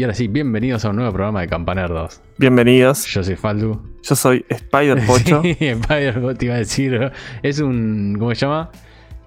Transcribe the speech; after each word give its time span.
Y 0.00 0.04
ahora 0.04 0.14
sí, 0.14 0.28
bienvenidos 0.28 0.84
a 0.84 0.90
un 0.90 0.96
nuevo 0.96 1.12
programa 1.12 1.40
de 1.40 1.48
Campanerdos. 1.48 2.20
Bienvenidos. 2.36 3.04
Yo 3.06 3.24
soy 3.24 3.34
Faldu. 3.34 3.80
Yo 4.04 4.14
soy 4.14 4.46
Spider 4.48 5.04
Pocho. 5.04 5.42
Sí, 5.42 5.56
Spider 5.58 6.36
te 6.38 6.44
iba 6.44 6.54
a 6.54 6.58
decir. 6.58 7.10
Es 7.42 7.58
un. 7.58 8.14
¿Cómo 8.16 8.32
se 8.32 8.36
llama? 8.46 8.70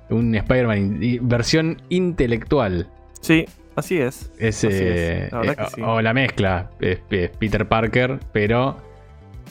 Un 0.09 0.33
Spider-Man 0.33 1.03
in- 1.03 1.27
versión 1.27 1.81
intelectual. 1.89 2.87
sí, 3.19 3.45
así 3.75 3.97
es. 3.99 4.31
Es, 4.39 4.63
Así 4.63 4.67
eh, 4.71 5.25
es, 5.25 5.31
la 5.33 5.39
verdad 5.39 5.67
eh, 5.67 5.71
sí. 5.75 5.81
o, 5.81 6.01
la 6.01 6.13
mezcla. 6.13 6.69
Es, 6.79 6.99
es 7.09 7.29
Peter 7.31 7.67
Parker, 7.67 8.19
pero 8.31 8.77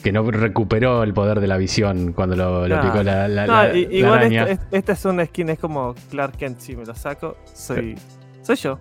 que 0.03 0.11
no 0.11 0.23
recuperó 0.31 1.03
el 1.03 1.13
poder 1.13 1.39
de 1.39 1.47
la 1.47 1.57
visión 1.57 2.13
cuando 2.13 2.35
lo, 2.35 2.67
lo 2.67 2.77
Nah. 2.77 2.81
picó 2.81 3.03
la, 3.03 3.27
la- 3.27 3.45
la 3.45 3.75
igual 3.77 4.13
araña. 4.19 4.41
esta, 4.47 4.53
esta- 4.53 4.77
esta 4.77 4.93
es 4.93 5.05
una 5.05 5.23
skin, 5.27 5.49
es 5.49 5.59
como 5.59 5.93
Clark 6.09 6.37
Kent. 6.37 6.59
Si 6.61 6.75
me 6.75 6.83
lo 6.83 6.95
saco, 6.95 7.37
soy. 7.53 7.95
Soy 8.43 8.55
yo. 8.55 8.79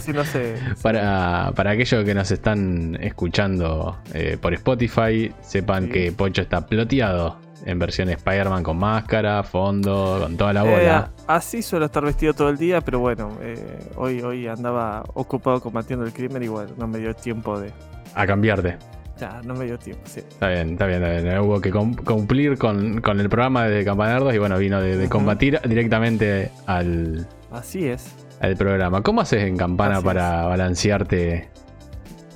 Si 0.00 0.12
no 0.12 0.24
sé. 0.24 0.56
Para, 0.82 1.52
para 1.54 1.70
aquellos 1.70 2.04
que 2.04 2.14
nos 2.14 2.30
están 2.30 2.96
escuchando 3.00 3.96
eh, 4.12 4.36
por 4.40 4.52
Spotify, 4.54 5.32
sepan 5.40 5.84
Sí. 5.86 5.90
que 5.92 6.12
Pocho 6.12 6.42
está 6.42 6.66
ploteado 6.66 7.38
en 7.66 7.78
versión 7.78 8.08
Spider-Man 8.08 8.62
con 8.62 8.78
máscara, 8.78 9.42
fondo, 9.42 10.18
con 10.22 10.36
toda 10.36 10.52
la 10.52 10.64
Eh, 10.64 10.70
bola. 10.70 11.10
así 11.26 11.62
suelo 11.62 11.86
estar 11.86 12.02
vestido 12.04 12.32
todo 12.34 12.48
el 12.48 12.56
día, 12.56 12.80
pero 12.80 12.98
bueno, 13.00 13.36
eh, 13.42 13.78
hoy, 13.96 14.20
hoy 14.22 14.46
andaba 14.48 15.04
ocupado 15.14 15.60
combatiendo 15.60 16.04
el 16.06 16.12
crimen 16.12 16.42
y 16.42 16.48
bueno, 16.48 16.70
no 16.78 16.88
me 16.88 16.98
dio 16.98 17.14
tiempo 17.14 17.60
de. 17.60 17.70
A 18.14 18.26
cambiarte. 18.26 18.78
Ya, 19.20 19.42
no 19.44 19.54
me 19.54 19.66
dio 19.66 19.78
tiempo, 19.78 20.02
sí. 20.06 20.20
Está 20.20 20.48
bien, 20.48 20.70
está 20.72 20.86
bien, 20.86 21.04
está 21.04 21.22
bien. 21.22 21.38
Hubo 21.40 21.60
que 21.60 21.70
cum- 21.70 21.94
cumplir 21.94 22.56
con, 22.56 23.02
con 23.02 23.20
el 23.20 23.28
programa 23.28 23.66
de 23.66 23.84
Campanerdos 23.84 24.34
y 24.34 24.38
bueno, 24.38 24.56
vino 24.56 24.80
de, 24.80 25.08
combatir 25.10 25.60
directamente 25.68 26.50
al, 26.66 27.28
Así 27.52 27.86
es. 27.86 28.14
Al 28.40 28.56
programa. 28.56 29.02
¿Cómo 29.02 29.20
haces 29.20 29.44
en 29.44 29.56
Campana 29.56 30.00
para 30.00 30.44
balancearte 30.46 31.48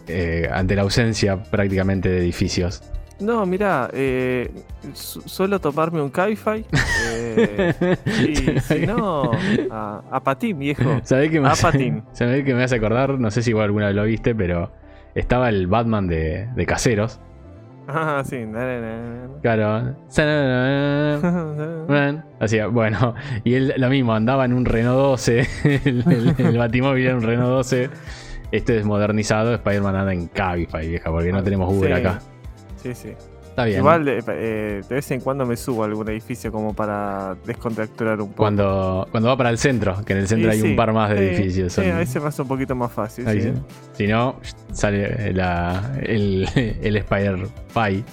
eh, 0.07 0.49
ante 0.53 0.77
la 0.77 0.83
ausencia 0.83 1.43
prácticamente 1.43 2.09
de 2.09 2.19
edificios? 2.19 2.83
No, 3.21 3.47
mira, 3.47 3.89
eh, 3.93 4.51
su- 4.93 5.23
suelo 5.23 5.61
tomarme 5.61 6.03
un 6.03 6.11
Cabify. 6.11 6.65
eh, 7.13 7.97
y 8.19 8.61
si 8.61 8.87
no, 8.87 9.31
a, 9.71 10.03
a 10.11 10.21
patín, 10.23 10.59
viejo. 10.59 11.01
¿Sabés 11.05 11.31
que 11.31 11.41
me 11.41 11.49
A 11.49 11.53
hace, 11.53 11.63
patín. 11.63 12.03
¿sabés 12.13 12.45
que 12.45 12.55
me 12.55 12.65
hace 12.65 12.75
acordar? 12.77 13.19
No 13.19 13.31
sé 13.31 13.43
si 13.43 13.51
igual 13.51 13.67
alguna 13.67 13.87
vez 13.87 13.95
lo 13.95 14.05
viste, 14.05 14.35
pero 14.35 14.73
estaba 15.15 15.49
el 15.49 15.69
Batman 15.69 16.07
de, 16.09 16.49
de 16.55 16.67
caseros. 16.67 17.21
Ah, 17.87 18.23
sí. 18.25 18.45
Claro. 19.43 19.95
na. 20.17 21.85
Bueno, 21.87 22.23
Hacía, 22.41 22.67
bueno, 22.69 23.15
y 23.45 23.55
él 23.55 23.75
lo 23.77 23.89
mismo, 23.91 24.15
andaba 24.15 24.45
en 24.45 24.53
un 24.55 24.65
Renault 24.65 24.97
12, 24.99 25.49
el, 25.85 26.05
el, 26.07 26.35
el 26.47 26.59
Batimóvil 26.59 27.07
era 27.07 27.17
un 27.17 27.23
Renault 27.23 27.51
12. 27.51 27.91
Este 28.53 28.79
es 28.79 28.85
modernizado, 28.85 29.55
Spider-Man 29.55 29.97
anda 29.97 30.13
en 30.13 30.29
Cabify, 30.29 30.89
vieja, 30.89 31.11
porque 31.11 31.33
no 31.33 31.43
tenemos 31.43 31.73
Uber 31.75 31.93
Sí. 31.95 32.01
acá. 32.01 32.21
Sí, 32.77 32.95
sí. 32.95 33.13
Está 33.55 33.67
bien. 33.67 33.79
Igual 33.79 34.05
de, 34.05 34.25
eh, 34.27 34.83
de 34.89 34.95
vez 34.97 35.11
en 35.13 35.21
cuando 35.21 35.47
me 35.47 35.57
subo 35.57 35.85
a 35.85 35.87
algún 35.87 36.09
edificio 36.09 36.51
como 36.51 36.75
para 36.75 37.37
descontracturar 37.47 38.21
un 38.21 38.31
poco. 38.31 38.39
Cuando, 38.43 39.07
cuando 39.13 39.29
va 39.29 39.37
para 39.37 39.51
el 39.51 39.59
centro, 39.59 40.05
que 40.05 40.13
en 40.13 40.19
el 40.19 40.27
centro 40.29 40.51
Sí, 40.53 40.61
hay 40.61 40.71
un 40.71 40.77
par 40.77 40.93
más 40.93 41.11
de 41.11 41.17
Sí, 41.19 41.25
edificios. 41.43 41.73
Sí, 41.73 41.83
son- 41.83 41.91
a 41.93 41.99
veces 41.99 42.21
me 42.21 42.29
hace 42.29 42.43
un 42.43 42.49
poquito 42.49 42.75
más 42.75 42.91
fácil. 42.91 43.25
Si 43.93 44.07
no, 44.09 44.41
sale 44.73 45.33
la, 45.33 45.93
el, 46.03 46.49
el 46.83 46.97
Spider-Pie. 46.97 48.05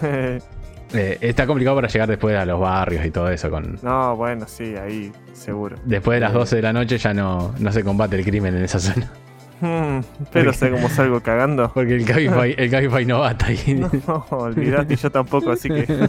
Eh, 0.96 1.18
está 1.22 1.44
complicado 1.44 1.74
para 1.74 1.88
llegar 1.88 2.08
después 2.08 2.36
a 2.36 2.44
los 2.46 2.60
barrios 2.60 3.04
y 3.04 3.10
todo 3.10 3.28
eso. 3.28 3.50
Con, 3.50 3.80
no, 3.82 4.14
bueno, 4.16 4.44
sí, 4.46 4.76
ahí, 4.76 5.10
seguro. 5.32 5.76
después 5.84 6.16
de 6.16 6.20
las 6.20 6.30
Eh. 6.30 6.34
12 6.34 6.56
de 6.56 6.62
la 6.62 6.72
noche 6.72 6.98
ya 6.98 7.12
no, 7.12 7.52
no 7.58 7.72
se 7.72 7.82
combate 7.82 8.14
el 8.14 8.24
crimen 8.24 8.54
en 8.54 8.62
esa 8.62 8.78
zona. 8.78 9.10
Hmm, 9.60 10.00
pero 10.32 10.52
sé 10.52 10.70
cómo 10.70 10.88
salgo 10.88 11.20
cagando. 11.20 11.70
Porque 11.72 11.94
el 11.94 12.04
Cabify, 12.04 12.54
el 12.58 12.70
Cabify 12.70 13.04
no 13.06 13.20
bata 13.20 13.46
ahí. 13.46 13.80
No, 14.06 14.26
olvidate, 14.30 14.94
y 14.94 14.96
yo 14.96 15.10
tampoco, 15.10 15.50
así 15.52 15.68
que. 15.68 15.86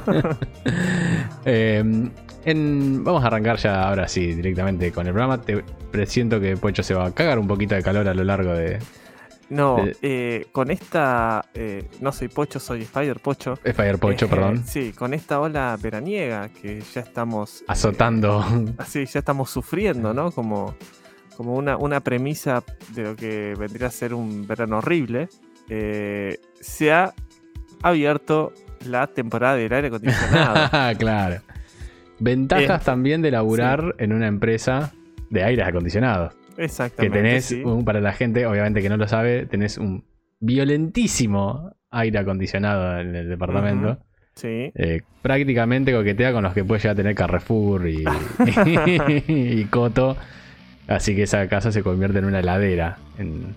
Eh, 1.45 1.83
en- 2.45 3.03
vamos 3.03 3.23
a 3.23 3.27
arrancar 3.27 3.57
ya 3.57 3.87
ahora 3.87 4.07
sí 4.07 4.33
directamente 4.33 4.91
con 4.91 5.05
el 5.07 5.13
programa. 5.13 5.41
Te 5.41 5.63
presiento 5.91 6.39
que 6.39 6.57
Pocho 6.57 6.83
se 6.83 6.93
va 6.93 7.05
a 7.07 7.11
cagar 7.11 7.39
un 7.39 7.47
poquito 7.47 7.75
de 7.75 7.83
calor 7.83 8.07
a 8.07 8.13
lo 8.13 8.23
largo 8.23 8.53
de 8.53 8.79
No, 9.49 9.77
Eh. 9.85 9.95
eh, 10.01 10.47
con 10.51 10.71
esta. 10.71 11.45
eh, 11.53 11.87
no 12.01 12.11
soy 12.11 12.27
Pocho, 12.29 12.59
soy 12.59 12.81
Spider 12.81 13.19
Pocho. 13.19 13.59
Spider 13.63 13.99
Pocho, 13.99 14.25
Eh, 14.25 14.29
perdón. 14.29 14.63
Sí, 14.65 14.91
con 14.91 15.13
esta 15.13 15.39
ola 15.39 15.77
veraniega 15.79 16.49
que 16.49 16.81
ya 16.81 17.01
estamos. 17.01 17.61
eh, 17.61 17.65
Azotando. 17.67 18.43
así, 18.79 19.05
ya 19.05 19.19
estamos 19.19 19.49
sufriendo, 19.51 20.13
¿no? 20.15 20.31
Como, 20.31 20.75
como 21.35 21.55
una, 21.55 21.77
una 21.77 21.99
premisa 22.01 22.63
de 22.93 23.03
lo 23.03 23.15
que 23.15 23.53
vendría 23.57 23.87
a 23.87 23.91
ser 23.91 24.13
un 24.13 24.47
verano 24.47 24.77
horrible. 24.79 25.27
eh, 25.69 26.39
se 26.61 26.91
ha 26.93 27.13
abierto 27.81 28.53
la 28.87 29.07
temporada 29.07 29.55
del 29.55 29.71
aire 29.73 29.87
acondicionado. 29.87 30.69
claro. 30.99 31.41
Ventajas 32.19 32.81
Eh, 32.81 32.85
también 32.85 33.21
de 33.21 33.31
laburar 33.31 33.95
en 33.97 34.13
una 34.13 34.27
empresa 34.27 34.93
de 35.29 35.43
aires 35.43 35.65
acondicionados. 35.67 36.33
Que 36.55 36.63
Exactamente. 36.65 37.17
tenés, 37.17 37.45
sí. 37.45 37.61
un- 37.63 37.83
para 37.83 37.99
la 37.99 38.13
gente, 38.13 38.45
obviamente 38.45 38.81
que 38.81 38.89
no 38.89 38.97
lo 38.97 39.07
sabe, 39.07 39.45
tenés 39.47 39.77
un 39.77 40.05
violentísimo 40.39 41.71
aire 41.91 42.19
acondicionado 42.19 42.99
en 42.99 43.15
el 43.15 43.29
departamento. 43.29 43.99
Sí. 44.35 44.71
Eh, 44.75 45.01
prácticamente 45.21 45.93
coquetea 45.93 46.31
con 46.33 46.43
los 46.43 46.53
que 46.53 46.63
puede 46.63 46.79
llegar 46.81 46.93
a 46.93 46.95
tener 46.97 47.15
Carrefour 47.15 47.87
y, 47.87 48.03
y 49.27 49.63
Coto. 49.65 50.17
Así 50.87 51.15
que 51.15 51.23
esa 51.23 51.47
casa 51.47 51.71
se 51.71 51.81
convierte 51.83 52.19
en 52.19 52.25
una 52.25 52.39
heladera. 52.39 52.97
En- 53.17 53.55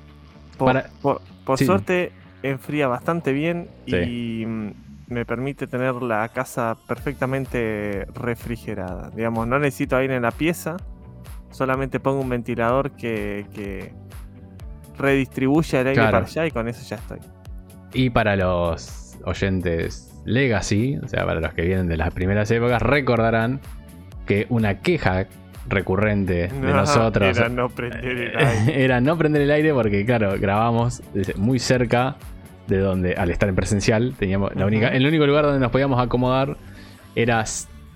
Por, 0.56 0.66
Para- 0.72 0.88
por- 1.02 1.20
por 1.44 1.58
Sí. 1.58 1.66
suerte 1.66 2.12
enfría 2.42 2.88
bastante 2.88 3.32
bien 3.32 3.68
Sí. 3.86 3.96
y 3.96 4.46
mm, 4.46 4.70
me 5.08 5.24
permite 5.24 5.66
tener 5.66 5.94
la 5.96 6.28
casa 6.30 6.76
perfectamente 6.86 8.06
refrigerada. 8.14 9.10
Digamos, 9.14 9.46
no 9.46 9.58
necesito 9.58 9.96
aire 9.96 10.16
en 10.16 10.22
la 10.22 10.30
pieza, 10.32 10.76
solamente 11.50 12.00
pongo 12.00 12.20
un 12.20 12.28
ventilador 12.28 12.90
que, 12.92 13.46
que 13.54 13.92
redistribuye 14.98 15.80
el 15.80 15.86
aire 15.88 16.00
Claro. 16.00 16.12
para 16.12 16.26
allá 16.26 16.46
y 16.46 16.50
con 16.50 16.68
eso 16.68 16.82
ya 16.88 16.96
estoy. 16.96 17.18
Y 17.92 18.10
para 18.10 18.36
los 18.36 19.16
oyentes 19.24 20.04
Legacy, 20.24 20.98
o 21.02 21.08
sea, 21.08 21.24
para 21.24 21.40
los 21.40 21.54
que 21.54 21.62
vienen 21.62 21.86
de 21.88 21.96
las 21.96 22.12
primeras 22.12 22.50
épocas, 22.50 22.82
recordarán 22.82 23.60
que 24.26 24.46
una 24.50 24.80
queja 24.80 25.26
recurrente 25.68 26.48
de 26.48 26.72
nosotros 26.72 27.36
Era 27.38 27.48
no 27.48 27.68
prender 27.68 28.04
el 28.04 28.36
aire. 28.36 28.84
era 28.84 29.00
no 29.00 29.16
prender 29.16 29.42
el 29.42 29.50
aire 29.50 29.72
porque, 29.72 30.04
claro, 30.04 30.34
grabamos 30.40 31.02
muy 31.36 31.58
cerca 31.58 32.16
de 32.66 32.78
donde, 32.78 33.14
al 33.14 33.30
estar 33.30 33.48
en 33.48 33.54
presencial, 33.54 34.14
teníamos 34.18 34.54
la 34.54 34.66
única, 34.66 34.88
el 34.88 35.06
único 35.06 35.26
lugar 35.26 35.44
donde 35.44 35.60
nos 35.60 35.70
podíamos 35.70 36.00
acomodar 36.02 36.56
era 37.14 37.42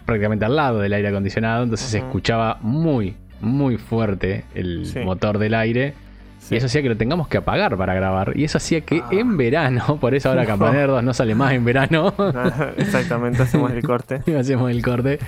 prácticamente 0.07 0.45
al 0.45 0.57
lado 0.57 0.81
del 0.81 0.93
aire 0.95 1.09
acondicionado, 1.09 1.63
entonces 1.63 1.89
se 1.89 1.99
escuchaba 1.99 2.59
muy, 2.63 3.15
muy 3.41 3.77
fuerte 3.77 4.45
el 4.55 4.87
Sí. 4.87 5.01
motor 5.01 5.39
del 5.39 5.55
aire. 5.55 5.95
Sí. 6.39 6.55
Y 6.55 6.59
eso 6.59 6.67
hacía 6.67 6.83
que 6.83 6.89
lo 6.89 6.97
tengamos 6.97 7.29
que 7.29 7.37
apagar 7.37 7.77
para 7.77 7.95
grabar. 7.95 8.33
Y 8.35 8.43
eso 8.43 8.59
hacía 8.59 8.81
que 8.81 9.01
Ah. 9.01 9.09
en 9.13 9.37
verano, 9.37 9.97
por 10.01 10.13
eso 10.15 10.29
ahora 10.31 10.45
Campanerdos 10.45 11.05
no 11.05 11.15
sale 11.15 11.37
más 11.37 11.53
en 11.53 11.65
verano, 11.65 12.13
Exactamente, 12.79 13.43
hacemos 13.43 13.71
el 13.71 13.83
corte. 13.83 14.23
hacemos 14.37 14.71
el 14.71 14.83
corte. 14.83 15.19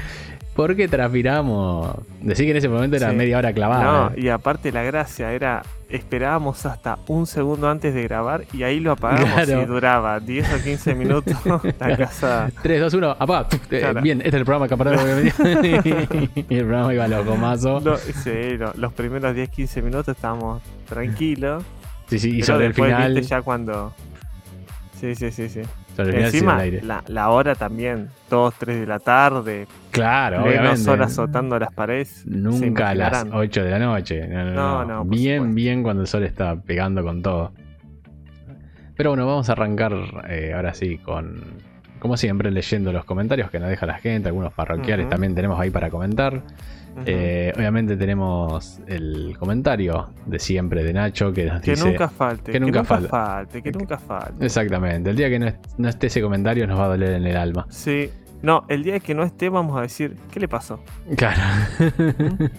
Porque 0.55 0.87
transpiramos. 0.89 1.97
Decir 2.21 2.47
que 2.47 2.53
en 2.53 2.57
ese 2.59 2.69
momento 2.69 2.97
era 2.97 3.11
Sí. 3.11 3.17
media 3.17 3.39
hora 3.39 3.53
clavada. 3.53 4.11
No, 4.11 4.13
y 4.17 4.29
aparte 4.29 4.71
la 4.71 4.83
gracia 4.85 5.33
era, 5.33 5.63
esperábamos 5.89 6.65
hasta 6.65 6.99
un 7.09 7.27
segundo 7.27 7.69
antes 7.69 7.93
de 7.93 8.03
grabar 8.05 8.45
y 8.53 8.63
ahí 8.63 8.79
lo 8.81 8.93
apagamos 8.93 9.33
Claro. 9.45 9.63
y 9.63 9.65
duraba 9.67 10.21
10 10.21 10.53
o 10.55 10.63
15 10.63 10.95
minutos 10.95 11.35
la 11.81 11.97
casa. 11.97 12.51
3, 12.63 12.81
2, 12.81 12.95
1, 12.95 13.17
apaga. 13.19 13.49
Eh, 13.71 13.81
Claro. 13.81 14.01
bien, 14.01 14.19
este 14.19 14.29
es 14.29 14.35
el 14.37 14.45
programa 14.45 14.69
Campanerdos. 14.69 15.05
y 16.49 16.55
el 16.55 16.65
programa 16.67 16.95
iba 16.95 17.05
a 17.05 17.09
los 17.09 17.27
gomazos. 17.27 17.83
Lo- 17.83 17.97
sí, 17.99 18.57
lo- 18.57 18.73
los 18.77 18.93
primeros 18.93 19.35
10, 19.35 19.49
15 19.51 19.83
minutos 19.83 20.09
estábamos 20.17 20.63
tranquilos. 20.89 21.65
Sí, 22.07 22.19
sí, 22.19 22.39
y 22.39 22.43
sobre 22.43 22.67
el 22.67 22.73
después, 22.73 22.91
final. 22.93 23.15
viste, 23.15 23.29
ya 23.29 23.43
cuando... 23.43 23.93
Sí, 25.01 25.15
sí, 25.17 25.31
sí, 25.33 25.49
sí. 25.49 25.63
Encima, 25.97 26.57
aire. 26.59 26.83
la, 26.83 27.03
la 27.09 27.31
hora 27.31 27.55
también, 27.55 28.09
2, 28.31 28.55
3 28.59 28.81
de 28.81 28.87
la 28.87 28.99
tarde, 28.99 29.67
Claro, 29.91 30.39
menos 30.41 30.51
obviamente. 30.61 30.91
horas 30.91 31.13
azotando 31.13 31.59
las 31.59 31.73
paredes. 31.73 32.25
Nunca 32.27 32.89
a 32.91 32.95
las 32.95 33.09
imaginarán. 33.23 33.41
8 33.41 33.65
de 33.65 33.71
la 33.71 33.79
noche. 33.79 34.27
No, 34.29 34.85
no, 34.85 35.05
bien, 35.05 35.55
bien 35.55 35.83
cuando 35.83 36.03
el 36.03 36.09
sol 36.09 36.25
está 36.25 36.57
pegando 36.57 37.03
con 37.03 37.23
todo. 37.23 37.53
Pero 38.97 39.11
bueno, 39.11 39.27
vamos 39.27 39.49
a 39.49 39.53
arrancar 39.53 39.93
eh, 40.29 40.53
ahora 40.55 40.73
sí 40.75 40.99
con, 40.99 41.43
como 41.99 42.17
siempre, 42.17 42.51
leyendo 42.51 42.93
los 42.93 43.05
comentarios 43.05 43.51
que 43.51 43.59
nos 43.59 43.69
deja 43.69 43.87
la 43.87 43.99
gente. 43.99 44.29
Algunos 44.29 44.53
parroquiales 44.53 45.09
también 45.09 45.35
tenemos 45.35 45.59
ahí 45.61 45.71
para 45.71 45.91
comentar. 45.91 46.43
Eh, 47.07 47.53
obviamente 47.57 47.97
tenemos 47.97 48.81
el 48.87 49.37
comentario 49.39 50.11
de 50.27 50.39
siempre 50.39 50.85
de 50.85 50.93
Nacho 50.93 51.33
que 51.33 51.47
nos 51.47 51.61
que 51.61 51.73
dice... 51.73 51.85
nunca 51.91 52.09
falte, 52.09 52.53
que 52.53 52.61
nunca 52.61 52.85
falte, 52.85 53.09
falte. 53.09 53.63
que 53.63 53.73
nunca 53.73 53.99
falte. 53.99 54.45
Exactamente, 54.45 55.11
el 55.11 55.17
día 55.17 55.29
que 55.29 55.39
no, 55.39 55.47
est- 55.47 55.67
no 55.79 55.89
esté 55.89 56.07
ese 56.07 56.21
comentario 56.23 56.67
nos 56.67 56.79
va 56.79 56.85
a 56.85 56.89
doler 56.89 57.15
en 57.15 57.27
el 57.27 57.37
alma. 57.37 57.67
Sí. 57.71 58.11
No, 58.43 58.65
el 58.69 58.83
día 58.85 59.01
que 59.01 59.15
no 59.15 59.23
esté 59.23 59.49
vamos 59.49 59.79
a 59.79 59.81
decir, 59.83 60.17
¿qué 60.31 60.39
le 60.39 60.49
pasó? 60.49 60.79
Claro. 61.17 61.41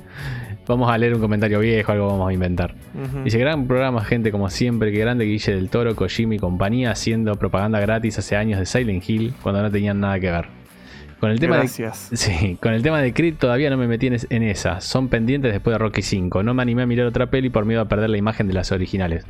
Vamos 0.68 0.90
a 0.90 0.98
leer 0.98 1.14
un 1.14 1.22
comentario 1.22 1.60
viejo, 1.60 1.92
algo 1.92 2.08
vamos 2.08 2.28
a 2.28 2.34
inventar. 2.34 2.74
Ujú. 2.96 3.24
Dice, 3.24 3.38
gran 3.38 3.68
programa, 3.68 4.04
gente, 4.04 4.32
como 4.32 4.50
siempre, 4.50 4.92
que 4.92 4.98
grande 4.98 5.26
Guille 5.26 5.54
del 5.54 5.70
Toro, 5.70 5.96
Kojima 5.96 6.34
y 6.36 6.40
compañía 6.40 6.90
haciendo 6.90 7.36
propaganda 7.36 7.80
gratis 7.80 8.18
hace 8.18 8.36
años 8.36 8.58
de 8.60 8.66
Silent 8.66 9.08
Hill 9.08 9.34
cuando 9.44 9.62
no 9.62 9.70
tenían 9.70 10.00
nada 10.00 10.20
que 10.20 10.32
ver. 10.32 10.48
Con 11.20 11.32
el 11.32 11.40
tema 11.40 11.56
de 11.56 11.62
Gracias. 11.62 12.10
Sí, 12.14 12.58
con 12.62 12.74
el 12.74 12.82
tema 12.84 13.02
de 13.02 13.14
Creed 13.14 13.36
todavía 13.36 13.70
no 13.70 13.78
me 13.78 13.88
metí 13.88 14.08
en, 14.08 14.14
es- 14.14 14.28
en 14.30 14.44
esa. 14.44 14.82
Son 14.82 15.08
pendientes 15.08 15.52
después 15.54 15.74
de 15.74 15.78
Rocky 15.80 16.02
5. 16.02 16.44
No 16.44 16.54
me 16.54 16.62
animé 16.62 16.84
a 16.84 16.86
mirar 16.86 17.08
otra 17.08 17.28
peli 17.28 17.50
por 17.50 17.66
miedo 17.66 17.82
a 17.82 17.86
perder 17.86 18.10
la 18.10 18.18
imagen 18.18 18.48
de 18.48 18.54
las 18.54 18.72
originales. 18.72 19.26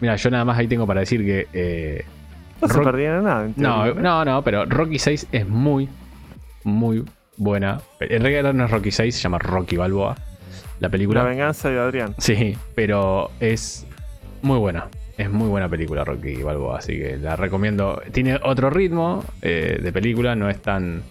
Mira, 0.00 0.16
yo 0.16 0.30
nada 0.30 0.44
más 0.44 0.58
ahí 0.58 0.66
tengo 0.68 0.86
para 0.86 1.00
decir 1.00 1.24
que. 1.24 1.46
eh, 1.52 2.04
No 2.60 2.68
se 2.68 2.74
Rock- 2.74 2.84
perdieron 2.84 3.24
nada. 3.24 3.48
no, 3.56 3.94
no, 3.94 4.24
no, 4.24 4.42
pero 4.42 4.64
Rocky 4.64 4.98
6 4.98 5.28
es 5.32 5.48
muy, 5.48 5.88
muy 6.64 7.04
buena. 7.36 7.80
En 8.00 8.22
realidad 8.22 8.52
no 8.54 8.64
es 8.64 8.70
Rocky 8.70 8.90
6, 8.90 9.14
se 9.14 9.20
llama 9.22 9.38
Rocky 9.38 9.76
Balboa. 9.76 10.16
La 10.80 10.88
película. 10.88 11.22
La 11.22 11.28
venganza 11.28 11.70
de 11.70 11.78
Adrián. 11.78 12.14
Sí, 12.18 12.56
pero 12.74 13.30
es 13.38 13.86
muy 14.42 14.58
buena. 14.58 14.88
Es 15.18 15.30
muy 15.30 15.48
buena 15.48 15.68
película 15.68 16.04
Rocky 16.04 16.42
Balboa, 16.42 16.78
así 16.78 16.98
que 16.98 17.16
la 17.18 17.36
recomiendo. 17.36 18.00
Tiene 18.12 18.38
otro 18.42 18.70
ritmo 18.70 19.24
eh, 19.42 19.78
de 19.82 19.92
película, 19.92 20.34
no 20.34 20.48
es 20.48 20.60
tan 20.60 21.02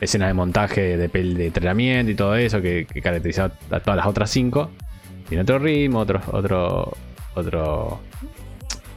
escenas 0.00 0.28
de 0.28 0.34
montaje 0.34 0.96
de, 0.98 1.10
pel- 1.10 1.34
de 1.34 1.46
entrenamiento 1.46 2.12
y 2.12 2.14
todo 2.14 2.34
eso 2.36 2.60
que, 2.60 2.86
caracteriza 3.02 3.50
a 3.70 3.80
todas 3.80 3.96
las 3.96 4.06
otras 4.06 4.30
cinco. 4.30 4.70
Tiene 5.28 5.42
otro 5.42 5.58
ritmo, 5.58 6.00
otro, 6.00 6.20
otro, 6.32 6.92
otro, 7.34 8.00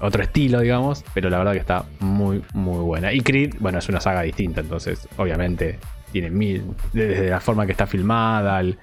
otro 0.02 0.24
estilo, 0.24 0.60
digamos, 0.60 1.04
pero 1.14 1.30
la 1.30 1.38
verdad 1.38 1.54
que 1.54 1.60
está 1.60 1.86
muy, 2.00 2.44
muy 2.54 2.80
buena. 2.84 3.14
Y 3.14 3.22
Creed, 3.22 3.56
bueno, 3.60 3.80
es 3.80 3.88
una 3.88 4.02
saga 4.02 4.22
distinta, 4.24 4.60
entonces 4.62 5.08
obviamente 5.18 5.80
tiene 6.12 6.30
mil, 6.30 6.64
desde 6.92 7.30
la 7.30 7.40
forma 7.40 7.66
que 7.66 7.72
está 7.72 7.88
filmada, 7.88 8.60
el- 8.60 8.78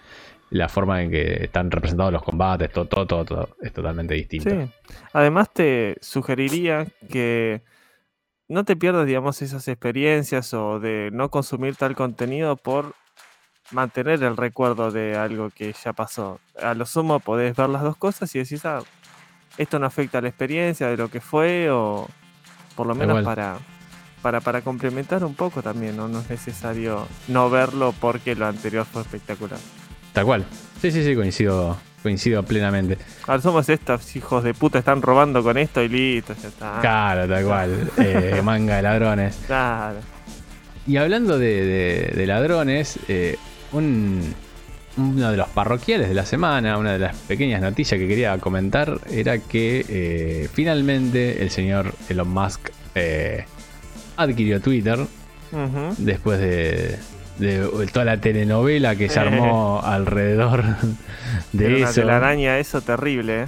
la 0.50 0.68
forma 0.68 1.02
en 1.02 1.10
que 1.10 1.44
están 1.44 1.70
representados 1.70 2.12
los 2.12 2.22
combates, 2.22 2.70
todo, 2.72 2.86
todo, 2.86 3.06
todo, 3.06 3.24
todo 3.24 3.56
es 3.60 3.72
totalmente 3.72 4.14
distinto. 4.14 4.50
Sí. 4.50 4.70
Además, 5.12 5.52
te 5.52 5.96
sugeriría 6.00 6.86
que 7.10 7.62
no 8.48 8.64
te 8.64 8.76
pierdas, 8.76 9.06
digamos, 9.06 9.42
esas 9.42 9.66
experiencias 9.68 10.54
o 10.54 10.78
de 10.78 11.10
no 11.12 11.30
consumir 11.30 11.74
tal 11.76 11.96
contenido 11.96 12.56
por 12.56 12.94
mantener 13.72 14.22
el 14.22 14.36
recuerdo 14.36 14.92
de 14.92 15.16
algo 15.16 15.50
que 15.50 15.72
ya 15.72 15.92
pasó. 15.92 16.38
A 16.60 16.74
lo 16.74 16.86
sumo 16.86 17.18
podés 17.18 17.56
ver 17.56 17.68
las 17.68 17.82
dos 17.82 17.96
cosas 17.96 18.32
y 18.34 18.38
decís, 18.38 18.64
ah, 18.64 18.80
esto 19.58 19.78
no 19.78 19.86
afecta 19.86 20.18
a 20.18 20.22
la 20.22 20.28
experiencia 20.28 20.86
de 20.88 20.96
lo 20.96 21.08
que 21.08 21.20
fue 21.20 21.70
o 21.70 22.06
por 22.76 22.86
lo 22.86 22.94
menos 22.94 23.24
para, 23.24 23.56
para, 24.22 24.40
para 24.40 24.60
complementar 24.60 25.24
un 25.24 25.34
poco 25.34 25.62
también, 25.62 25.96
¿no? 25.96 26.06
No 26.06 26.20
es 26.20 26.30
necesario 26.30 27.08
no 27.26 27.50
verlo 27.50 27.92
porque 28.00 28.36
lo 28.36 28.46
anterior 28.46 28.84
fue 28.84 29.02
espectacular. 29.02 29.58
Tal 30.16 30.24
cual. 30.24 30.46
Sí, 30.80 30.90
sí, 30.90 31.04
sí, 31.04 31.14
coincido, 31.14 31.76
coincido 32.02 32.42
plenamente. 32.42 32.96
Ahora 33.26 33.42
somos 33.42 33.68
estos 33.68 34.16
hijos 34.16 34.42
de 34.42 34.54
puta, 34.54 34.78
están 34.78 35.02
robando 35.02 35.42
con 35.42 35.58
esto 35.58 35.82
y 35.82 35.88
listo, 35.90 36.34
ya 36.42 36.48
está. 36.48 36.78
Claro, 36.80 37.28
tal 37.28 37.44
cual. 37.44 37.90
Eh, 37.98 38.40
manga 38.44 38.76
de 38.76 38.82
ladrones. 38.82 39.36
Claro. 39.46 39.98
Y 40.86 40.96
hablando 40.96 41.38
de, 41.38 41.64
de- 41.66 42.12
de 42.16 42.26
ladrones, 42.26 42.98
eh, 43.08 43.36
un- 43.72 44.34
uno 44.96 45.30
de 45.30 45.36
los 45.36 45.48
parroquiales 45.48 46.08
de 46.08 46.14
la 46.14 46.24
semana, 46.24 46.78
una 46.78 46.94
de 46.94 46.98
las 46.98 47.14
pequeñas 47.16 47.60
noticias 47.60 48.00
que 48.00 48.08
quería 48.08 48.38
comentar 48.38 48.98
era 49.10 49.36
que 49.36 49.84
eh, 49.86 50.48
finalmente 50.50 51.42
el 51.42 51.50
señor 51.50 51.92
Elon 52.08 52.28
Musk 52.30 52.70
adquirió 54.16 54.60
Twitter 54.62 54.98
después 55.98 56.40
de, 56.40 56.98
de 57.38 57.68
toda 57.92 58.04
la 58.04 58.20
telenovela 58.20 58.96
que 58.96 59.08
se 59.08 59.18
armó 59.20 59.80
alrededor 59.84 60.64
de 61.52 61.66
Era 61.80 61.90
eso. 61.90 62.00
telaraña, 62.00 62.58
eso 62.58 62.80
terrible, 62.80 63.42
¿eh? 63.42 63.46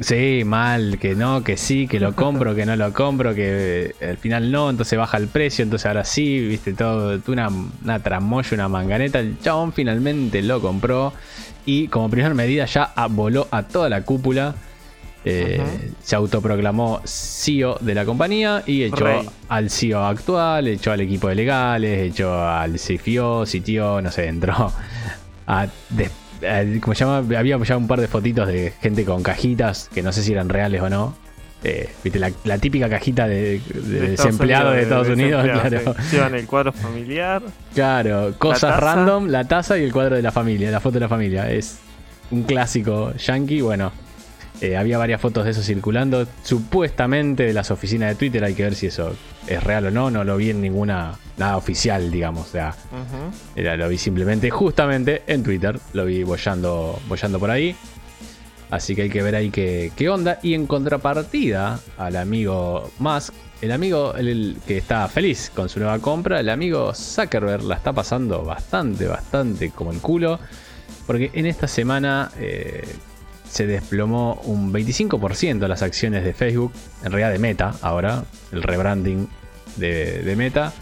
Sí, 0.00 0.42
mal, 0.44 0.98
que 0.98 1.14
no, 1.14 1.44
que 1.44 1.56
sí, 1.56 1.86
que 1.86 2.00
lo 2.00 2.14
compro, 2.16 2.54
que 2.56 2.66
no 2.66 2.74
lo 2.76 2.92
compro, 2.92 3.34
que 3.34 3.94
eh, 4.00 4.08
al 4.10 4.16
final 4.16 4.50
no, 4.50 4.68
entonces 4.70 4.98
baja 4.98 5.16
el 5.16 5.28
precio, 5.28 5.62
entonces 5.62 5.86
ahora 5.86 6.04
sí, 6.04 6.40
viste, 6.48 6.72
todo, 6.72 7.20
una, 7.28 7.48
una 7.84 7.98
tramoya, 8.00 8.48
una 8.54 8.68
manganeta. 8.68 9.20
El 9.20 9.38
chabón 9.38 9.72
finalmente 9.72 10.42
lo 10.42 10.60
compró 10.60 11.12
y 11.64 11.86
como 11.88 12.10
primera 12.10 12.34
medida 12.34 12.64
ya 12.64 12.92
a- 12.96 13.06
voló 13.06 13.46
a 13.50 13.62
toda 13.64 13.88
la 13.88 14.02
cúpula. 14.02 14.54
Eh. 15.24 15.90
Se 16.02 16.16
autoproclamó 16.16 17.00
CEO 17.04 17.78
de 17.80 17.94
la 17.94 18.04
compañía 18.04 18.62
y 18.66 18.82
echó 18.84 19.04
Rey. 19.04 19.28
al 19.48 19.70
CEO 19.70 20.04
actual, 20.04 20.68
echó 20.68 20.92
al 20.92 21.00
equipo 21.00 21.28
de 21.28 21.34
legales, 21.36 22.10
echó 22.12 22.42
al 22.46 22.74
CFO, 22.78 23.44
CTO, 23.44 24.02
no 24.02 24.10
sé, 24.10 24.26
entró 24.26 24.72
a 25.46 25.66
a- 25.66 25.66
como 26.80 26.94
se 26.94 27.04
llama, 27.04 27.18
había 27.38 27.56
ya 27.62 27.76
un 27.76 27.86
par 27.86 28.00
de 28.00 28.08
fotitos 28.08 28.48
de 28.48 28.72
gente 28.80 29.04
con 29.04 29.22
cajitas 29.22 29.88
que 29.94 30.02
no 30.02 30.12
sé 30.12 30.22
si 30.24 30.32
eran 30.32 30.48
reales 30.48 30.80
o 30.82 30.90
no. 30.90 31.14
Eh, 31.64 31.88
Viste, 32.02 32.18
la, 32.18 32.32
la 32.42 32.58
típica 32.58 32.88
cajita 32.88 33.28
de, 33.28 33.60
de 33.72 33.80
De 34.00 34.08
desempleado 34.10 34.72
de 34.72 34.82
Estados 34.82 35.08
Unidos, 35.08 35.44
claro. 35.44 35.94
sí. 36.00 36.16
Llevan 36.16 36.34
el 36.34 36.46
cuadro 36.48 36.72
familiar. 36.72 37.40
Claro, 37.72 38.34
cosas 38.38 38.80
random, 38.80 39.28
la 39.28 39.44
taza 39.44 39.78
y 39.78 39.84
el 39.84 39.92
cuadro 39.92 40.16
de 40.16 40.22
la 40.22 40.32
familia, 40.32 40.72
la 40.72 40.80
foto 40.80 40.94
de 40.94 41.00
la 41.00 41.08
familia. 41.08 41.48
Es 41.48 41.78
un 42.32 42.42
clásico 42.42 43.12
yankee. 43.14 43.60
Bueno, 43.60 43.92
eh, 44.62 44.76
había 44.76 44.96
varias 44.96 45.20
fotos 45.20 45.44
de 45.44 45.50
eso 45.50 45.62
circulando, 45.62 46.26
supuestamente 46.42 47.42
de 47.44 47.52
las 47.52 47.70
oficinas 47.70 48.08
de 48.10 48.14
Twitter. 48.14 48.44
Hay 48.44 48.54
que 48.54 48.62
ver 48.62 48.74
si 48.74 48.86
eso 48.86 49.14
es 49.46 49.62
real 49.62 49.86
o 49.86 49.90
no. 49.90 50.10
No 50.10 50.24
lo 50.24 50.36
vi 50.36 50.50
en 50.50 50.60
ninguna, 50.62 51.18
nada 51.36 51.56
oficial, 51.56 52.10
digamos. 52.10 52.48
O 52.48 52.50
sea, 52.52 52.74
era, 53.56 53.76
lo 53.76 53.88
vi 53.88 53.98
simplemente, 53.98 54.48
justamente 54.50 55.22
en 55.26 55.42
Twitter. 55.42 55.78
Lo 55.92 56.04
vi 56.06 56.22
bollando, 56.22 56.98
bollando 57.08 57.38
por 57.38 57.50
ahí. 57.50 57.74
Así 58.70 58.94
que 58.94 59.02
hay 59.02 59.10
que 59.10 59.22
ver 59.22 59.34
ahí 59.34 59.50
qué, 59.50 59.92
qué 59.94 60.08
onda. 60.08 60.38
Y 60.42 60.54
en 60.54 60.66
contrapartida 60.66 61.78
al 61.98 62.16
amigo 62.16 62.90
Musk, 63.00 63.34
el 63.60 63.70
amigo 63.72 64.14
el- 64.16 64.28
el 64.28 64.56
que 64.66 64.78
está 64.78 65.06
feliz 65.08 65.50
con 65.54 65.68
su 65.68 65.78
nueva 65.78 65.98
compra, 65.98 66.40
el 66.40 66.48
amigo 66.48 66.94
Zuckerberg 66.94 67.64
la 67.64 67.74
está 67.74 67.92
pasando 67.92 68.42
bastante, 68.44 69.06
bastante 69.06 69.70
como 69.70 69.92
el 69.92 69.98
culo. 69.98 70.38
Porque 71.06 71.30
en 71.34 71.46
esta 71.46 71.66
semana 71.68 72.30
eh, 72.38 72.82
se 73.52 73.66
desplomó 73.66 74.40
un 74.46 74.72
25% 74.72 75.68
las 75.68 75.82
acciones 75.82 76.24
de 76.24 76.32
Facebook, 76.32 76.72
en 77.04 77.12
realidad 77.12 77.32
de 77.32 77.38
Meta 77.38 77.74
ahora, 77.82 78.24
el 78.50 78.62
rebranding 78.62 79.28
de, 79.76 80.34
Meta. 80.38 80.72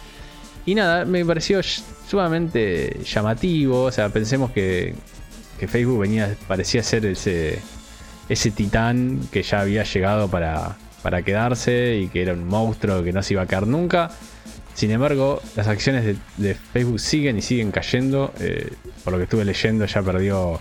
Y 0.66 0.76
nada, 0.76 1.04
me 1.04 1.24
pareció 1.24 1.60
sumamente 2.08 3.00
llamativo. 3.04 3.82
O 3.82 3.90
sea, 3.90 4.08
pensemos 4.10 4.52
que, 4.52 4.94
que 5.58 5.66
Facebook 5.66 5.98
venía, 5.98 6.36
parecía 6.46 6.84
ser 6.84 7.06
ese, 7.06 7.58
ese 8.28 8.52
titán 8.52 9.18
que 9.32 9.42
ya 9.42 9.62
había 9.62 9.82
llegado 9.82 10.28
para, 10.28 10.76
para 11.02 11.22
quedarse 11.22 11.96
y 11.96 12.06
que 12.06 12.22
era 12.22 12.34
un 12.34 12.46
monstruo 12.46 13.02
que 13.02 13.12
no 13.12 13.20
se 13.24 13.34
iba 13.34 13.42
a 13.42 13.46
caer 13.46 13.66
nunca. 13.66 14.12
Sin 14.74 14.92
embargo, 14.92 15.42
las 15.56 15.66
acciones 15.66 16.04
de, 16.04 16.16
de 16.36 16.54
Facebook 16.54 17.00
siguen 17.00 17.38
y 17.38 17.42
siguen 17.42 17.72
cayendo. 17.72 18.32
Eh, 18.38 18.70
por 19.02 19.12
lo 19.12 19.18
que 19.18 19.24
estuve 19.24 19.44
leyendo, 19.44 19.86
ya 19.86 20.02
perdió 20.02 20.60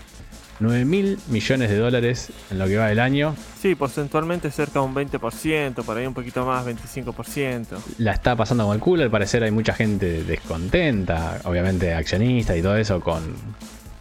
9 0.60 0.84
mil 0.84 1.18
millones 1.28 1.70
de 1.70 1.78
dólares 1.78 2.30
en 2.50 2.58
lo 2.58 2.66
que 2.66 2.76
va 2.76 2.86
del 2.88 3.00
año. 3.00 3.34
Sí, 3.60 3.74
porcentualmente 3.74 4.50
cerca 4.50 4.80
de 4.80 4.86
un 4.86 4.94
20%, 4.94 5.82
por 5.84 5.96
ahí 5.96 6.06
un 6.06 6.14
poquito 6.14 6.44
más, 6.46 6.66
25%. 6.66 7.66
la 7.98 8.12
está 8.12 8.36
pasando 8.36 8.64
como 8.64 8.74
el 8.74 8.80
culo. 8.80 9.02
Al 9.02 9.10
parecer 9.10 9.42
hay 9.42 9.50
mucha 9.50 9.72
gente 9.72 10.22
descontenta, 10.24 11.40
obviamente 11.44 11.94
accionistas 11.94 12.56
y 12.56 12.62
todo 12.62 12.76
eso 12.76 13.00
con, 13.00 13.22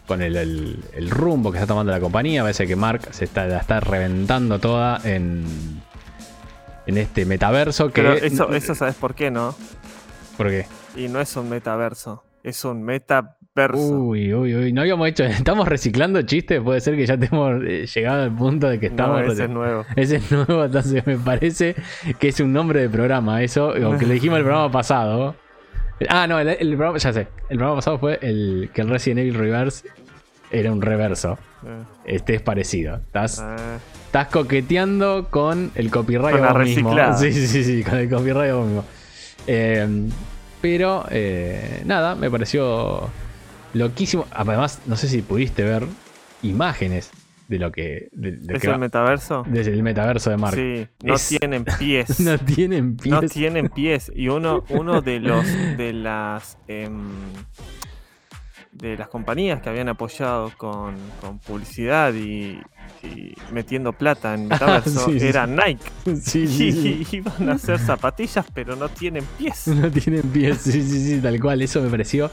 con 0.08 0.22
el, 0.22 0.36
el- 0.36 0.84
el 0.94 1.10
rumbo 1.10 1.51
que 1.51 1.58
está 1.58 1.68
tomando 1.68 1.92
la 1.92 2.00
compañía. 2.00 2.42
Parece 2.42 2.68
que 2.68 2.75
Mark 2.75 3.08
se 3.12 3.24
está, 3.25 3.46
la 3.48 3.58
está 3.60 3.80
reventando 3.80 4.60
toda 4.60 5.00
en, 5.04 5.46
en 6.88 6.98
este 6.98 7.25
metaverso. 7.25 7.88
Que, 7.88 8.01
Pero 8.01 8.13
eso, 8.13 8.51
eso 8.54 8.75
sabes 8.75 8.96
por 8.96 9.16
qué, 9.16 9.32
¿no? 9.32 9.56
¿Por 10.38 10.50
qué? 10.50 10.66
Y 10.96 11.08
no 11.08 11.22
es 11.22 11.36
un 11.36 11.50
metaverso, 11.50 12.24
es 12.44 12.66
un 12.66 12.82
Uy, 13.75 14.34
uy, 14.34 14.56
uy. 14.56 14.74
No 14.74 14.82
habíamos 14.82 15.08
hecho. 15.08 15.24
Estamos 15.25 15.68
reciclando 15.68 16.22
chistes. 16.22 16.62
Puede 16.62 16.82
ser 16.82 16.96
que 16.96 17.06
ya 17.06 17.16
estemos 17.16 17.62
eh, 17.66 17.86
llegado 17.94 18.24
al 18.24 18.36
punto 18.36 18.70
de 18.70 18.80
que 18.80 18.88
estamos. 18.88 19.22
no, 19.25 19.32
ese 19.32 19.44
es 19.44 19.50
nuevo. 19.50 19.86
Ese 19.96 20.16
es 20.18 20.32
nuevo, 20.32 20.66
entonces 20.66 21.06
me 21.06 21.18
parece 21.18 21.75
que 22.20 22.30
es 22.30 22.39
un 22.39 22.54
nombre 22.54 22.82
de 22.82 22.89
programa, 22.89 23.42
eso, 23.44 23.70
o 23.70 23.98
que 23.98 24.06
le 24.06 24.16
dijimos 24.16 24.38
el 24.38 24.44
programa 24.44 24.72
pasado. 24.80 25.36
Ah, 26.08 26.28
no, 26.28 26.39
el, 26.39 26.48
el 26.48 26.70
programa, 26.75 26.98
ya 26.98 27.12
sé, 27.12 27.28
el 27.50 27.58
programa 27.58 27.75
pasado 27.75 27.98
fue 28.00 28.20
el 28.22 28.70
que 28.74 28.82
el 28.82 28.89
Resident 28.89 29.20
Evil 29.20 29.34
Reverse 29.36 29.86
era 30.51 30.72
un 30.72 30.82
reverso. 30.82 31.38
Eh, 31.66 32.16
Este 32.16 32.36
es 32.36 32.42
parecido. 32.42 32.96
Estás, 32.96 33.39
eh, 33.39 33.78
estás 34.06 34.28
coqueteando 34.28 35.28
con 35.30 35.72
el 35.75 35.92
copyright 35.92 36.32
Con 36.38 36.42
la 36.42 36.54
vos 36.54 36.63
mismo. 36.63 36.96
Sí, 37.18 37.34
sí, 37.34 37.63
sí, 37.63 37.84
con 37.84 37.98
el 37.98 38.10
copyright 38.10 38.54
vos 38.54 38.66
mismo. 38.66 38.86
Eh, 39.46 39.88
pero, 40.62 41.06
nada, 41.86 42.16
me 42.16 42.30
pareció 42.30 43.10
loquísimo. 43.74 44.26
Además, 44.32 44.80
no 44.86 44.96
sé 44.96 45.08
si 45.08 45.22
pudiste 45.22 45.64
ver 45.64 45.86
imágenes 46.42 47.12
de 47.48 47.60
lo 47.60 47.72
que. 47.72 48.10
De, 48.12 48.32
de 48.34 48.54
¿Es 48.56 48.62
que 48.62 48.68
el 48.68 48.74
va- 48.74 48.78
metaverso? 48.78 49.44
desde 49.48 49.74
el 49.74 49.82
metaverso 49.84 50.30
de 50.30 50.38
Mark. 50.38 50.56
Sí, 50.56 50.88
no 51.04 51.16
Es- 51.16 51.28
tienen 51.30 51.66
pies. 51.66 52.20
No 52.20 52.38
tienen 52.38 52.96
pies. 52.98 53.12
No 53.14 53.22
tienen 53.22 53.70
pies. 53.70 54.12
Y 54.16 54.28
uno, 54.30 54.64
uno 54.70 55.02
de 55.02 55.20
los 55.20 55.46
de 55.78 55.94
las 55.94 56.58
em, 56.68 57.10
de 58.72 58.96
las 58.98 59.08
compañías 59.10 59.62
que 59.62 59.70
habían 59.70 59.90
apoyado 59.90 60.52
con, 60.58 60.96
con 61.22 61.40
publicidad 61.40 62.14
y, 62.14 62.62
y 63.04 63.34
metiendo 63.52 63.92
plata 63.94 64.34
en 64.36 64.48
metaverso 64.48 65.06
Sí, 65.12 65.20
sí, 65.20 65.28
era 65.28 65.48
Nike. 65.48 65.84
Sí, 66.22 66.48
sí, 66.48 66.72
sí. 66.72 67.08
Y 67.12 67.16
iban 67.18 67.50
a 67.50 67.54
hacer 67.54 67.80
zapatillas, 67.80 68.46
pero 68.54 68.76
no 68.76 68.88
tienen 68.90 69.26
pies. 69.38 69.68
No 69.68 69.90
tienen 69.92 70.22
pies, 70.22 70.60
sí, 70.62 70.72
sí, 70.84 71.04
sí, 71.16 71.20
tal 71.20 71.40
cual. 71.42 71.62
Eso 71.62 71.82
me 71.82 71.90
pareció 71.90 72.32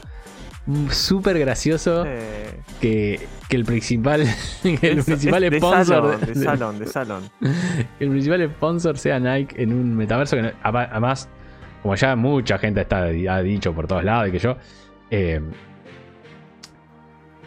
súper 0.89 1.39
gracioso 1.39 2.03
que, 2.81 3.19
que 3.49 3.55
el 3.55 3.65
principal, 3.65 4.23
que 4.63 4.79
el 4.91 4.99
es- 4.99 5.05
principal 5.05 5.43
es 5.45 5.51
de 5.51 5.57
sponsor 5.59 5.85
salón, 5.85 6.19
de- 6.21 6.25
de 6.27 6.35
salón, 6.35 6.79
de 6.79 6.85
salón. 6.87 7.23
el 7.99 8.09
principal 8.09 8.49
sponsor 8.55 8.97
sea 8.97 9.19
Nike 9.19 9.61
en 9.61 9.73
un 9.73 9.95
metaverso 9.95 10.35
que 10.35 10.41
no- 10.43 10.51
además, 10.63 11.29
como 11.81 11.95
ya 11.95 12.15
mucha 12.15 12.57
gente 12.57 12.81
está, 12.81 13.03
ha 13.03 13.41
dicho 13.41 13.73
por 13.73 13.87
todos 13.87 14.03
lados 14.03 14.29
y 14.29 14.31
que 14.31 14.39
yo. 14.39 14.57
Eh, 15.09 15.41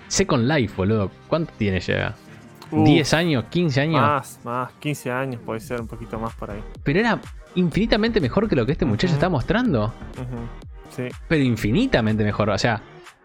Second 0.09 0.49
Life, 0.49 0.75
boludo. 0.77 1.11
¿Cuánto 1.29 1.53
tiene 1.57 1.81
ya? 1.81 2.15
Uf, 2.71 2.89
¿10 2.89 3.15
años? 3.17 3.45
¿15 3.51 3.81
años? 3.83 4.01
Más, 4.01 4.41
más, 4.45 4.73
15 4.81 5.11
años 5.11 5.41
puede 5.45 5.61
ser 5.61 5.81
un 5.81 5.87
poquito 5.87 6.19
más 6.19 6.35
por 6.35 6.51
ahí. 6.51 6.61
Pero 6.83 6.99
era 7.01 7.21
infinitamente 7.55 8.21
mejor 8.21 8.49
que 8.49 8.57
lo 8.57 8.65
que 8.67 8.73
este 8.73 8.85
muchacho 8.85 9.13
está 9.15 9.29
mostrando. 9.29 9.93
Sí, 10.91 11.05
Pero 11.29 11.45
infinitamente 11.45 12.25
mejor. 12.25 12.51
O 12.51 12.59
sea, 12.59 12.81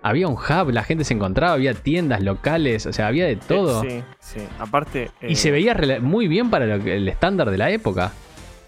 había 0.07 0.27
un 0.27 0.35
hub, 0.35 0.69
la 0.71 0.83
gente 0.83 1.03
se 1.03 1.13
encontraba, 1.15 1.53
había 1.53 1.73
tiendas 1.73 2.21
locales, 2.21 2.85
o 2.85 2.93
sea, 2.93 3.07
había 3.07 3.25
de 3.25 3.35
todo. 3.37 3.83
Eh, 3.83 4.03
sí, 4.19 4.39
sí. 4.39 4.45
Aparte. 4.59 5.09
Y 5.21 5.33
eh, 5.33 5.35
se 5.35 5.49
veía 5.51 5.75
muy 6.01 6.27
bien 6.27 6.49
para 6.49 6.65
lo 6.67 6.83
que- 6.83 6.95
el 6.97 7.07
estándar 7.07 7.49
de 7.49 7.57
la 7.57 7.71
época. 7.71 8.11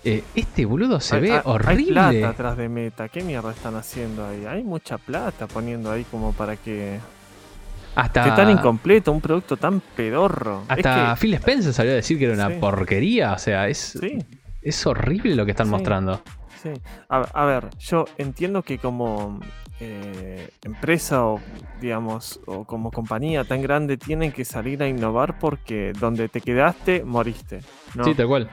Eh, 0.04 0.24
este 0.36 0.66
boludo 0.66 1.00
se 1.00 1.16
hay- 1.16 1.22
ve 1.22 1.32
hay- 1.34 1.42
horrible. 1.44 2.00
Hay 2.00 2.18
plata 2.22 2.30
atrás 2.34 2.58
de 2.58 2.70
Meta. 2.70 3.10
¿Qué 3.10 3.22
mierda 3.24 3.52
están 3.52 3.76
haciendo 3.76 4.26
ahí? 4.26 4.46
Hay 4.46 4.64
mucha 4.64 4.98
plata 4.98 5.48
poniendo 5.48 5.92
ahí 5.92 6.06
como 6.10 6.34
para 6.34 6.56
que. 6.56 7.00
hasta 7.96 8.24
Que 8.24 8.32
tan 8.32 8.50
incompleto, 8.52 9.12
un 9.12 9.22
producto 9.22 9.58
tan 9.58 9.80
pedorro. 9.96 10.62
Es 10.66 10.72
hasta 10.78 11.16
que- 11.16 11.22
Phil 11.22 11.34
Spencer 11.36 11.74
salió 11.74 11.92
a 11.92 11.96
decir 11.96 12.18
que 12.20 12.26
era 12.26 12.34
una 12.36 12.48
Sí. 12.50 12.56
porquería. 12.60 13.34
O 13.34 13.40
sea, 13.40 13.68
es, 13.68 13.98
Sí, 14.00 14.20
es 14.62 14.86
horrible 14.88 15.36
lo 15.36 15.46
que 15.46 15.52
están 15.52 15.68
Sí. 15.68 15.72
mostrando. 15.72 16.22
sí. 16.64 16.70
A, 17.10 17.18
a 17.22 17.46
ver, 17.46 17.70
yo 17.80 18.06
entiendo 18.18 18.62
que 18.64 18.78
como 18.80 19.40
eh, 19.80 20.50
empresa 20.64 21.26
o, 21.26 21.40
digamos, 21.82 22.40
o 22.46 22.66
como 22.66 22.92
compañía 22.92 23.44
tan 23.44 23.62
grande 23.62 23.98
tienen 23.98 24.32
que 24.32 24.44
salir 24.46 24.82
a 24.84 24.88
innovar 24.88 25.38
porque 25.40 25.94
donde 26.00 26.30
te 26.30 26.42
quedaste, 26.42 27.04
moriste. 27.04 27.62
¿no? 27.96 28.04
Sí, 28.04 28.14
tal 28.16 28.28
cual. 28.28 28.50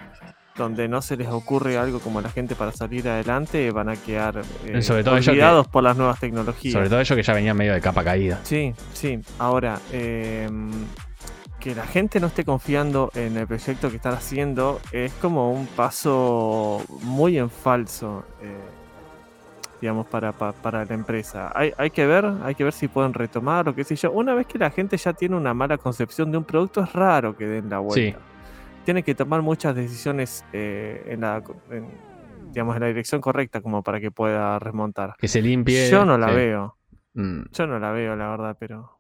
donde 0.57 0.87
no 0.87 1.03
se 1.03 1.17
les 1.17 1.29
ocurre 1.29 1.77
algo 1.79 1.99
como 1.99 2.21
a 2.21 2.23
la 2.23 2.29
gente 2.29 2.55
para 2.55 2.71
salir 2.73 3.09
adelante, 3.09 3.71
van 3.73 3.89
a 3.89 3.97
quedar 3.97 4.43
eh, 4.67 4.83
Sobre 4.83 5.03
todo 5.03 5.15
ellos 5.17 5.25
que- 5.27 5.31
olvidados 5.33 5.67
por 5.67 5.83
las 5.83 5.97
nuevas 5.97 6.21
tecnologías. 6.21 6.73
Sobre 6.73 6.89
todo 6.89 7.01
ellos 7.01 7.17
que 7.17 7.23
ya 7.25 7.33
venían 7.35 7.57
medio 7.57 7.73
de 7.75 7.81
capa 7.81 8.05
caída. 8.05 8.39
Sí, 8.45 8.73
sí. 8.93 9.19
Ahora, 9.41 9.81
eh, 9.93 10.49
que 11.59 11.75
la 11.75 11.87
gente 11.87 12.21
no 12.21 12.27
esté 12.27 12.45
confiando 12.45 13.11
en 13.15 13.37
el 13.39 13.47
proyecto 13.47 13.89
que 13.91 13.97
están 13.97 14.13
haciendo 14.15 14.81
es 14.93 15.13
como 15.15 15.51
un 15.51 15.67
paso 15.67 16.83
muy 17.03 17.39
en 17.39 17.49
falso, 17.51 18.25
eh, 18.43 18.55
digamos, 19.85 20.07
para, 20.07 20.33
pa- 20.33 20.55
para 20.55 20.83
la 20.87 20.95
empresa. 20.95 21.53
Hay, 21.55 21.75
hay 21.77 21.91
que 21.91 22.07
ver, 22.07 22.25
hay 22.43 22.55
que 22.55 22.65
ver 22.65 22.73
si 22.73 22.89
pueden 22.89 23.13
retomar 23.13 23.69
o 23.69 23.75
qué 23.75 23.85
sé 23.85 23.97
yo. 23.97 24.11
Una 24.13 24.33
vez 24.35 24.47
que 24.47 24.59
la 24.59 24.71
gente 24.71 24.97
ya 24.97 25.13
tiene 25.13 25.37
una 25.37 25.53
mala 25.53 25.77
concepción 25.77 26.33
de 26.33 26.39
un 26.39 26.45
producto, 26.45 26.83
es 26.83 26.91
raro 26.95 27.37
que 27.37 27.47
den 27.47 27.69
la 27.69 27.81
vuelta. 27.81 28.19
Tiene 28.87 29.03
que 29.03 29.15
tomar 29.15 29.43
muchas 29.43 29.75
decisiones 29.77 30.43
eh, 30.55 31.05
en 31.09 31.21
la, 31.21 31.43
en, 31.71 31.87
digamos, 32.51 32.77
en 32.77 32.81
la 32.81 32.87
dirección 32.89 33.21
correcta 33.21 33.61
como 33.61 33.83
para 33.83 34.01
que 34.01 34.11
pueda 34.11 34.59
remontar. 34.59 35.17
Que 35.19 35.29
se 35.29 35.43
limpie. 35.43 35.91
Yo 35.91 36.07
no 36.07 36.17
la 36.17 36.31
sí. 36.31 36.35
veo. 36.35 36.77
Mm. 37.13 37.43
Yo 37.53 37.67
no 37.67 37.79
la 37.79 37.91
veo, 37.93 38.17
la 38.17 38.31
verdad, 38.31 38.57
pero... 38.59 38.91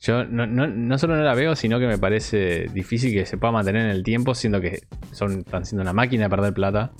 Yo 0.00 0.24
no, 0.26 0.46
no, 0.46 0.66
no 0.66 0.98
solo 0.98 1.16
no 1.16 1.22
la 1.22 1.34
veo, 1.34 1.56
sino 1.56 1.78
que 1.78 1.86
me 1.86 1.96
parece 1.96 2.66
difícil 2.74 3.12
que 3.14 3.24
se 3.24 3.38
pueda 3.38 3.52
mantener 3.52 3.84
en 3.86 3.90
el 3.90 4.02
tiempo, 4.04 4.34
siendo 4.34 4.60
que 4.60 4.82
son, 5.12 5.38
están 5.38 5.64
siendo 5.64 5.80
una 5.82 5.94
máquina 5.94 6.24
de 6.24 6.28
perder 6.30 6.52
plata. 6.52 6.92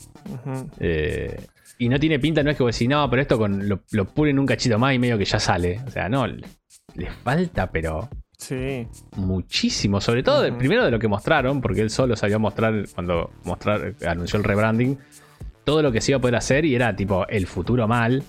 Eh, 0.81 1.37
y 1.79 1.89
no 1.89 1.99
tiene 2.01 2.19
pinta, 2.19 2.43
no 2.43 2.51
es 2.51 2.57
que 2.57 2.63
vos 2.63 2.75
decís, 2.75 2.89
no, 2.89 3.09
pero 3.09 3.23
esto 3.23 3.39
con 3.39 3.69
lo, 3.69 3.81
lo 3.93 4.05
pulen 4.07 4.39
un 4.39 4.47
cachito 4.47 4.79
más 4.79 4.95
y 4.95 4.99
medio 4.99 5.17
que 5.19 5.25
ya 5.25 5.39
sale. 5.39 5.81
O 5.87 5.91
sea, 5.91 6.09
no, 6.09 6.27
le- 6.27 6.47
les 6.95 7.13
falta, 7.13 7.71
pero 7.71 8.09
Sí, 8.37 8.87
muchísimo. 9.17 10.01
Sobre 10.01 10.23
todo, 10.23 10.47
Ujú. 10.49 10.59
primero 10.59 10.85
de 10.85 10.91
lo 10.93 10.99
que 10.99 11.09
mostraron, 11.09 11.61
porque 11.61 11.81
él 11.81 11.91
solo 11.91 12.15
sabía 12.17 12.39
mostrar 12.39 12.87
cuando 12.95 13.31
mostrar, 13.45 13.95
anunció 14.07 14.39
el 14.39 14.45
rebranding, 14.45 14.97
todo 15.65 15.83
lo 15.83 15.91
que 15.93 16.01
se 16.01 16.13
iba 16.13 16.19
a 16.19 16.21
poder 16.21 16.37
hacer 16.37 16.65
y 16.65 16.75
era 16.75 16.95
tipo 16.95 17.27
el 17.29 17.47
futuro 17.47 17.89
mal. 17.89 18.23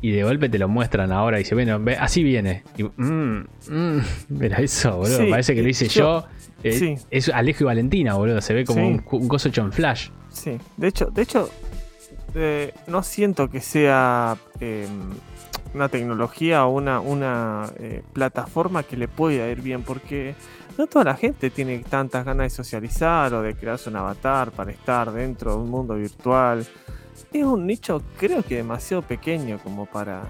Y 0.00 0.12
de 0.12 0.22
golpe 0.22 0.48
te 0.48 0.60
lo 0.60 0.68
muestran 0.68 1.10
ahora 1.10 1.38
y 1.40 1.42
dice, 1.42 1.56
bueno, 1.56 1.80
ve, 1.80 1.96
así 1.96 2.22
viene. 2.22 2.62
Y, 2.76 2.84
mm, 2.84 3.46
mm, 3.68 4.00
mira 4.28 4.58
eso, 4.58 4.96
boludo. 4.96 5.18
Sí, 5.24 5.26
parece 5.28 5.54
que 5.56 5.62
lo 5.62 5.66
y 5.66 5.70
hice 5.72 5.88
yo- 5.88 6.20
yo. 6.22 6.26
Eh, 6.62 6.72
sí. 6.72 6.94
Es 7.10 7.28
Alejo 7.28 7.64
y 7.64 7.66
Valentina, 7.66 8.14
boludo. 8.14 8.40
Se 8.40 8.54
ve 8.54 8.64
como 8.64 8.80
Sí. 8.80 8.86
un, 8.86 9.04
un 9.22 9.28
coso 9.28 9.48
hecho 9.48 9.62
en 9.62 9.72
flash. 9.72 10.10
sí. 10.30 10.56
De 10.76 10.86
hecho, 10.88 11.06
de 11.06 11.22
hecho 11.22 11.50
eh, 12.38 12.72
no 12.86 13.02
siento 13.02 13.50
que 13.50 13.60
sea 13.60 14.36
eh, 14.60 14.86
una 15.74 15.88
tecnología 15.88 16.64
o 16.66 16.70
una, 16.70 17.00
una 17.00 17.70
eh, 17.78 18.02
plataforma 18.12 18.82
que 18.82 18.96
le 18.96 19.08
pueda 19.08 19.48
ir 19.48 19.60
bien, 19.60 19.82
porque 19.82 20.34
no 20.76 20.86
toda 20.86 21.04
la 21.06 21.14
gente 21.14 21.50
tiene 21.50 21.78
tantas 21.80 22.24
ganas 22.24 22.44
de 22.46 22.50
socializar 22.50 23.34
o 23.34 23.42
de 23.42 23.54
crearse 23.54 23.90
un 23.90 23.96
avatar 23.96 24.50
para 24.52 24.70
estar 24.70 25.12
dentro 25.12 25.52
de 25.52 25.56
un 25.58 25.70
mundo 25.70 25.94
virtual. 25.94 26.64
Es 27.32 27.44
un 27.44 27.66
nicho, 27.66 28.00
creo 28.16 28.42
que 28.42 28.56
demasiado 28.56 29.02
pequeño 29.02 29.58
como 29.58 29.86
para. 29.86 30.22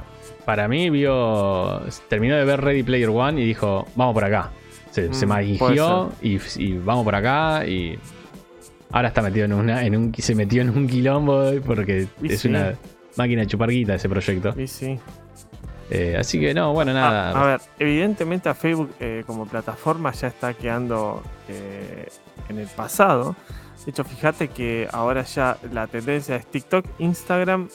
Para 0.44 0.66
mí 0.66 0.90
vio. 0.90 1.82
Terminó 2.08 2.36
de 2.36 2.44
ver 2.44 2.60
Ready 2.62 2.82
Player 2.82 3.10
One 3.10 3.40
y 3.40 3.44
dijo, 3.44 3.86
vamos 3.94 4.14
por 4.14 4.24
acá. 4.24 4.50
Se, 4.90 5.12
se 5.12 5.26
Mm, 5.26 5.28
magió 5.28 6.10
y, 6.22 6.38
y 6.56 6.78
vamos 6.78 7.04
por 7.04 7.14
acá 7.14 7.66
y. 7.66 7.98
Ahora 8.90 9.08
está 9.08 9.22
metido 9.22 9.44
en 9.44 9.52
una. 9.52 9.84
En 9.84 9.96
un, 9.96 10.14
se 10.14 10.34
metió 10.34 10.62
en 10.62 10.70
un 10.70 10.86
quilombo 10.86 11.50
porque 11.66 12.06
Y 12.22 12.32
es 12.32 12.40
sí. 12.40 12.48
una 12.48 12.74
máquina 13.16 13.42
de 13.42 13.46
chupar 13.46 13.68
guita 13.70 13.94
ese 13.94 14.08
proyecto. 14.08 14.54
Y 14.60 14.66
sí. 14.66 14.98
Eh, 15.90 16.16
así 16.18 16.38
que 16.38 16.52
no, 16.54 16.72
bueno, 16.72 16.90
A- 16.90 16.94
nada. 16.94 17.30
A, 17.30 17.46
ver, 17.46 17.60
evidentemente 17.78 18.48
a 18.48 18.54
Facebook 18.54 18.90
eh, 19.00 19.22
como 19.26 19.46
plataforma 19.46 20.12
ya 20.12 20.28
está 20.28 20.52
quedando 20.54 21.22
eh, 21.48 22.08
en 22.48 22.58
el 22.58 22.66
pasado. 22.66 23.36
De 23.84 23.90
hecho, 23.92 24.04
fíjate 24.04 24.48
que 24.48 24.86
ahora 24.92 25.22
ya 25.22 25.56
la 25.72 25.86
tendencia 25.86 26.36
es 26.36 26.46
TikTok, 26.46 26.84
Instagram 26.98 27.68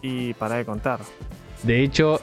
y 0.00 0.32
para 0.34 0.56
de 0.56 0.64
contar. 0.64 1.00
De 1.62 1.82
hecho, 1.82 2.20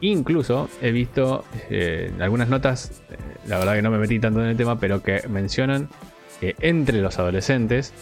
incluso 0.00 0.68
he 0.80 0.92
visto 0.92 1.44
en 1.68 2.22
algunas 2.22 2.48
notas, 2.48 3.02
la 3.46 3.58
verdad 3.58 3.74
que 3.74 3.82
no 3.82 3.90
me 3.90 3.98
metí 3.98 4.20
tanto 4.20 4.40
en 4.40 4.50
el 4.50 4.56
tema, 4.56 4.78
pero 4.78 5.02
que 5.02 5.26
mencionan 5.28 5.88
que 6.40 6.56
entre 6.60 7.00
los 7.00 7.18
adolescentes, 7.18 7.92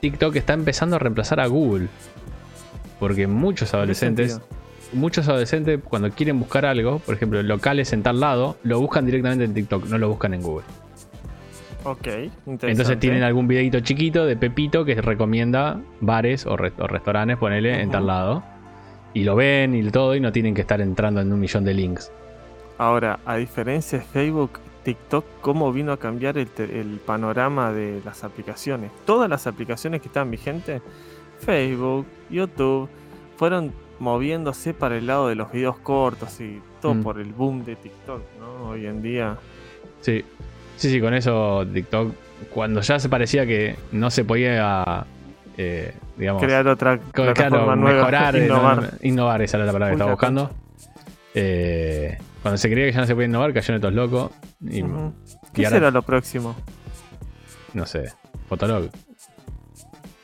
TikTok 0.00 0.36
está 0.36 0.54
empezando 0.54 0.96
a 0.96 0.98
reemplazar 0.98 1.40
a 1.40 1.46
Google. 1.46 1.88
Porque 2.98 3.26
muchos 3.26 3.72
adolescentes, 3.72 4.40
muchos 4.92 5.26
adolescentes 5.28 5.80
cuando 5.82 6.10
quieren 6.10 6.38
buscar 6.38 6.66
algo, 6.66 6.98
por 6.98 7.14
ejemplo, 7.14 7.42
locales 7.42 7.92
en 7.92 8.02
tal 8.02 8.20
lado, 8.20 8.56
lo 8.62 8.78
buscan 8.80 9.06
directamente 9.06 9.44
en 9.44 9.54
TikTok, 9.54 9.86
no 9.86 9.98
lo 9.98 10.08
buscan 10.10 10.34
en 10.34 10.42
Google. 10.42 10.66
Ok, 11.84 12.06
interesante. 12.06 12.70
Entonces 12.72 12.98
tienen 12.98 13.22
algún 13.22 13.48
videito 13.48 13.80
chiquito 13.80 14.26
de 14.26 14.36
Pepito 14.36 14.84
que 14.84 15.00
recomienda 15.00 15.80
bares 16.00 16.44
o, 16.44 16.54
re- 16.58 16.74
o 16.78 16.86
restaurantes, 16.86 17.38
ponele, 17.38 17.80
en 17.80 17.90
tal 17.90 18.06
lado. 18.06 18.42
Y 19.14 19.24
lo 19.24 19.34
ven 19.34 19.74
y 19.74 19.90
todo, 19.90 20.14
y 20.14 20.20
no 20.20 20.30
tienen 20.30 20.54
que 20.54 20.60
estar 20.60 20.82
entrando 20.82 21.22
en 21.22 21.32
un 21.32 21.40
millón 21.40 21.64
de 21.64 21.72
links. 21.72 22.12
Ahora, 22.76 23.18
a 23.24 23.36
diferencia 23.36 23.98
de 23.98 24.04
Facebook, 24.04 24.60
TikTok, 24.84 25.24
¿cómo 25.40 25.72
vino 25.72 25.92
a 25.92 25.98
cambiar 25.98 26.38
el, 26.38 26.48
el 26.58 27.00
panorama 27.04 27.72
de 27.72 28.00
las 28.04 28.24
aplicaciones? 28.24 28.90
Todas 29.04 29.28
las 29.28 29.46
aplicaciones 29.46 30.00
que 30.00 30.08
están 30.08 30.30
vigentes, 30.30 30.80
Facebook, 31.40 32.06
YouTube, 32.30 32.88
fueron 33.36 33.72
moviéndose 33.98 34.72
para 34.74 34.96
el 34.96 35.06
lado 35.06 35.28
de 35.28 35.34
los 35.34 35.52
videos 35.52 35.76
cortos 35.78 36.40
y 36.40 36.60
todo 36.80 36.94
Mm. 36.94 37.02
por 37.02 37.20
el 37.20 37.32
boom 37.32 37.64
de 37.64 37.76
TikTok, 37.76 38.22
¿no? 38.38 38.70
Hoy 38.70 38.86
en 38.86 39.02
día. 39.02 39.36
Sí, 40.00 40.24
sí, 40.76 40.90
sí, 40.90 41.00
con 41.00 41.12
eso 41.12 41.66
TikTok, 41.72 42.14
cuando 42.54 42.80
ya 42.80 42.98
se 42.98 43.08
parecía 43.10 43.44
que 43.46 43.76
no 43.92 44.10
se 44.10 44.24
podía, 44.24 45.04
eh, 45.58 45.92
digamos, 46.16 46.42
Crear 46.42 46.66
otra 46.68 46.98
claro, 47.12 47.50
nueva, 47.50 47.76
mejorar, 47.76 48.36
eh, 48.36 48.44
innovar. 48.46 48.82
no, 48.82 48.88
innovar, 49.02 49.42
esa 49.42 49.58
era 49.58 49.66
la 49.66 49.72
palabra 49.72 49.90
que 49.90 49.96
estaba 49.96 50.10
buscando. 50.12 50.50
Eh, 51.34 52.16
cuando 52.42 52.58
se 52.58 52.70
creía 52.70 52.86
que 52.86 52.92
ya 52.92 53.00
no 53.00 53.06
se 53.06 53.14
podía 53.14 53.26
innovar, 53.28 53.52
cayeron 53.52 53.76
estos 53.76 53.92
locos. 53.94 54.30
Y. 54.60 54.82
¿Qué 55.52 55.62
y 55.62 55.64
ahora- 55.64 55.76
será 55.76 55.90
lo 55.90 56.02
próximo? 56.02 56.54
no 57.74 57.86
sé, 57.86 58.12
Fotolog. 58.48 58.90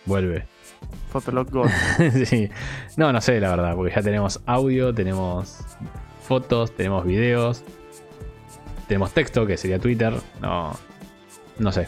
Vuelve. 0.05 0.47
Fotolog 1.11 1.51
Gold. 1.51 1.71
sí. 2.27 2.49
No, 2.97 3.13
no 3.13 3.21
sé, 3.21 3.41
la 3.41 3.51
verdad, 3.51 3.75
porque 3.75 3.95
ya 3.95 4.03
tenemos 4.03 4.41
audio, 4.47 4.93
tenemos 4.95 5.61
fotos, 6.27 6.75
tenemos 6.75 7.05
videos, 7.05 7.63
tenemos 8.89 9.13
texto, 9.13 9.47
que 9.47 9.57
sería 9.57 9.79
Twitter. 9.79 10.15
No, 10.41 10.73
no 11.59 11.73
sé. 11.73 11.87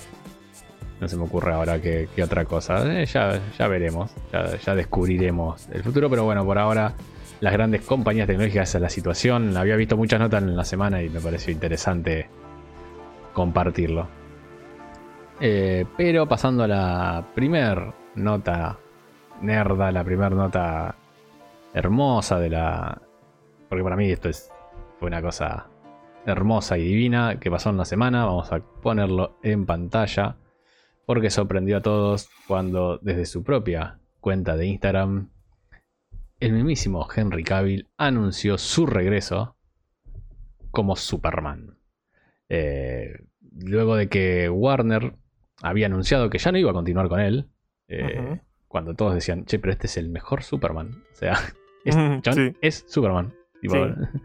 No 1.00 1.06
se 1.08 1.16
me 1.16 1.22
ocurre 1.24 1.52
ahora 1.52 1.80
qué, 1.80 2.08
qué 2.14 2.22
otra 2.24 2.44
cosa. 2.44 3.00
Eh, 3.00 3.06
ya, 3.06 3.40
ya 3.56 3.68
veremos, 3.68 4.10
ya, 4.32 4.56
ya 4.56 4.74
descubriremos 4.74 5.68
el 5.72 5.82
futuro, 5.84 6.10
pero 6.10 6.24
bueno, 6.24 6.44
por 6.44 6.58
ahora 6.58 6.94
las 7.40 7.52
grandes 7.52 7.82
compañías 7.82 8.26
tecnológicas 8.26 8.74
a 8.74 8.80
la 8.80 8.88
situación. 8.88 9.56
Había 9.56 9.76
visto 9.76 9.96
muchas 9.96 10.20
notas 10.20 10.42
en 10.42 10.56
la 10.56 10.64
semana 10.64 11.02
y 11.02 11.08
me 11.08 11.20
pareció 11.20 11.52
interesante 11.52 12.28
compartirlo. 13.32 14.08
Eh, 15.40 15.84
pero 15.96 16.26
pasando 16.26 16.64
a 16.64 16.68
la 16.68 17.24
primer 17.34 17.92
nota 18.16 18.78
nerda, 19.40 19.92
la 19.92 20.04
primera 20.04 20.30
nota 20.30 20.94
hermosa 21.72 22.40
de 22.40 22.50
la... 22.50 23.00
Porque 23.68 23.84
para 23.84 23.96
mí 23.96 24.10
esto 24.10 24.28
es, 24.28 24.50
fue 24.98 25.08
una 25.08 25.22
cosa 25.22 25.68
hermosa 26.26 26.76
y 26.76 26.84
divina 26.84 27.38
que 27.38 27.50
pasó 27.50 27.70
en 27.70 27.76
la 27.76 27.84
semana. 27.84 28.24
Vamos 28.24 28.50
a 28.52 28.58
ponerlo 28.58 29.36
en 29.42 29.66
pantalla. 29.66 30.36
Porque 31.06 31.30
sorprendió 31.30 31.78
a 31.78 31.82
todos 31.82 32.28
cuando 32.46 32.98
desde 32.98 33.24
su 33.24 33.42
propia 33.42 33.98
cuenta 34.20 34.56
de 34.56 34.66
Instagram, 34.66 35.30
el 36.40 36.52
mismísimo 36.52 37.06
Henry 37.14 37.44
Cavill 37.44 37.88
anunció 37.96 38.58
su 38.58 38.86
regreso 38.86 39.56
como 40.70 40.96
Superman. 40.96 41.78
Eh, 42.48 43.20
luego 43.52 43.96
de 43.96 44.08
que 44.08 44.48
Warner 44.48 45.14
había 45.62 45.86
anunciado 45.86 46.30
que 46.30 46.38
ya 46.38 46.52
no 46.52 46.58
iba 46.58 46.70
a 46.70 46.74
continuar 46.74 47.08
con 47.08 47.20
él, 47.20 47.48
eh, 47.88 48.40
cuando 48.68 48.94
todos 48.94 49.14
decían, 49.14 49.44
che, 49.44 49.58
pero 49.58 49.72
este 49.72 49.86
es 49.86 49.96
el 49.96 50.08
mejor 50.08 50.42
Superman. 50.42 51.02
O 51.12 51.16
sea, 51.16 51.38
es, 51.84 51.96
John 52.24 52.56
es 52.60 52.84
Superman. 52.86 53.32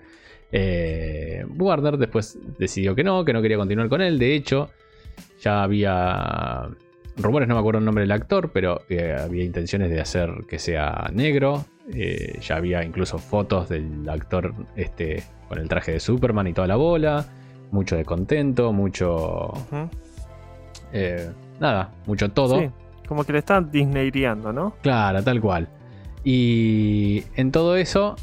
Eh, 0.56 1.44
Warner 1.58 1.98
después 1.98 2.38
decidió 2.60 2.94
que 2.94 3.04
no, 3.04 3.26
que 3.26 3.34
no 3.34 3.42
quería 3.42 3.58
continuar 3.58 3.90
con 3.90 4.04
él. 4.04 4.20
De 4.20 4.36
hecho, 4.36 4.70
ya 5.42 5.64
había 5.64 6.70
rumores, 7.18 7.48
no 7.48 7.56
me 7.56 7.60
acuerdo 7.60 7.80
el 7.80 7.86
nombre 7.86 8.04
del 8.04 8.12
actor, 8.12 8.52
pero 8.54 8.84
había 9.20 9.44
intenciones 9.44 9.90
de 9.90 10.00
hacer 10.00 10.30
que 10.48 10.60
sea 10.60 11.10
negro. 11.12 11.66
Eh, 11.92 12.40
ya 12.42 12.56
había 12.56 12.84
incluso 12.84 13.18
fotos 13.18 13.70
del 13.70 14.08
actor 14.08 14.54
este, 14.76 15.24
con 15.50 15.60
el 15.60 15.68
traje 15.68 15.92
de 15.94 16.00
Superman 16.00 16.48
y 16.48 16.54
toda 16.54 16.68
la 16.68 16.76
bola. 16.76 17.26
Mucho 17.72 17.96
de 17.96 18.06
contento, 18.06 18.72
mucho... 18.72 19.52
Eh, 20.92 21.30
nada, 21.60 21.92
mucho 22.06 22.30
todo. 22.30 22.60
Sí, 22.60 22.70
como 23.08 23.24
que 23.24 23.34
le 23.34 23.40
están 23.40 23.72
disneyriando, 23.72 24.54
¿no? 24.54 24.76
Claro, 24.82 25.24
tal 25.24 25.42
cual. 25.42 25.68
Y 26.24 27.24
en 27.36 27.52
todo 27.52 27.76
eso, 27.76 28.16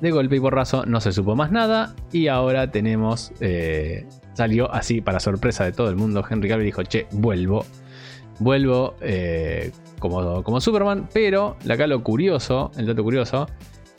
de 0.00 0.10
golpe 0.10 0.36
y 0.36 0.40
porrazo 0.40 0.86
no 0.86 1.00
se 1.00 1.12
supo 1.12 1.36
más 1.36 1.52
nada. 1.52 1.94
Y 2.10 2.28
ahora 2.28 2.70
tenemos 2.70 3.32
eh, 3.40 4.06
salió 4.36 4.72
así 4.72 5.00
para 5.00 5.20
sorpresa 5.20 5.64
de 5.64 5.72
todo 5.72 5.88
el 5.88 5.96
mundo. 5.96 6.24
Henry 6.28 6.48
Cavill 6.48 6.66
dijo, 6.66 6.82
che, 6.82 7.06
vuelvo. 7.12 7.64
Vuelvo 8.38 8.94
eh, 9.00 9.72
como, 9.98 10.42
como 10.42 10.60
Superman. 10.60 11.08
Pero 11.12 11.56
acá 11.68 11.86
lo 11.86 12.02
curioso, 12.02 12.70
el 12.76 12.86
dato 12.86 13.02
curioso, 13.02 13.46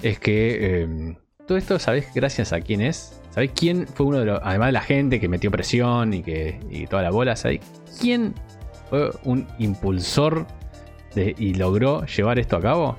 es 0.01 0.19
que 0.19 0.81
em, 0.81 1.15
todo 1.45 1.57
esto, 1.57 1.79
¿sabés 1.79 2.07
gracias 2.13 2.53
a 2.53 2.61
quién 2.61 2.81
es? 2.81 3.21
¿Sabés 3.31 3.51
quién 3.55 3.87
fue 3.87 4.05
uno 4.05 4.19
de 4.19 4.25
los, 4.25 4.39
además 4.43 4.69
de 4.69 4.71
la 4.73 4.81
gente 4.81 5.19
que 5.19 5.27
metió 5.27 5.51
presión 5.51 6.13
y 6.13 6.23
que 6.23 6.59
y 6.69 6.87
toda 6.87 7.03
la 7.03 7.11
bola, 7.11 7.35
¿sabés 7.35 7.61
quién 7.99 8.33
fue 8.89 9.11
un 9.23 9.47
impulsor 9.59 10.47
de, 11.13 11.35
y 11.37 11.53
logró 11.53 12.05
llevar 12.05 12.39
esto 12.39 12.57
a 12.57 12.61
cabo? 12.61 12.97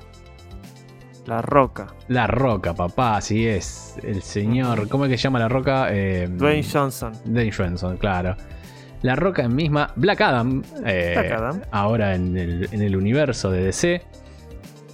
La 1.29 1.43
Roca. 1.43 1.93
La 2.07 2.25
Roca, 2.25 2.73
papá, 2.73 3.17
así 3.17 3.45
es. 3.45 3.97
El 4.01 4.23
señor. 4.23 4.87
¿Cómo 4.87 5.05
es 5.05 5.11
que 5.11 5.17
se 5.17 5.23
llama 5.23 5.37
la 5.37 5.47
Roca? 5.47 5.89
Eh, 5.91 6.27
Dwayne 6.27 6.63
Johnson. 6.63 7.13
Dwayne 7.23 7.51
Johnson, 7.51 7.97
claro. 7.97 8.35
La 9.01 9.15
Roca 9.15 9.43
en 9.43 9.55
misma. 9.55 9.91
Black 9.95 10.21
Adam. 10.21 10.63
Eh, 10.85 11.13
Black 11.13 11.31
Adam. 11.31 11.61
Ahora 11.71 12.15
en 12.15 12.35
el, 12.37 12.95
universo 12.95 13.51
de 13.51 13.63
DC. 13.63 14.01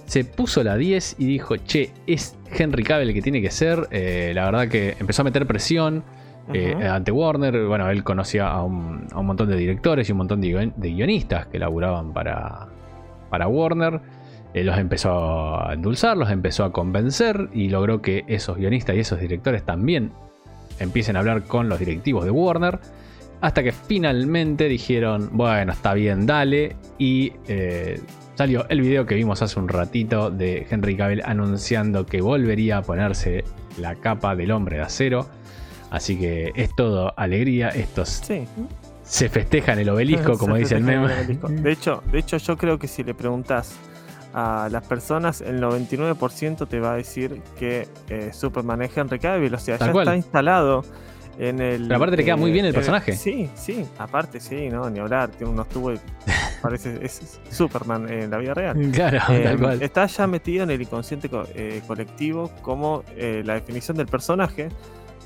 Se 0.06 0.24
puso 0.24 0.62
la 0.62 0.76
10 0.76 1.16
y 1.18 1.26
dijo: 1.26 1.56
Che, 1.56 1.90
es 2.06 2.36
Henry 2.56 2.84
Cavill 2.84 3.08
el 3.08 3.14
que 3.14 3.22
tiene 3.22 3.42
que 3.42 3.50
ser. 3.50 3.88
Eh, 3.90 4.32
la 4.34 4.44
verdad 4.44 4.68
que 4.68 4.96
empezó 5.00 5.22
a 5.22 5.24
meter 5.24 5.46
presión. 5.46 6.04
ante 6.88 7.10
Warner, 7.10 7.66
bueno, 7.66 7.90
él 7.90 8.04
conocía 8.04 8.48
a 8.48 8.62
un, 8.62 9.08
montón 9.12 9.48
de 9.48 9.56
directores 9.56 10.08
y 10.08 10.12
un 10.12 10.18
montón 10.18 10.40
de, 10.40 10.72
de 10.76 10.90
guionistas 10.90 11.46
que 11.46 11.58
laburaban 11.58 12.12
para, 12.12 12.68
para 13.30 13.48
Warner. 13.48 14.00
Eh, 14.56 14.64
los 14.64 14.78
empezó 14.78 15.60
a 15.60 15.74
endulzar, 15.74 16.16
los 16.16 16.30
empezó 16.30 16.64
a 16.64 16.72
convencer 16.72 17.50
y 17.52 17.68
logró 17.68 18.00
que 18.00 18.24
esos 18.26 18.56
guionistas 18.56 18.96
y 18.96 19.00
esos 19.00 19.20
directores 19.20 19.62
también 19.64 20.12
empiecen 20.78 21.16
a 21.16 21.18
hablar 21.18 21.42
con 21.42 21.68
los 21.68 21.78
directivos 21.78 22.24
de 22.24 22.30
Warner. 22.30 22.78
Hasta 23.40 23.62
que 23.62 23.72
finalmente 23.72 24.68
dijeron, 24.68 25.30
bueno, 25.32 25.72
está 25.72 25.94
bien, 25.94 26.26
dale. 26.26 26.76
Y 26.98 27.32
eh, 27.48 28.00
salió 28.34 28.66
el 28.68 28.80
video 28.80 29.06
que 29.06 29.14
vimos 29.14 29.42
hace 29.42 29.58
un 29.58 29.68
ratito 29.68 30.30
de 30.30 30.66
Henry 30.70 30.96
Cavill 30.96 31.22
anunciando 31.24 32.06
que 32.06 32.20
volvería 32.20 32.78
a 32.78 32.82
ponerse 32.82 33.44
la 33.78 33.94
capa 33.94 34.34
del 34.34 34.50
hombre 34.52 34.76
de 34.76 34.82
acero. 34.82 35.26
Así 35.90 36.18
que 36.18 36.52
es 36.54 36.74
todo 36.74 37.12
alegría. 37.16 37.68
Estos 37.68 38.22
se 39.02 39.28
festejan 39.28 39.78
el 39.78 39.88
obelisco, 39.88 40.36
como 40.38 40.56
dice 40.56 40.76
el 40.76 40.82
meme. 40.82 41.08
De 41.26 41.72
hecho, 41.72 42.02
de 42.10 42.18
hecho, 42.18 42.38
yo 42.38 42.56
creo 42.56 42.78
que 42.78 42.88
si 42.88 43.04
le 43.04 43.14
preguntas 43.14 43.76
a 44.34 44.68
las 44.70 44.84
personas, 44.84 45.40
el 45.40 45.62
99% 45.62 46.68
te 46.68 46.80
va 46.80 46.92
a 46.92 46.96
decir 46.96 47.40
que 47.58 47.88
eh, 48.08 48.30
Superman 48.32 48.82
es 48.82 48.96
Henry 48.96 49.18
Cavill, 49.18 49.54
o 49.54 49.58
sea, 49.58 49.78
ya 49.78 49.86
está 49.86 50.16
instalado 50.16 50.84
en 51.38 51.60
el. 51.60 51.82
Pero 51.82 51.96
aparte 51.96 52.16
le 52.16 52.24
queda 52.24 52.36
muy 52.36 52.50
bien 52.50 52.64
el 52.64 52.72
eh, 52.72 52.74
personaje. 52.74 53.12
sí, 53.12 53.50
sí, 53.54 53.84
aparte 53.98 54.40
sí, 54.40 54.68
no, 54.68 54.88
ni 54.90 54.98
hablar, 54.98 55.30
tiene 55.30 55.52
unos 55.52 55.68
tubos. 55.68 56.00
parece 56.62 56.98
es 57.02 57.40
Superman 57.50 58.10
en 58.10 58.30
la 58.30 58.38
vida 58.38 58.54
real. 58.54 58.90
Claro, 58.92 59.18
tal 59.26 59.46
em, 59.46 59.58
cual. 59.58 59.82
Está 59.82 60.06
ya 60.06 60.26
metido 60.26 60.64
en 60.64 60.70
el 60.70 60.82
inconsciente 60.82 61.30
eh, 61.54 61.82
colectivo 61.86 62.50
como 62.62 63.04
la 63.16 63.54
definición 63.54 63.96
del 63.96 64.06
personaje. 64.06 64.68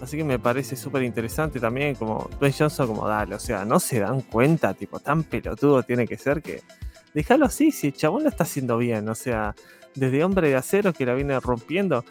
Así 0.03 0.17
que 0.17 0.25
me 0.25 0.39
parece 0.39 0.77
súper 0.77 1.03
interesante 1.03 1.61
también, 1.61 1.95
como 1.95 2.31
Dwayne 2.39 2.57
Johnson, 2.59 2.87
como 2.87 3.07
dale, 3.07 3.35
o 3.35 3.39
sea, 3.39 3.67
no 3.67 3.79
se 3.79 4.01
dan 4.01 4.23
cuenta, 4.23 4.73
tipo, 4.73 4.99
tan 4.99 5.25
pelotudo 5.25 5.83
tiene 5.83 6.07
que 6.07 6.17
ser 6.17 6.41
que 6.41 6.63
déjalo 7.15 7.47
así, 7.47 7.71
si 7.71 7.89
el 7.89 7.93
chabón 7.95 8.25
lo 8.25 8.29
está 8.29 8.45
haciendo 8.45 8.79
bien. 8.79 9.09
O 9.09 9.15
sea, 9.15 9.55
desde 9.95 10.25
Hombre 10.25 10.49
de 10.49 10.57
Acero 10.57 10.93
que 10.93 11.07
la 11.07 11.15
viene 11.15 11.39
rompiendo, 11.41 12.05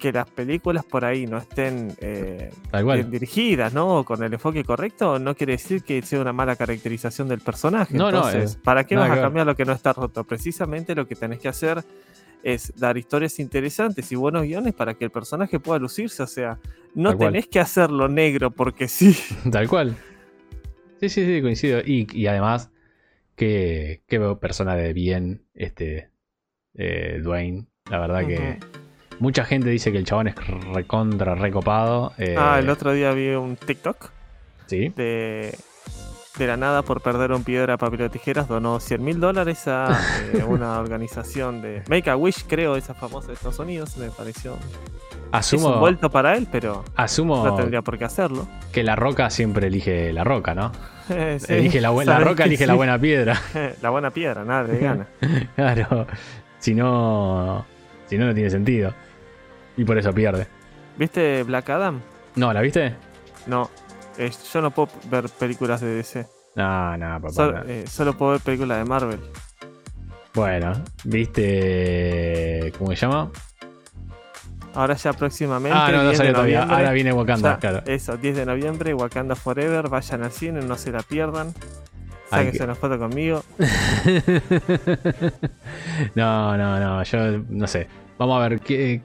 que 0.00 0.12
las 0.12 0.28
películas 0.28 0.84
por 0.84 1.04
ahí 1.04 1.26
no 1.26 1.38
estén 1.38 1.94
eh, 2.00 2.50
bien 2.72 3.10
dirigidas, 3.10 3.72
¿no? 3.72 4.04
Con 4.04 4.22
el 4.22 4.32
enfoque 4.32 4.64
correcto, 4.64 5.18
no 5.18 5.34
quiere 5.36 5.52
decir 5.52 5.82
que 5.82 6.02
sea 6.02 6.20
una 6.20 6.32
mala 6.32 6.56
caracterización 6.56 7.28
del 7.28 7.40
personaje. 7.40 7.96
No, 7.96 8.08
Entonces, 8.08 8.56
no, 8.56 8.62
¿para 8.62 8.84
qué 8.84 8.96
vas 8.96 9.10
a 9.10 9.20
cambiar 9.20 9.46
lo 9.46 9.54
que 9.54 9.64
no 9.64 9.72
está 9.72 9.92
roto? 9.92 10.24
Precisamente 10.24 10.94
lo 10.94 11.06
que 11.06 11.14
tenés 11.14 11.38
que 11.38 11.48
hacer 11.48 11.84
es 12.42 12.72
dar 12.76 12.96
historias 12.96 13.38
interesantes 13.38 14.10
y 14.10 14.16
buenos 14.16 14.42
guiones 14.42 14.74
para 14.74 14.94
que 14.94 15.04
el 15.04 15.10
personaje 15.10 15.60
pueda 15.60 15.78
lucirse. 15.78 16.22
O 16.22 16.26
sea, 16.26 16.58
no 16.94 17.16
tenés 17.16 17.46
que 17.46 17.60
hacerlo 17.60 18.08
negro 18.08 18.50
porque 18.50 18.88
sí. 18.88 19.16
Tal 19.52 19.68
cual. 19.68 19.96
Sí, 20.98 21.08
sí, 21.08 21.24
sí, 21.24 21.40
coincido. 21.40 21.80
Y, 21.80 22.08
y 22.12 22.26
además, 22.26 22.70
Qué, 23.40 24.02
persona 24.38 24.76
de 24.76 24.92
bien 24.92 25.46
este 25.54 26.10
eh, 26.74 27.20
Dwayne. 27.22 27.68
La 27.90 27.98
verdad 27.98 28.26
que 28.26 28.58
mucha 29.20 29.44
gente 29.44 29.70
dice 29.70 29.92
que 29.92 29.98
el 29.98 30.04
chabón 30.04 30.28
es 30.28 30.34
recontra 30.72 31.34
recopado. 31.36 32.12
Eh, 32.18 32.34
ah, 32.36 32.58
el 32.58 32.68
otro 32.68 32.92
día 32.92 33.12
vi 33.12 33.28
un 33.30 33.56
TikTok. 33.56 34.10
Sí. 34.66 34.88
De, 34.96 35.56
de 36.38 36.46
la 36.46 36.56
nada 36.56 36.82
por 36.82 37.00
perder 37.02 37.32
un 37.32 37.44
piedra, 37.44 37.76
papel 37.76 38.02
o 38.02 38.10
tijeras, 38.10 38.48
donó 38.48 38.80
100 38.80 39.04
mil 39.04 39.20
dólares 39.20 39.68
a 39.68 40.00
eh, 40.32 40.42
una 40.44 40.78
organización 40.80 41.60
de 41.62 41.82
Make 41.88 42.10
a 42.10 42.16
Wish, 42.16 42.44
creo, 42.46 42.76
esa 42.76 42.94
famosa 42.94 43.28
de 43.28 43.34
Estados 43.34 43.58
Unidos. 43.58 43.96
Me 43.96 44.10
pareció 44.10 44.56
Asumo, 45.32 45.74
es 45.74 45.80
vuelto 45.80 46.10
para 46.10 46.36
él, 46.36 46.48
pero 46.50 46.84
asumo 46.96 47.44
no 47.44 47.54
tendría 47.54 47.82
por 47.82 47.98
qué 47.98 48.04
hacerlo. 48.04 48.48
Que 48.72 48.82
la 48.82 48.96
roca 48.96 49.30
siempre 49.30 49.68
elige 49.68 50.12
la 50.12 50.24
roca, 50.24 50.54
¿no? 50.54 50.72
elige 51.48 51.80
la, 51.80 51.92
la 51.92 52.18
roca 52.18 52.44
elige 52.44 52.66
la 52.66 52.74
buena 52.74 52.98
piedra. 52.98 53.40
la 53.82 53.90
buena 53.90 54.10
piedra, 54.10 54.44
nada 54.44 54.64
le 54.64 54.78
gana. 54.78 55.06
claro. 55.54 56.06
Si 56.58 56.74
no, 56.74 57.64
si 58.06 58.18
no, 58.18 58.26
no 58.26 58.34
tiene 58.34 58.50
sentido. 58.50 58.92
Y 59.76 59.84
por 59.84 59.98
eso 59.98 60.12
pierde. 60.12 60.46
¿Viste 60.96 61.42
Black 61.44 61.70
Adam? 61.70 62.00
No, 62.36 62.52
¿la 62.52 62.60
viste? 62.60 62.94
No. 63.46 63.70
yo 64.52 64.60
no 64.60 64.70
puedo 64.70 64.88
ver 65.10 65.28
películas 65.28 65.80
de 65.80 65.94
DC. 65.94 66.26
No, 66.56 66.96
no, 66.96 67.20
papá. 67.20 67.64
Eh, 67.66 67.84
solo 67.88 68.16
puedo 68.16 68.32
ver 68.32 68.40
películas 68.40 68.78
de 68.78 68.84
Marvel. 68.84 69.20
Bueno, 70.34 70.72
¿viste. 71.04 72.72
¿Cómo 72.78 72.90
se 72.90 72.96
llama? 72.96 73.30
Ahora 74.74 74.94
ya 74.94 75.12
próximamente. 75.12 75.76
Ah, 75.76 75.90
no, 75.90 76.04
no 76.04 76.14
salió 76.14 76.32
todavía. 76.32 76.62
Ahora 76.62 76.92
viene 76.92 77.12
Wakanda, 77.12 77.58
claro. 77.58 77.82
Eso, 77.86 78.16
10 78.16 78.36
de 78.36 78.46
noviembre, 78.46 78.94
Wakanda 78.94 79.34
Forever. 79.34 79.88
Vayan 79.88 80.22
al 80.22 80.30
cine, 80.30 80.60
no 80.60 80.76
se 80.76 80.92
la 80.92 81.02
pierdan. 81.02 81.52
Sáquense 82.30 82.62
una 82.62 82.76
foto 82.76 82.96
conmigo. 82.96 83.42
no, 86.14 86.56
no, 86.56 86.78
no. 86.78 87.02
Yo 87.02 87.38
no 87.48 87.66
sé. 87.66 87.88
Vamos 88.18 88.36
a 88.40 88.48
ver. 88.48 88.60
¿qué, 88.60 89.02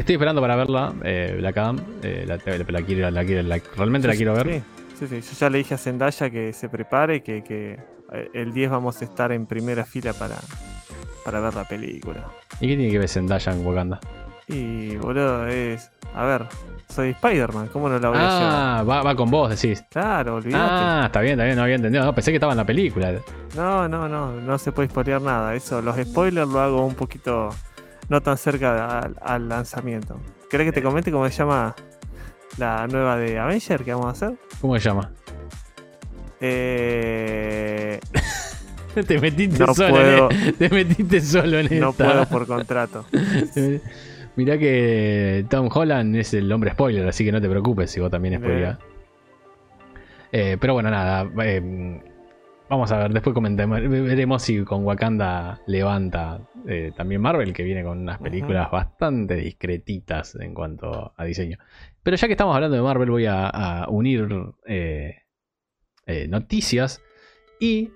estoy 0.00 0.14
esperando 0.14 0.40
para 0.40 0.56
verla, 0.56 0.92
eh, 1.04 1.36
Black 1.38 1.56
Adam. 1.56 1.80
Eh, 2.02 2.24
la, 2.26 2.36
la, 2.36 2.82
quiero, 2.82 3.10
la, 3.10 3.24
quiero, 3.24 3.48
realmente 3.76 4.08
la 4.08 4.14
quiero 4.14 4.34
ver. 4.34 4.62
Sí, 4.98 5.06
sí, 5.06 5.20
Yo 5.20 5.38
ya 5.38 5.50
le 5.50 5.58
dije 5.58 5.74
a 5.74 5.78
Zendaya 5.78 6.30
que 6.30 6.52
se 6.52 6.68
prepare, 6.68 7.22
que, 7.22 7.42
que 7.42 7.78
eh, 8.12 8.30
el 8.32 8.52
10 8.52 8.70
vamos 8.70 9.00
a 9.02 9.04
estar 9.04 9.32
en 9.32 9.46
primera 9.46 9.84
fila 9.84 10.12
para, 10.14 10.36
para 11.24 11.40
ver 11.40 11.54
la 11.54 11.64
película. 11.64 12.26
¿Y 12.60 12.68
qué 12.68 12.76
tiene 12.76 12.90
que 12.90 12.98
ver 12.98 13.08
Zendaya 13.08 13.52
en 13.52 13.66
Wakanda? 13.66 14.00
Y 14.48 14.96
boludo, 14.96 15.46
es. 15.48 15.90
A 16.14 16.24
ver, 16.24 16.46
soy 16.88 17.10
Spider-Man, 17.10 17.68
¿cómo 17.72 17.88
no 17.88 17.98
la 17.98 18.08
voy 18.08 18.18
a 18.18 18.78
Ah, 18.78 18.82
va, 18.84 19.02
va 19.02 19.14
con 19.14 19.30
vos, 19.30 19.50
decís. 19.50 19.84
Claro, 19.90 20.36
olvídate. 20.36 20.64
Ah, 20.66 21.02
está 21.06 21.20
bien, 21.20 21.32
está 21.32 21.44
bien, 21.44 21.56
no 21.56 21.62
había 21.64 21.74
entendido. 21.74 22.04
No, 22.04 22.14
pensé 22.14 22.30
que 22.30 22.36
estaba 22.36 22.52
en 22.52 22.58
la 22.58 22.64
película. 22.64 23.12
No, 23.54 23.86
no, 23.88 24.08
no, 24.08 24.32
no 24.32 24.58
se 24.58 24.72
puede 24.72 24.88
spoilear 24.88 25.20
nada. 25.20 25.54
Eso, 25.54 25.82
los 25.82 25.96
spoilers 25.96 26.48
lo 26.48 26.60
hago 26.60 26.86
un 26.86 26.94
poquito 26.94 27.50
no 28.08 28.20
tan 28.22 28.36
cerca 28.38 28.98
al, 29.00 29.16
al 29.20 29.48
lanzamiento. 29.48 30.20
¿Querés 30.50 30.66
que 30.66 30.72
te 30.72 30.82
comente 30.82 31.10
cómo 31.10 31.24
se 31.28 31.32
llama 31.36 31.74
la 32.58 32.86
nueva 32.86 33.16
de 33.16 33.38
Avenger 33.38 33.82
que 33.84 33.92
vamos 33.92 34.06
a 34.06 34.10
hacer? 34.10 34.38
¿Cómo 34.60 34.78
se 34.78 34.88
llama? 34.88 35.10
Eh, 36.40 37.98
Te 39.06 39.20
metiste 39.20 39.58
No 39.58 39.74
solo 39.74 39.90
puedo. 39.94 40.30
en 40.30 40.54
Te 40.54 40.68
metiste 40.70 41.20
solo 41.20 41.58
en 41.58 41.80
no 41.80 41.90
esta. 41.90 42.04
puedo 42.04 42.26
por 42.28 42.46
contrato. 42.46 43.04
Mirá 44.36 44.58
que 44.58 45.44
Tom 45.50 45.68
Holland 45.72 46.14
es 46.16 46.32
el 46.34 46.50
hombre 46.52 46.70
spoiler, 46.72 47.06
así 47.08 47.24
que 47.24 47.32
no 47.32 47.40
te 47.40 47.48
preocupes 47.48 47.90
si 47.90 48.00
vos 48.00 48.10
también 48.10 48.38
spoileás. 48.38 48.78
Eh, 50.32 50.56
pero 50.60 50.74
bueno, 50.74 50.90
nada. 50.90 51.28
eh, 51.44 52.00
vamos 52.68 52.90
a 52.92 52.98
ver, 52.98 53.12
después 53.12 53.34
comentemos. 53.34 53.80
Veremos 53.80 54.42
si 54.42 54.64
con 54.64 54.84
Wakanda 54.84 55.60
levanta 55.66 56.40
eh, 56.66 56.92
también 56.96 57.20
Marvel, 57.20 57.52
que 57.52 57.62
viene 57.62 57.82
con 57.82 57.98
unas 57.98 58.18
películas 58.18 58.70
bastante 58.70 59.36
discretitas 59.36 60.34
en 60.36 60.54
cuanto 60.54 61.12
a 61.16 61.24
diseño. 61.24 61.58
Pero 62.02 62.16
ya 62.16 62.26
que 62.26 62.32
estamos 62.32 62.54
hablando 62.54 62.76
de 62.76 62.82
Marvel, 62.82 63.10
voy 63.10 63.26
a, 63.26 63.48
a 63.48 63.88
unir 63.88 64.28
eh, 64.66 65.22
eh, 66.06 66.28
noticias. 66.28 67.02
Y 67.58 67.90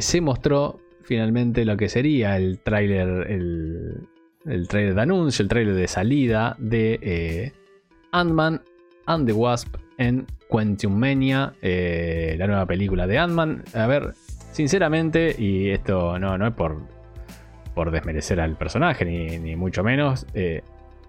se 0.00 0.20
mostró 0.20 0.80
finalmente 1.02 1.64
lo 1.64 1.76
que 1.76 1.88
sería 1.88 2.36
el 2.36 2.60
tráiler, 2.60 3.28
el, 3.28 4.08
el 4.46 4.68
tráiler 4.68 4.94
de 4.94 5.00
anuncio, 5.02 5.42
el 5.42 5.48
tráiler 5.48 5.74
de 5.74 5.88
salida 5.88 6.56
de 6.58 7.52
Ant-Man 8.12 8.62
and 9.06 9.26
the 9.26 9.32
Wasp 9.32 9.76
en 10.02 10.26
Quantum 10.48 10.94
Mania, 10.94 11.54
eh, 11.62 12.34
la 12.38 12.46
nueva 12.46 12.66
película 12.66 13.06
de 13.06 13.18
Ant-Man. 13.18 13.64
A 13.74 13.86
ver, 13.86 14.14
sinceramente, 14.52 15.34
y 15.38 15.70
esto 15.70 16.18
no, 16.18 16.36
no 16.36 16.46
es 16.46 16.52
por, 16.54 16.78
por 17.74 17.90
desmerecer 17.90 18.40
al 18.40 18.56
personaje, 18.56 19.04
ni, 19.04 19.38
ni 19.38 19.56
mucho 19.56 19.82
menos. 19.82 20.26
eh, 20.34 20.62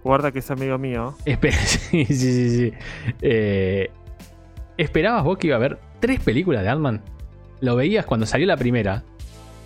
Guarda 0.03 0.32
que 0.32 0.39
es 0.39 0.51
amigo 0.51 0.77
mío. 0.77 1.15
Sí, 1.25 2.06
sí, 2.06 2.49
sí. 2.49 2.73
Eh, 3.21 3.89
¿Esperabas 4.77 5.23
vos 5.23 5.38
que 5.38 5.47
iba 5.47 5.56
a 5.56 5.60
haber 5.60 5.79
tres 5.99 6.19
películas 6.19 6.63
de 6.63 6.69
Ant-Man? 6.69 7.01
¿Lo 7.62 7.75
veías 7.75 8.06
cuando 8.06 8.25
salió 8.25 8.45
la 8.47 8.58
primera? 8.58 9.03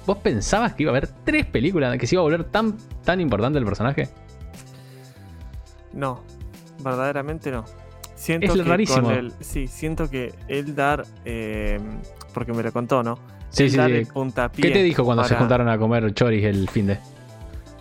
¿Vos 0.05 0.17
pensabas 0.19 0.73
que 0.73 0.83
iba 0.83 0.91
a 0.91 0.95
haber 0.97 1.07
tres 1.23 1.45
películas? 1.45 1.97
¿Que 1.97 2.07
se 2.07 2.15
iba 2.15 2.21
a 2.21 2.23
volver 2.23 2.43
tan, 2.45 2.77
tan 3.03 3.19
importante 3.19 3.57
el 3.59 3.65
personaje? 3.65 4.09
No, 5.93 6.23
verdaderamente 6.83 7.51
no. 7.51 7.65
Siento 8.17 8.47
Es 8.47 8.53
que 8.53 8.63
rarísimo. 8.63 9.03
con 9.09 9.13
el- 9.15 9.33
sí, 9.39 9.67
siento 9.67 10.09
que 10.09 10.33
él 10.47 10.75
dar, 10.75 11.05
eh, 11.23 11.79
porque 12.33 12.51
me 12.51 12.63
lo 12.63 12.71
contó, 12.73 13.03
¿no? 13.03 13.17
Sí, 13.49 13.63
Él 13.63 13.71
sí, 13.71 13.77
dar 13.77 13.89
sí. 13.91 13.95
el 13.97 14.07
puntapié 14.07 14.65
¿Qué 14.65 14.71
te 14.71 14.83
dijo 14.83 15.05
cuando 15.05 15.23
se 15.23 15.35
juntaron 15.35 15.69
a 15.69 15.77
comer 15.77 16.13
choris 16.13 16.43
el 16.43 16.67
fin 16.67 16.87
de? 16.87 16.97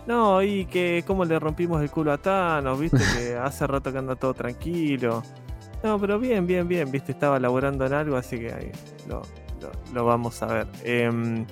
No, 0.05 0.41
y 0.41 0.65
que 0.65 1.03
cómo 1.05 1.25
le 1.25 1.37
rompimos 1.39 1.81
el 1.81 1.89
culo 1.91 2.13
a 2.13 2.17
Thanos, 2.17 2.79
viste, 2.79 2.97
que 3.13 3.35
hace 3.35 3.67
rato 3.67 3.91
que 3.91 3.97
anda 3.97 4.15
todo 4.15 4.33
tranquilo. 4.33 5.23
No, 5.83 5.99
pero 5.99 6.17
bien, 6.19 6.47
bien, 6.47 6.67
bien, 6.67 6.89
viste, 6.91 7.11
estaba 7.11 7.39
laburando 7.39 7.85
en 7.85 7.93
algo, 7.93 8.15
así 8.15 8.39
que 8.39 8.53
ahí 8.53 8.71
lo, 9.09 9.23
lo- 9.61 9.93
lo 9.93 10.05
vamos 10.05 10.41
a 10.43 10.45
ver. 10.47 10.67
Em, 10.83 11.45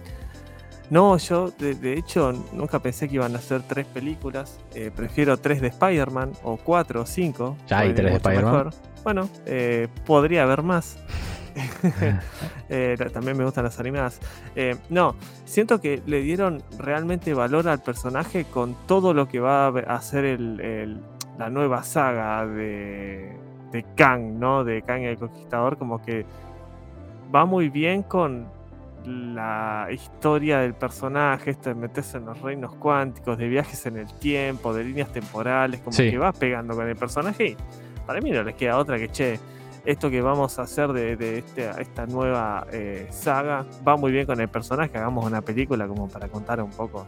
no, 0.89 1.17
yo 1.17 1.51
de, 1.57 1.75
de 1.75 1.93
hecho 1.93 2.31
nunca 2.53 2.79
pensé 2.79 3.07
que 3.07 3.15
iban 3.15 3.35
a 3.35 3.39
hacer 3.39 3.61
tres 3.63 3.85
películas. 3.87 4.59
Eh, 4.73 4.91
prefiero 4.95 5.37
tres 5.37 5.61
de 5.61 5.67
Spider-Man, 5.67 6.31
o 6.43 6.57
cuatro 6.57 7.01
o 7.01 7.05
cinco. 7.05 7.55
Ya 7.67 7.79
hay 7.79 7.89
tres 7.93 8.05
de 8.11 8.17
Spider-Man. 8.17 8.53
Bueno, 9.03 9.29
eh, 9.45 9.87
podría 10.05 10.43
haber 10.43 10.61
más. 10.63 10.97
Eh, 12.67 12.97
también 13.13 13.37
me 13.37 13.43
gustan 13.45 13.63
las 13.63 13.79
animadas. 13.79 14.19
No, 14.89 15.15
siento 15.45 15.79
que 15.79 16.01
le 16.07 16.21
dieron 16.21 16.63
realmente 16.79 17.33
valor 17.35 17.67
al 17.69 17.81
personaje 17.81 18.45
con 18.45 18.75
todo 18.87 19.13
lo 19.13 19.27
que 19.27 19.39
va 19.39 19.67
a 19.67 19.95
hacer 19.95 20.25
el- 20.25 20.59
el- 20.59 20.99
la 21.37 21.49
nueva 21.51 21.83
saga 21.83 22.45
de, 22.47 23.31
de 23.71 23.85
Kang, 23.95 24.39
¿no? 24.39 24.63
De 24.63 24.81
Kang 24.81 25.03
el 25.03 25.17
Conquistador, 25.17 25.77
como 25.77 26.01
que 26.01 26.25
va 27.33 27.45
muy 27.45 27.69
bien 27.69 28.01
con 28.03 28.47
la 29.05 29.87
historia 29.91 30.59
del 30.59 30.73
personaje, 30.73 31.51
esto 31.51 31.69
de 31.69 31.75
meterse 31.75 32.17
en 32.17 32.25
los 32.25 32.41
reinos 32.41 32.73
cuánticos, 32.75 33.37
de 33.37 33.47
viajes 33.47 33.85
en 33.85 33.97
el 33.97 34.11
tiempo, 34.19 34.73
de 34.73 34.83
líneas 34.83 35.11
temporales, 35.11 35.79
como 35.81 35.93
Sí. 35.95 36.09
que 36.09 36.17
va 36.17 36.31
pegando 36.33 36.75
con 36.75 36.87
el 36.87 36.95
personaje 36.95 37.45
y 37.49 37.57
para 38.05 38.19
mí 38.21 38.31
no 38.31 38.43
les 38.43 38.55
queda 38.55 38.77
otra 38.77 38.97
que, 38.97 39.09
che, 39.09 39.39
esto 39.85 40.09
que 40.09 40.21
vamos 40.21 40.57
a 40.57 40.63
hacer 40.63 40.91
de, 40.93 41.15
de 41.15 41.37
este- 41.39 41.69
esta 41.79 42.07
nueva 42.07 42.65
eh, 42.71 43.07
saga 43.11 43.65
va 43.87 43.97
muy 43.97 44.11
bien 44.11 44.25
con 44.25 44.39
el 44.41 44.47
personaje, 44.47 44.97
hagamos 44.97 45.25
una 45.25 45.41
película 45.41 45.87
como 45.87 46.07
para 46.09 46.27
contar 46.27 46.61
un 46.61 46.71
poco 46.71 47.05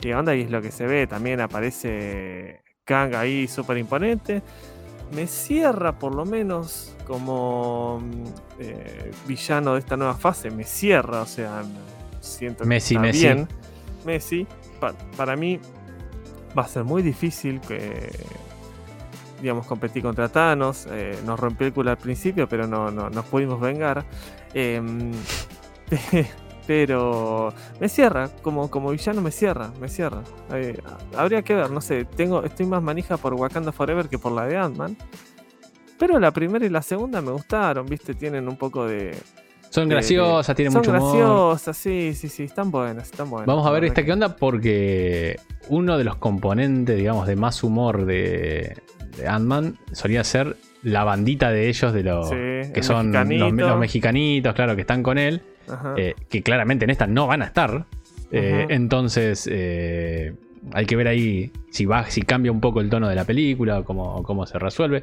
qué 0.00 0.14
onda 0.14 0.34
y 0.34 0.42
es 0.42 0.50
lo 0.50 0.62
que 0.62 0.70
se 0.70 0.86
ve, 0.86 1.06
también 1.06 1.40
aparece 1.40 2.62
Kang 2.84 3.14
ahí 3.14 3.46
súper 3.48 3.76
imponente, 3.78 4.42
me 5.12 5.26
cierra 5.26 5.98
por 5.98 6.14
lo 6.14 6.24
menos 6.24 6.94
como 7.06 8.00
mm, 8.00 8.24
eh, 8.60 9.10
villano 9.26 9.74
de 9.74 9.78
esta 9.80 9.96
nueva 9.96 10.14
fase, 10.14 10.50
me 10.50 10.64
cierra, 10.64 11.22
o 11.22 11.26
sea, 11.26 11.62
siento 12.20 12.64
que 12.64 12.68
Messi, 12.68 12.94
está 12.94 13.02
Messi. 13.06 13.20
bien. 13.22 13.48
Messi, 14.04 14.46
pa- 14.80 14.94
para 15.16 15.36
mí 15.36 15.60
va 16.58 16.62
a 16.62 16.68
ser 16.68 16.84
muy 16.84 17.02
difícil 17.02 17.60
que 17.60 18.10
digamos 19.40 19.66
competir 19.66 20.02
contra 20.02 20.28
Thanos, 20.30 20.86
eh, 20.90 21.18
nos 21.26 21.38
rompió 21.38 21.66
el 21.66 21.72
culo 21.72 21.90
al 21.90 21.98
principio, 21.98 22.48
pero 22.48 22.66
no, 22.66 22.90
no 22.90 23.10
nos 23.10 23.24
pudimos 23.26 23.60
vengar. 23.60 24.04
Em, 24.54 25.12
pero 26.66 27.52
me 27.80 27.88
cierra, 27.88 28.28
como, 28.42 28.70
como 28.70 28.90
villano 28.90 29.20
me 29.22 29.30
cierra, 29.30 29.70
me 29.80 29.88
cierra. 29.88 30.22
Eh, 30.52 30.78
habría 31.16 31.42
que 31.42 31.54
ver, 31.54 31.70
no 31.70 31.80
sé, 31.80 32.04
tengo, 32.04 32.42
estoy 32.44 32.66
más 32.66 32.82
manija 32.82 33.16
por 33.16 33.34
Wakanda 33.34 33.72
Forever 33.72 34.08
que 34.08 34.18
por 34.18 34.32
la 34.32 34.46
de 34.46 34.56
Ant-Man. 34.56 34.96
Pero 35.98 36.18
la 36.18 36.30
primera 36.30 36.64
y 36.66 36.68
la 36.68 36.82
segunda 36.82 37.20
me 37.22 37.30
gustaron, 37.32 37.86
viste, 37.86 38.14
tienen 38.14 38.48
un 38.48 38.56
poco 38.56 38.86
de. 38.86 39.16
Son 39.70 39.88
de- 39.88 39.94
graciosas, 39.94 40.54
tienen 40.54 40.72
son 40.72 40.80
mucho 40.80 40.90
humor. 40.90 41.16
graciosas, 41.16 41.76
sí, 41.76 42.12
sí, 42.14 42.28
sí, 42.28 42.44
están 42.44 42.70
buenas, 42.70 43.04
están 43.10 43.30
buenas. 43.30 43.46
Vamos 43.46 43.66
a 43.66 43.70
ver 43.70 43.84
esta 43.84 44.02
que- 44.02 44.06
qué 44.06 44.12
onda 44.12 44.36
porque 44.36 45.38
uno 45.68 45.96
de 45.98 46.04
los 46.04 46.16
componentes, 46.16 46.96
digamos, 46.96 47.26
de 47.26 47.36
más 47.36 47.62
humor 47.62 48.04
de, 48.04 48.76
de 49.16 49.26
Ant-Man 49.28 49.78
solía 49.92 50.22
ser 50.24 50.56
la 50.82 51.04
bandita 51.04 51.50
de 51.50 51.68
ellos, 51.68 51.92
de 51.92 52.02
los 52.02 52.28
Sí, 52.28 52.72
que 52.72 52.82
son 52.82 53.12
los, 53.12 53.26
mexicanito. 53.26 53.68
los 53.68 53.78
mexicanitos, 53.78 54.54
claro, 54.54 54.74
que 54.74 54.82
están 54.82 55.02
con 55.02 55.18
él, 55.18 55.40
eh, 55.96 56.14
que 56.28 56.42
claramente 56.42 56.84
en 56.84 56.90
esta 56.90 57.06
no 57.06 57.26
van 57.26 57.42
a 57.42 57.46
estar. 57.46 57.86
Eh. 58.30 58.66
Entonces, 58.68 59.48
eh, 59.50 60.34
hay 60.72 60.86
que 60.86 60.96
ver 60.96 61.08
ahí 61.08 61.50
si 61.70 61.86
va, 61.86 62.04
si 62.10 62.22
cambia 62.22 62.52
un 62.52 62.60
poco 62.60 62.80
el 62.80 62.90
tono 62.90 63.08
de 63.08 63.14
la 63.14 63.24
película, 63.24 63.80
o 63.80 63.84
cómo, 63.84 64.22
cómo 64.22 64.46
se 64.46 64.58
resuelve. 64.58 65.02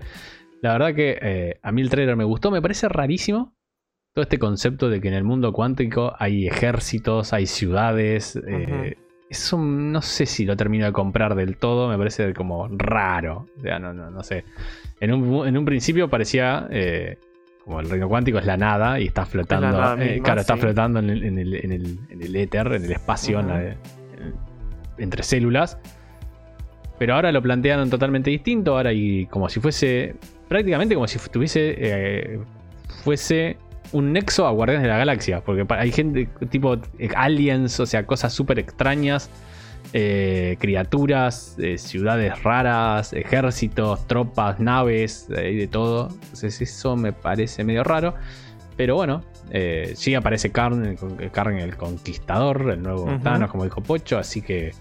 La 0.61 0.73
verdad 0.73 0.93
que 0.95 1.57
a 1.61 1.71
mí 1.71 1.81
el 1.81 1.89
trailer 1.89 2.15
me 2.15 2.23
gustó, 2.23 2.51
me 2.51 2.61
parece 2.61 2.87
rarísimo 2.87 3.53
todo 4.13 4.23
este 4.23 4.37
concepto 4.37 4.89
de 4.89 5.01
que 5.01 5.07
en 5.07 5.15
el 5.15 5.23
mundo 5.23 5.51
cuántico 5.53 6.13
hay 6.19 6.47
ejércitos, 6.47 7.33
hay 7.33 7.47
ciudades. 7.47 8.39
eh, 8.47 8.95
eso 9.33 9.57
no 9.57 10.01
sé 10.01 10.25
si 10.25 10.45
lo 10.45 10.55
termino 10.55 10.85
de 10.85 10.91
comprar 10.93 11.35
del 11.35 11.57
todo, 11.57 11.89
me 11.89 11.97
parece 11.97 12.33
como 12.33 12.67
raro. 12.69 13.47
O 13.57 13.61
sea, 13.61 13.79
no, 13.79 13.93
no, 13.93 14.09
no 14.09 14.23
sé. 14.23 14.45
En 14.99 15.13
un, 15.13 15.47
en 15.47 15.57
un 15.57 15.65
principio 15.65 16.09
parecía 16.09 16.67
eh, 16.71 17.17
como 17.65 17.79
el 17.81 17.89
reino 17.89 18.07
cuántico 18.07 18.37
es 18.39 18.45
la 18.45 18.57
nada 18.57 18.99
y 18.99 19.07
está 19.07 19.25
flotando. 19.25 19.67
eh, 20.01 20.11
misma, 20.11 20.23
claro, 20.23 20.41
está 20.41 20.55
flotando 20.57 20.99
en 20.99 21.09
el, 21.09 21.23
en, 21.23 21.37
el, 21.39 21.53
en, 21.55 21.71
el, 21.71 21.99
en 22.09 22.21
el 22.21 22.35
éter, 22.35 22.67
en 22.67 22.85
el 22.85 22.91
espacio, 22.91 23.39
en 23.39 23.47
la- 23.47 23.75
entre 24.97 25.23
células. 25.23 25.77
Pero 26.99 27.15
ahora 27.15 27.31
lo 27.31 27.41
plantearon 27.41 27.89
totalmente 27.89 28.29
distinto. 28.29 28.77
Ahora 28.77 28.93
y 28.93 29.25
como 29.27 29.49
si 29.49 29.59
fuese. 29.59 30.15
Prácticamente 30.47 30.93
como 30.95 31.07
si 31.07 31.17
tuviese. 31.29 31.75
eh, 31.77 32.39
fuese 33.03 33.57
un 33.93 34.11
nexo 34.11 34.45
a 34.45 34.51
Guardianes 34.51 34.83
de 34.83 34.89
la 34.89 34.97
Galaxia. 34.97 35.41
Porque 35.41 35.65
hay 35.75 35.91
gente 35.91 36.27
tipo 36.49 36.75
eh, 36.99 37.09
aliens, 37.15 37.79
o 37.79 37.85
sea, 37.85 38.05
cosas 38.05 38.33
súper 38.33 38.59
extrañas. 38.59 39.29
eh, 39.95 40.57
criaturas, 40.59 41.55
eh, 41.59 41.77
ciudades 41.77 42.41
raras, 42.41 43.13
ejércitos, 43.13 44.07
tropas, 44.07 44.59
naves, 44.59 45.27
hay 45.35 45.55
de 45.55 45.67
todo. 45.67 46.09
Entonces 46.09 46.59
eso 46.61 46.95
me 46.95 47.13
parece 47.13 47.63
medio 47.63 47.83
raro. 47.83 48.15
Pero 48.75 48.95
bueno, 48.95 49.21
eh, 49.51 49.93
sí 49.95 50.15
aparece 50.15 50.51
Karn, 50.51 50.97
Karn 51.31 51.59
el 51.59 51.77
Conquistador, 51.77 52.71
el 52.71 52.81
nuevo. 52.81 53.05
Thanos, 53.21 53.51
como 53.51 53.65
dijo 53.65 53.81
Pocho, 53.81 54.17
así 54.17 54.41
que 54.41 54.71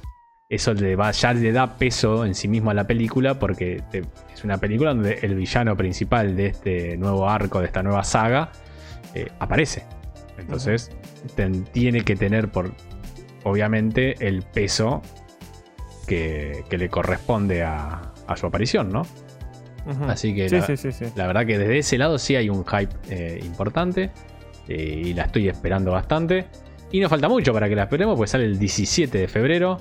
eso 0.49 0.73
le 0.73 0.97
va, 0.97 1.11
ya 1.11 1.35
le 1.35 1.53
da 1.53 1.77
peso 1.77 2.25
en 2.25 2.35
sí 2.35 2.49
mismo 2.49 2.71
a 2.71 2.75
la 2.75 2.87
película, 2.87 3.39
porque 3.39 3.83
te- 3.91 4.05
es 4.33 4.45
una 4.45 4.57
película 4.59 4.95
donde 4.95 5.19
el 5.23 5.35
villano 5.35 5.77
principal 5.77 6.37
de 6.37 6.47
este 6.47 6.97
nuevo 6.97 7.29
arco, 7.29 7.61
de 7.61 7.67
esta 7.67 7.83
nueva 7.83 8.03
saga, 8.05 8.51
eh, 9.15 9.29
aparece. 9.39 9.85
Entonces, 10.39 10.91
ten- 11.37 11.65
tiene 11.65 12.03
que 12.03 12.17
tener 12.17 12.51
por, 12.51 12.73
obviamente, 13.45 14.15
el 14.27 14.43
peso 14.43 15.03
que, 16.07 16.65
que 16.69 16.79
le 16.79 16.89
corresponde 16.89 17.63
a, 17.63 18.13
a 18.27 18.37
su 18.37 18.47
aparición, 18.47 18.91
¿no? 18.91 19.03
Así 20.09 20.33
que 20.35 20.49
Sí, 20.49 20.57
la, 20.57 20.63
sí, 20.67 20.77
sí, 20.77 20.93
sí. 20.93 21.07
la 21.17 21.27
verdad 21.27 21.45
que 21.45 21.59
desde 21.59 21.79
ese 21.79 21.99
lado 21.99 22.17
sí 22.17 22.37
hay 22.37 22.49
un 22.49 22.65
hype 22.65 22.95
eh, 23.11 23.41
importante 23.45 24.13
eh, 24.69 25.03
y 25.07 25.13
la 25.13 25.25
estoy 25.25 25.49
esperando 25.49 25.91
bastante. 25.91 26.47
Y 26.93 27.01
no 27.01 27.09
falta 27.09 27.29
mucho 27.29 27.53
para 27.53 27.69
que 27.69 27.75
la 27.75 27.85
esperemos, 27.85 28.17
pues 28.17 28.31
sale 28.31 28.45
el 28.45 28.59
17 28.61 29.19
de 29.19 29.27
febrero. 29.27 29.79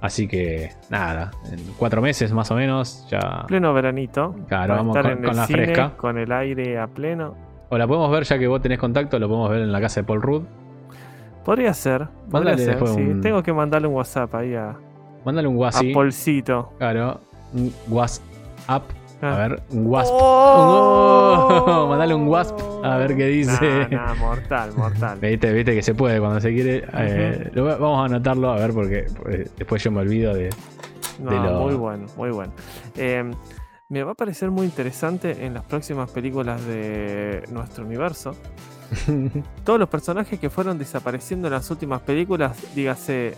Así 0.00 0.26
que 0.28 0.70
nada, 0.90 1.32
en 1.52 1.58
cuatro 1.76 2.00
meses 2.00 2.32
más 2.32 2.50
o 2.50 2.54
menos 2.54 3.06
ya... 3.10 3.44
Pleno 3.46 3.74
veranito. 3.74 4.34
Claro, 4.48 4.72
Va 4.74 4.76
vamos 4.78 4.96
estar 4.96 5.12
con- 5.12 5.18
en 5.18 5.24
con 5.24 5.30
el 5.32 5.36
la 5.36 5.46
cine, 5.46 5.64
fresca. 5.64 5.96
Con 5.96 6.18
el 6.18 6.32
aire 6.32 6.78
a 6.78 6.86
pleno. 6.86 7.36
O 7.68 7.78
la 7.78 7.86
podemos 7.86 8.10
ver 8.10 8.24
ya 8.24 8.38
que 8.38 8.46
vos 8.46 8.60
tenés 8.62 8.78
contacto, 8.78 9.18
lo 9.18 9.28
podemos 9.28 9.50
ver 9.50 9.62
en 9.62 9.72
la 9.72 9.80
casa 9.80 10.00
de 10.00 10.04
Paul 10.06 10.22
Rudd. 10.22 10.42
Podría 11.44 11.74
ser. 11.74 12.06
Podría 12.30 12.52
Mándale 12.56 12.64
ser. 12.64 12.78
sí. 12.88 13.00
un- 13.00 13.20
Tengo 13.20 13.42
que 13.42 13.52
mandarle 13.52 13.88
un 13.88 13.94
WhatsApp 13.94 14.34
ahí 14.34 14.54
a, 14.54 14.74
Mándale 15.24 15.48
un 15.48 15.56
a 15.56 15.58
WhatsApp. 15.58 15.84
Polcito. 15.92 16.72
Claro, 16.78 17.20
un 17.54 17.72
WhatsApp. 17.88 18.22
A 18.68 18.82
Ah. 19.22 19.36
ver, 19.48 19.62
un 19.70 19.86
WhatsApp. 19.86 20.14
¡Oh! 20.20 21.64
Oh, 21.66 21.86
mandale 21.88 22.14
un 22.14 22.28
wasp, 22.28 22.58
a 22.84 22.96
ver 22.98 23.16
qué 23.16 23.26
dice. 23.26 23.86
Nah, 23.90 24.06
nah, 24.08 24.14
mortal, 24.14 24.70
mortal. 24.76 25.18
Viste, 25.22 25.52
viste 25.52 25.74
que 25.74 25.82
se 25.82 25.94
puede 25.94 26.20
cuando 26.20 26.40
se 26.40 26.52
quiere. 26.52 26.84
eh, 26.92 27.50
lo- 27.54 27.64
vamos 27.64 28.02
a 28.02 28.04
anotarlo 28.04 28.50
a 28.50 28.56
ver 28.56 28.72
porque 28.74 29.06
eh, 29.30 29.48
después 29.56 29.82
yo 29.82 29.90
me 29.90 30.00
olvido 30.00 30.34
de. 30.34 30.50
No, 31.18 31.30
de 31.30 31.36
lo- 31.38 31.60
Muy 31.60 31.74
bueno, 31.74 32.06
muy 32.16 32.30
bueno. 32.30 32.52
Eh, 32.96 33.30
me 33.88 34.02
va 34.02 34.12
a 34.12 34.14
parecer 34.14 34.50
muy 34.50 34.66
interesante 34.66 35.44
en 35.46 35.54
las 35.54 35.64
próximas 35.64 36.10
películas 36.10 36.64
de 36.66 37.44
nuestro 37.50 37.84
universo. 37.84 38.34
Todos 39.64 39.78
los 39.78 39.88
personajes 39.88 40.38
que 40.38 40.50
fueron 40.50 40.78
desapareciendo 40.78 41.48
en 41.48 41.54
las 41.54 41.70
últimas 41.70 42.00
películas, 42.02 42.56
dígase 42.74 43.34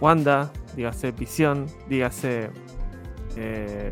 Wanda, 0.00 0.50
dígase 0.74 1.12
Visión, 1.12 1.66
dígase 1.88 2.50
eh, 3.36 3.90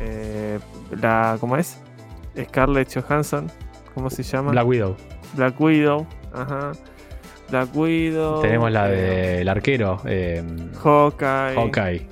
eh, 0.00 0.58
la 1.00 1.36
¿cómo 1.40 1.56
es? 1.56 1.78
Scarlett 2.38 2.92
Johansson, 2.94 3.50
¿cómo 3.94 4.10
se 4.10 4.22
llama? 4.22 4.52
Black 4.52 4.66
Widow. 4.66 4.96
Black 5.34 5.60
Widow, 5.60 6.06
ajá. 6.32 6.72
Black 7.50 7.74
Widow. 7.76 8.40
Tenemos 8.40 8.70
la 8.72 8.90
eh, 8.90 9.38
del 9.38 9.48
arquero. 9.48 10.00
eh, 10.06 10.42
Hawkeye. 10.82 11.54
Hawkeye. 11.56 12.08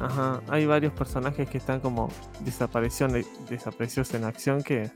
Ajá, 0.00 0.40
hay 0.48 0.64
varios 0.66 0.92
personajes 0.92 1.48
que 1.48 1.58
están 1.58 1.80
como 1.80 2.08
desaparición, 2.40 3.12
desaparecidos 3.48 4.14
en 4.14 4.24
acción 4.24 4.62
que 4.62 4.90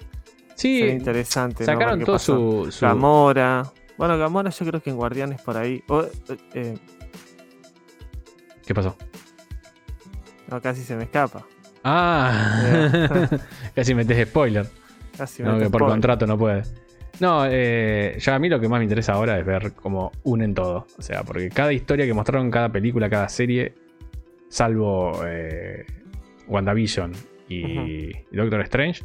sería 0.55 0.87
Sí, 0.87 0.88
interesante. 0.88 1.65
¿no? 1.65 1.73
sacaron 1.73 2.01
todo 2.05 2.19
su. 2.19 2.69
su- 2.71 2.85
Gamora. 2.85 3.65
Bueno, 3.99 4.17
Gamora 4.19 4.51
yo 4.51 4.67
creo 4.67 4.81
que 4.83 4.91
en 4.91 4.97
Guardianes 4.97 5.41
por 5.43 5.57
ahí. 5.57 5.83
o, 5.88 6.05
eh, 6.55 6.79
¿Qué 8.67 8.75
pasó? 8.75 8.97
no, 10.49 10.61
casi 10.61 10.83
se 10.83 10.95
me 10.97 11.05
escapa. 11.05 11.45
Ah, 11.85 12.61
casi 13.75 13.95
metes 13.95 14.29
spoiler. 14.29 14.67
Casi 15.17 15.43
No, 15.43 15.59
que 15.59 15.69
por 15.71 15.85
contrato 15.87 16.27
no 16.27 16.38
puede. 16.38 16.62
No, 17.21 17.45
eh, 17.49 18.17
ya 18.21 18.35
a 18.35 18.38
mí 18.38 18.49
lo 18.49 18.59
que 18.61 18.69
más 18.69 18.79
me 18.79 18.85
interesa 18.85 19.15
ahora 19.15 19.38
es 19.38 19.45
ver 19.47 19.73
cómo 19.75 20.12
unen 20.25 20.55
todo. 20.55 20.87
O 20.99 21.03
sea, 21.03 21.23
porque 21.23 21.49
cada 21.51 21.73
historia 21.73 22.07
que 22.07 22.15
mostraron, 22.15 22.51
cada 22.51 22.71
película, 22.71 23.09
cada 23.11 23.29
serie, 23.29 23.75
salvo 24.53 25.23
eh, 25.27 25.87
WandaVision 26.47 27.12
y, 27.49 28.12
Doctor 28.33 28.61
Strange, 28.61 29.03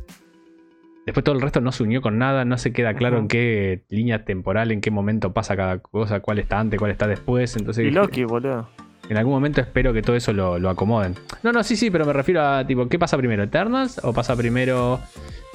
después 1.05 1.23
todo 1.23 1.35
el 1.35 1.41
resto 1.41 1.61
no 1.61 1.71
se 1.71 1.83
unió 1.83 2.01
con 2.01 2.17
nada, 2.17 2.43
no 2.43 2.57
se 2.57 2.73
queda 2.73 2.93
claro 2.95 3.17
en 3.17 3.29
qué 3.29 3.81
línea 3.87 4.25
temporal, 4.25 4.71
en 4.71 4.81
qué 4.81 4.91
momento 4.91 5.31
pasa 5.33 5.55
cada 5.55 5.79
cosa, 5.79 6.19
cuál 6.19 6.39
está 6.39 6.59
antes, 6.59 6.77
cuál 6.77 6.91
está 6.91 7.07
después. 7.07 7.55
Entonces, 7.55 7.85
Y 7.85 7.91
Loki, 7.91 8.25
boludo. 8.25 8.67
en 9.09 9.15
algún 9.15 9.33
momento 9.33 9.61
espero 9.61 9.93
que 9.93 10.01
todo 10.01 10.17
eso 10.17 10.33
lo, 10.33 10.59
lo 10.59 10.69
acomoden. 10.69 11.15
No, 11.43 11.53
no, 11.53 11.63
sí, 11.63 11.77
sí, 11.77 11.89
pero 11.91 12.05
me 12.05 12.11
refiero 12.11 12.41
a, 12.41 12.67
tipo, 12.67 12.87
¿qué 12.89 12.99
pasa 12.99 13.15
primero? 13.17 13.43
¿Eternals 13.43 14.01
o 14.03 14.11
pasa 14.13 14.35
primero 14.35 14.99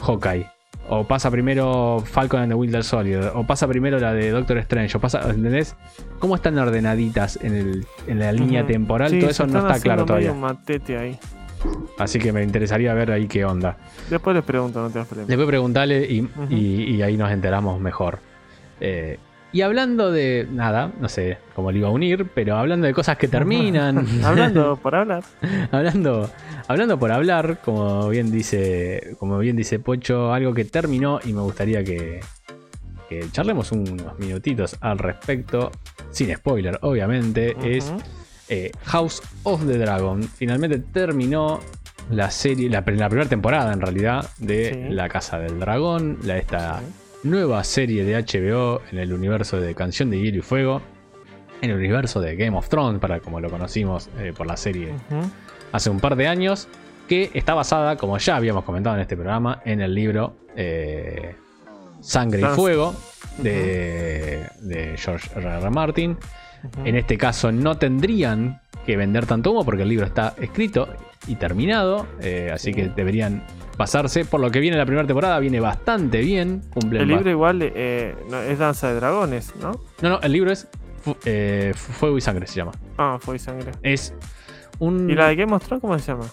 Hawkeye? 0.01 0.47
O 0.89 1.05
pasa 1.07 1.31
primero 1.31 2.03
Falcon 2.05 2.41
and 2.43 2.51
the 2.51 2.55
Winter 2.55 2.83
Soldier. 2.85 3.31
O 3.35 3.47
pasa 3.47 3.67
primero 3.69 3.99
la 3.99 4.13
de 4.13 4.31
Doctor 4.31 4.59
Strange. 4.59 4.97
O 4.97 5.01
pasa, 5.01 5.21
¿entendés? 5.31 5.77
¿Cómo 6.19 6.35
están 6.35 6.59
ordenaditas 6.59 7.39
en, 7.43 7.55
el, 7.55 7.87
en 8.07 8.19
la 8.19 8.33
línea 8.33 8.67
temporal? 8.67 9.11
Sí, 9.11 9.21
todo 9.21 9.31
eso 9.31 9.47
no 9.47 9.61
está 9.61 9.81
claro 9.81 10.05
todavía. 10.05 10.33
matete 10.35 10.99
ahí. 10.99 11.19
Así 11.99 12.19
que 12.19 12.33
me 12.33 12.43
interesaría 12.43 12.93
ver 12.95 13.13
ahí 13.13 13.29
qué 13.29 13.45
onda. 13.45 13.77
Después 14.11 14.35
les 14.35 14.45
pregunto, 14.45 14.83
no 14.83 14.91
te. 14.91 14.99
Después 15.25 15.47
preguntarle 15.47 16.05
y, 16.11 16.23
Ujú. 16.23 16.31
y- 16.51 16.97
y 16.97 17.03
ahí 17.03 17.17
nos 17.17 17.31
enteramos 17.31 17.81
mejor. 17.81 18.19
Eh, 18.81 19.19
y 19.53 19.61
hablando 19.63 20.11
de. 20.11 20.47
Nada, 20.51 20.91
no 21.01 21.09
sé 21.09 21.39
cómo 21.55 21.71
le 21.71 21.79
iba 21.79 21.89
a 21.89 21.91
unir, 21.91 22.27
pero 22.35 22.57
hablando 22.57 22.87
de 22.87 22.95
cosas 22.95 23.17
que 23.19 23.29
terminan. 23.39 24.07
Hablando 24.25 24.77
por 24.83 24.95
hablar. 24.95 25.23
hablando, 25.71 26.31
hablando 26.69 26.99
por 26.99 27.13
hablar, 27.13 27.59
como 27.65 28.09
bien 28.09 28.31
dice, 28.31 29.15
como 29.19 29.39
bien 29.39 29.57
dice 29.57 29.79
Pocho, 29.79 30.33
algo 30.33 30.55
que 30.55 30.65
terminó 30.65 31.21
y 31.25 31.33
me 31.33 31.41
gustaría 31.43 31.85
que, 31.85 32.21
que 33.09 33.31
charlemos 33.31 33.73
unos 33.73 34.19
minutitos 34.19 34.77
al 34.81 34.99
respecto, 34.99 35.71
sin 36.11 36.35
spoiler, 36.35 36.79
obviamente, 36.83 37.55
es 37.63 37.93
eh, 38.49 38.71
House 38.85 39.23
of 39.45 39.67
the 39.67 39.79
Dragon. 39.79 40.23
Finalmente 40.23 40.79
terminó 40.79 41.61
la 42.11 42.31
serie, 42.31 42.69
la, 42.69 42.83
la 42.87 43.09
primera 43.09 43.29
temporada 43.29 43.73
en 43.73 43.81
realidad 43.81 44.29
de 44.39 44.87
Sí. 44.89 44.95
La 44.95 45.09
Casa 45.09 45.39
del 45.39 45.59
Dragón, 45.61 46.19
la 46.25 46.37
esta 46.39 46.79
Sí. 46.81 46.85
Nueva 47.23 47.63
serie 47.65 48.05
de 48.05 48.15
HBO 48.17 48.83
en 48.91 48.99
el 48.99 49.13
universo 49.13 49.61
de 49.61 49.75
Canción 49.75 50.11
de 50.11 50.21
Hielo 50.21 50.39
y 50.39 50.43
Fuego, 50.43 50.83
en 51.61 51.71
el 51.71 51.77
universo 51.77 52.21
de 52.21 52.37
Game 52.37 52.57
of 52.57 52.69
Thrones, 52.69 53.01
para 53.01 53.21
como 53.21 53.41
lo 53.41 53.51
conocimos 53.51 54.09
eh, 54.19 54.33
por 54.37 54.47
la 54.47 54.57
serie 54.57 54.93
hace 55.73 55.91
un 55.91 56.01
par 56.01 56.17
de 56.17 56.27
años, 56.27 56.69
que 57.09 57.31
está 57.35 57.55
basada, 57.55 57.97
como 57.97 58.19
ya 58.19 58.37
habíamos 58.37 58.65
comentado 58.65 58.97
en 58.97 59.03
este 59.03 59.17
programa, 59.17 59.61
en 59.65 59.81
el 59.81 59.95
libro 59.95 60.37
eh, 60.57 61.37
Sangre 62.01 62.43
y 62.43 62.45
Fuego 62.55 62.95
de, 63.39 64.47
de 64.61 64.97
George 64.97 65.31
R. 65.37 65.49
R. 65.49 65.71
Martin. 65.71 66.17
En 66.85 66.95
este 66.95 67.19
caso 67.19 67.51
no 67.51 67.77
tendrían 67.77 68.62
que 68.87 68.97
vender 68.97 69.27
tanto 69.27 69.51
humo 69.51 69.65
porque 69.65 69.83
el 69.83 69.89
libro 69.89 70.07
está 70.07 70.35
escrito 70.41 70.89
y 71.27 71.37
terminado, 71.37 72.07
eh, 72.21 72.51
así 72.53 72.71
Sí. 72.71 72.75
que 72.75 72.89
deberían 72.89 73.45
pasarse. 73.77 74.25
Por 74.25 74.41
lo 74.41 74.51
que 74.51 74.61
viene 74.61 74.77
la 74.77 74.85
primera 74.87 75.07
temporada, 75.07 75.39
viene 75.39 75.61
bastante 75.61 76.21
bien. 76.21 76.63
cumplen 76.75 77.03
El 77.03 77.09
libro 77.09 77.31
igual 77.31 77.61
eh, 77.63 78.15
no, 78.31 78.41
es 78.41 78.59
Danza 78.59 78.89
de 78.89 78.95
Dragones, 78.97 79.55
¿no? 79.61 79.73
No, 80.03 80.09
no, 80.09 80.21
el 80.21 80.33
libro 80.33 80.51
es 80.53 80.69
Fu- 81.03 81.17
eh, 81.25 81.73
Fuego 81.77 82.17
y 82.19 82.21
Sangre, 82.21 82.47
se 82.47 82.57
llama. 82.57 82.73
Ah, 82.99 83.19
fue 83.21 83.39
sangre. 83.39 83.73
Es 83.83 84.15
un... 84.79 85.09
¿Y 85.11 85.15
la 85.15 85.29
de 85.29 85.37
Game 85.37 85.53
of 85.55 85.65
Thrones 85.65 85.81
cómo 85.81 85.99
se 85.99 86.13
llama? 86.13 86.27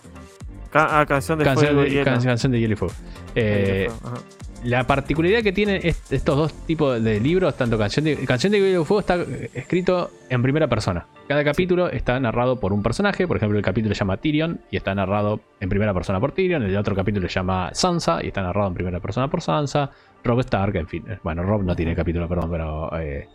Ca- 0.72 1.00
ah, 1.00 1.06
canción 1.06 1.40
de 1.40 1.46
canción, 1.46 1.74
fuego 1.74 1.82
y 1.82 1.90
de, 1.90 1.92
hielo. 1.96 2.06
can- 2.06 2.24
canción 2.24 2.52
de 2.52 2.60
hielo 2.60 2.74
y 2.74 2.78
fuego. 2.78 2.94
Eh, 3.36 3.88
Hielo 3.90 3.96
y 3.96 4.00
fuego. 4.00 4.18
La 4.64 4.86
particularidad 4.86 5.42
que 5.42 5.54
tienen 5.54 5.80
est- 5.84 6.12
estos 6.12 6.36
dos 6.36 6.54
tipos 6.66 7.02
de 7.02 7.20
libros, 7.22 7.56
tanto 7.56 7.78
Canción 7.78 8.04
de, 8.06 8.18
Canción 8.26 8.52
de 8.52 8.60
Hielo 8.60 8.82
y 8.82 8.86
Fuego 8.86 9.00
está 9.00 9.16
eh, 9.16 9.50
escrito 9.54 10.12
en 10.30 10.42
primera 10.42 10.68
persona. 10.68 11.06
Cada 11.30 11.44
capítulo 11.46 11.90
está 11.90 12.20
narrado 12.20 12.60
por 12.60 12.74
un 12.74 12.84
personaje. 12.84 13.26
Por 13.26 13.38
ejemplo, 13.38 13.58
el 13.58 13.64
capítulo 13.64 13.96
se 13.96 14.00
llama 14.00 14.18
Tyrion 14.18 14.60
y 14.70 14.76
está 14.78 14.94
narrado 14.94 15.40
en 15.62 15.70
primera 15.70 15.94
persona 15.94 16.20
por 16.20 16.34
Tyrion. 16.34 16.64
El 16.64 16.76
otro 16.76 16.94
capítulo 16.94 17.28
se 17.30 17.36
llama 17.36 17.70
Sansa 17.74 18.20
y 18.22 18.28
está 18.28 18.42
narrado 18.42 18.68
en 18.68 18.74
primera 18.74 19.00
persona 19.00 19.30
por 19.30 19.42
Sansa. 19.42 19.92
Rob 20.26 20.40
Stark, 20.42 20.76
en 20.76 20.88
fin. 20.88 21.06
eh, 21.10 21.18
Bueno, 21.24 21.44
Rob 21.44 21.64
no 21.64 21.74
tiene 21.76 21.96
capítulo, 21.96 22.28
perdón, 22.28 22.52
pero 22.52 23.00
eh, 23.00 23.28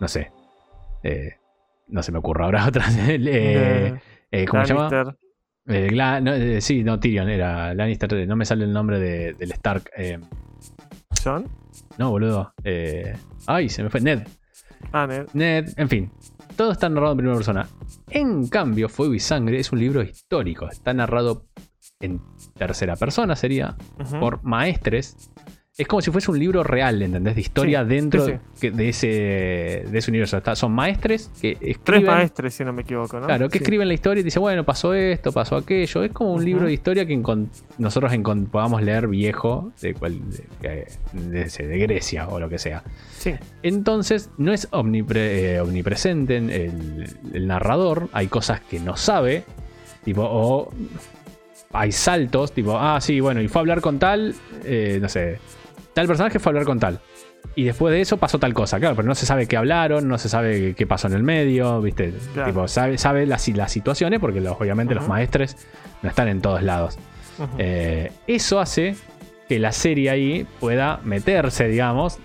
no 0.00 0.08
sé. 0.08 0.30
Eh, 1.02 1.36
no 1.88 2.02
se 2.02 2.12
me 2.12 2.18
ocurre 2.18 2.44
ahora 2.44 2.66
otra. 2.68 2.84
Eh, 3.08 3.94
eh, 4.30 4.44
¿Cómo 4.44 4.66
se 4.66 4.74
llama? 4.74 4.88
No, 6.20 6.60
sí, 6.60 6.84
no, 6.84 7.00
Tyrion 7.00 7.30
era 7.30 7.72
Lannister. 7.72 8.28
No 8.28 8.36
me 8.36 8.44
sale 8.44 8.64
el 8.64 8.72
nombre 8.74 8.98
de- 8.98 9.32
del 9.32 9.52
Stark. 9.52 9.90
No, 11.98 12.10
boludo. 12.10 12.52
Eh, 12.64 13.16
ay, 13.46 13.68
se 13.68 13.82
me 13.82 13.90
fue. 13.90 14.00
Ned. 14.00 14.26
Ah, 14.92 15.06
Ned. 15.06 15.26
Ned, 15.32 15.68
en 15.76 15.88
fin. 15.88 16.12
Todo 16.56 16.72
está 16.72 16.88
narrado 16.88 17.12
en 17.12 17.18
primera 17.18 17.36
persona. 17.36 17.68
En 18.10 18.48
cambio, 18.48 18.88
Fuego 18.88 19.14
y 19.14 19.20
Sangre 19.20 19.58
es 19.58 19.72
un 19.72 19.78
libro 19.80 20.02
histórico. 20.02 20.68
Está 20.68 20.94
narrado 20.94 21.46
en 22.00 22.20
tercera 22.54 22.96
persona, 22.96 23.36
sería, 23.36 23.76
por 24.20 24.42
maestres. 24.42 25.30
Es 25.78 25.86
como 25.86 26.00
si 26.00 26.10
fuese 26.10 26.30
un 26.30 26.38
libro 26.38 26.62
real, 26.64 27.02
¿entendés? 27.02 27.34
De 27.34 27.42
historia 27.42 27.82
Sí, 27.82 27.88
dentro 27.88 28.24
sí, 28.54 28.70
De, 28.70 28.88
ese, 28.88 29.06
de 29.86 29.98
ese 29.98 30.10
universo. 30.10 30.38
Está- 30.38 30.56
son 30.56 30.72
maestres 30.72 31.30
que 31.38 31.54
Tres 31.56 31.70
escriben. 31.76 32.06
maestres, 32.06 32.54
si 32.54 32.64
no 32.64 32.72
me 32.72 32.80
equivoco, 32.80 33.20
¿no? 33.20 33.26
Claro, 33.26 33.50
que 33.50 33.58
escriben 33.58 33.86
la 33.86 33.92
historia 33.92 34.22
y 34.22 34.24
dicen, 34.24 34.40
bueno, 34.40 34.64
pasó 34.64 34.94
esto, 34.94 35.32
pasó 35.32 35.56
aquello. 35.56 36.02
Es 36.02 36.12
como 36.12 36.32
un 36.32 36.42
libro 36.42 36.64
de 36.66 36.72
historia 36.72 37.04
que 37.04 37.14
nosotros 37.76 38.10
encon- 38.12 38.46
podamos 38.48 38.80
leer 38.82 39.06
viejo, 39.06 39.70
de, 39.82 39.92
cual- 39.92 40.18
de- 40.62 41.78
Grecia 41.86 42.26
o 42.28 42.40
lo 42.40 42.48
que 42.48 42.58
sea. 42.58 42.82
Sí. 43.18 43.34
Entonces, 43.62 44.30
no 44.38 44.54
es 44.54 44.70
omnipre- 44.70 45.16
eh, 45.56 45.60
omnipresente 45.60 46.36
en 46.38 46.48
el, 46.48 47.06
el 47.34 47.46
narrador. 47.46 48.08
Hay 48.12 48.28
cosas 48.28 48.62
que 48.62 48.80
no 48.80 48.96
sabe. 48.96 49.44
Tipo, 50.06 50.22
o 50.24 50.72
hay 51.74 51.92
saltos. 51.92 52.52
Tipo, 52.52 52.78
ah, 52.78 52.98
sí, 53.02 53.20
bueno, 53.20 53.42
y 53.42 53.48
fue 53.48 53.58
a 53.58 53.60
hablar 53.60 53.82
con 53.82 53.98
tal. 53.98 54.34
eh, 54.64 54.98
no 55.02 55.10
sé. 55.10 55.38
Tal 55.96 56.06
personaje 56.06 56.38
fue 56.38 56.50
a 56.50 56.52
hablar 56.52 56.64
con 56.66 56.78
tal. 56.78 57.00
y 57.54 57.64
después 57.64 57.90
de 57.92 58.02
eso 58.02 58.18
pasó 58.18 58.38
tal 58.38 58.52
cosa, 58.52 58.78
claro, 58.78 58.94
pero 58.96 59.08
no 59.08 59.14
se 59.14 59.24
sabe 59.24 59.46
qué 59.48 59.56
hablaron, 59.56 60.06
no 60.08 60.18
se 60.18 60.28
sabe 60.28 60.74
qué 60.74 60.86
pasó 60.86 61.06
en 61.06 61.14
el 61.14 61.22
medio, 61.22 61.80
¿viste? 61.80 62.12
Claro. 62.34 62.50
Tipo, 62.50 62.68
sabe, 62.68 62.98
sabe 62.98 63.24
las, 63.24 63.48
las 63.48 63.72
situaciones 63.72 64.20
porque 64.20 64.40
los- 64.42 64.60
obviamente 64.60 64.94
los 64.94 65.08
maestres 65.08 65.56
no 66.02 66.10
están 66.10 66.28
en 66.28 66.42
todos 66.42 66.62
lados. 66.62 66.98
Eh, 67.56 68.12
eso 68.26 68.60
hace 68.60 68.94
que 69.48 69.58
la 69.58 69.72
serie 69.72 70.10
ahí 70.10 70.46
pueda 70.60 71.00
meterse, 71.02 71.66
digamos, 71.68 72.18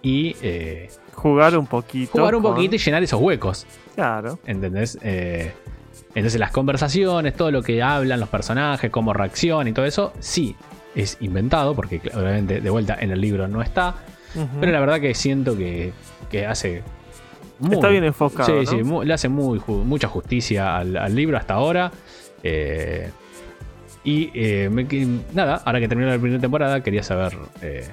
y 0.00 0.36
eh, 0.40 0.88
jugar 1.14 1.58
un 1.58 1.66
poquito. 1.66 2.12
jugar 2.12 2.34
un 2.36 2.42
con- 2.42 2.54
poquito 2.54 2.76
y 2.76 2.78
llenar 2.78 3.02
esos 3.02 3.20
huecos. 3.20 3.66
Claro. 3.96 4.38
¿Entendés? 4.46 4.96
Eh, 5.02 5.52
entonces 6.14 6.40
las 6.40 6.52
conversaciones, 6.52 7.34
todo 7.34 7.50
lo 7.50 7.62
que 7.62 7.82
hablan 7.82 8.18
los 8.20 8.28
personajes, 8.30 8.90
cómo 8.90 9.12
reaccionan 9.12 9.68
y 9.68 9.72
todo 9.72 9.84
eso, 9.84 10.12
sí, 10.20 10.56
es 10.94 11.16
inventado, 11.20 11.74
porque 11.74 12.00
obviamente 12.14 12.60
de 12.60 12.70
vuelta 12.70 12.96
en 13.00 13.10
el 13.10 13.20
libro 13.20 13.46
no 13.48 13.62
está. 13.62 13.94
Pero 14.60 14.70
la 14.72 14.80
verdad 14.80 15.00
que 15.00 15.14
siento 15.14 15.56
que, 15.56 15.92
que 16.30 16.46
hace... 16.46 16.82
muy- 17.58 17.74
Está 17.74 17.88
bien 17.88 18.04
enfocado. 18.04 18.46
Sí, 18.46 18.52
¿no? 18.64 18.70
sí, 18.70 18.82
mu- 18.84 19.02
le 19.02 19.14
hace 19.14 19.28
muy, 19.28 19.60
mucha 19.66 20.06
justicia 20.08 20.76
al, 20.76 20.96
al 20.96 21.14
libro 21.14 21.36
hasta 21.38 21.54
ahora. 21.54 21.90
Eh, 22.42 23.10
y 24.04 24.30
eh, 24.34 24.68
me 24.70 24.82
nada, 25.34 25.56
ahora 25.64 25.80
que 25.80 25.88
terminó 25.88 26.10
la 26.10 26.18
primera 26.18 26.40
temporada, 26.40 26.82
quería 26.82 27.02
saber 27.02 27.36
eh, 27.62 27.88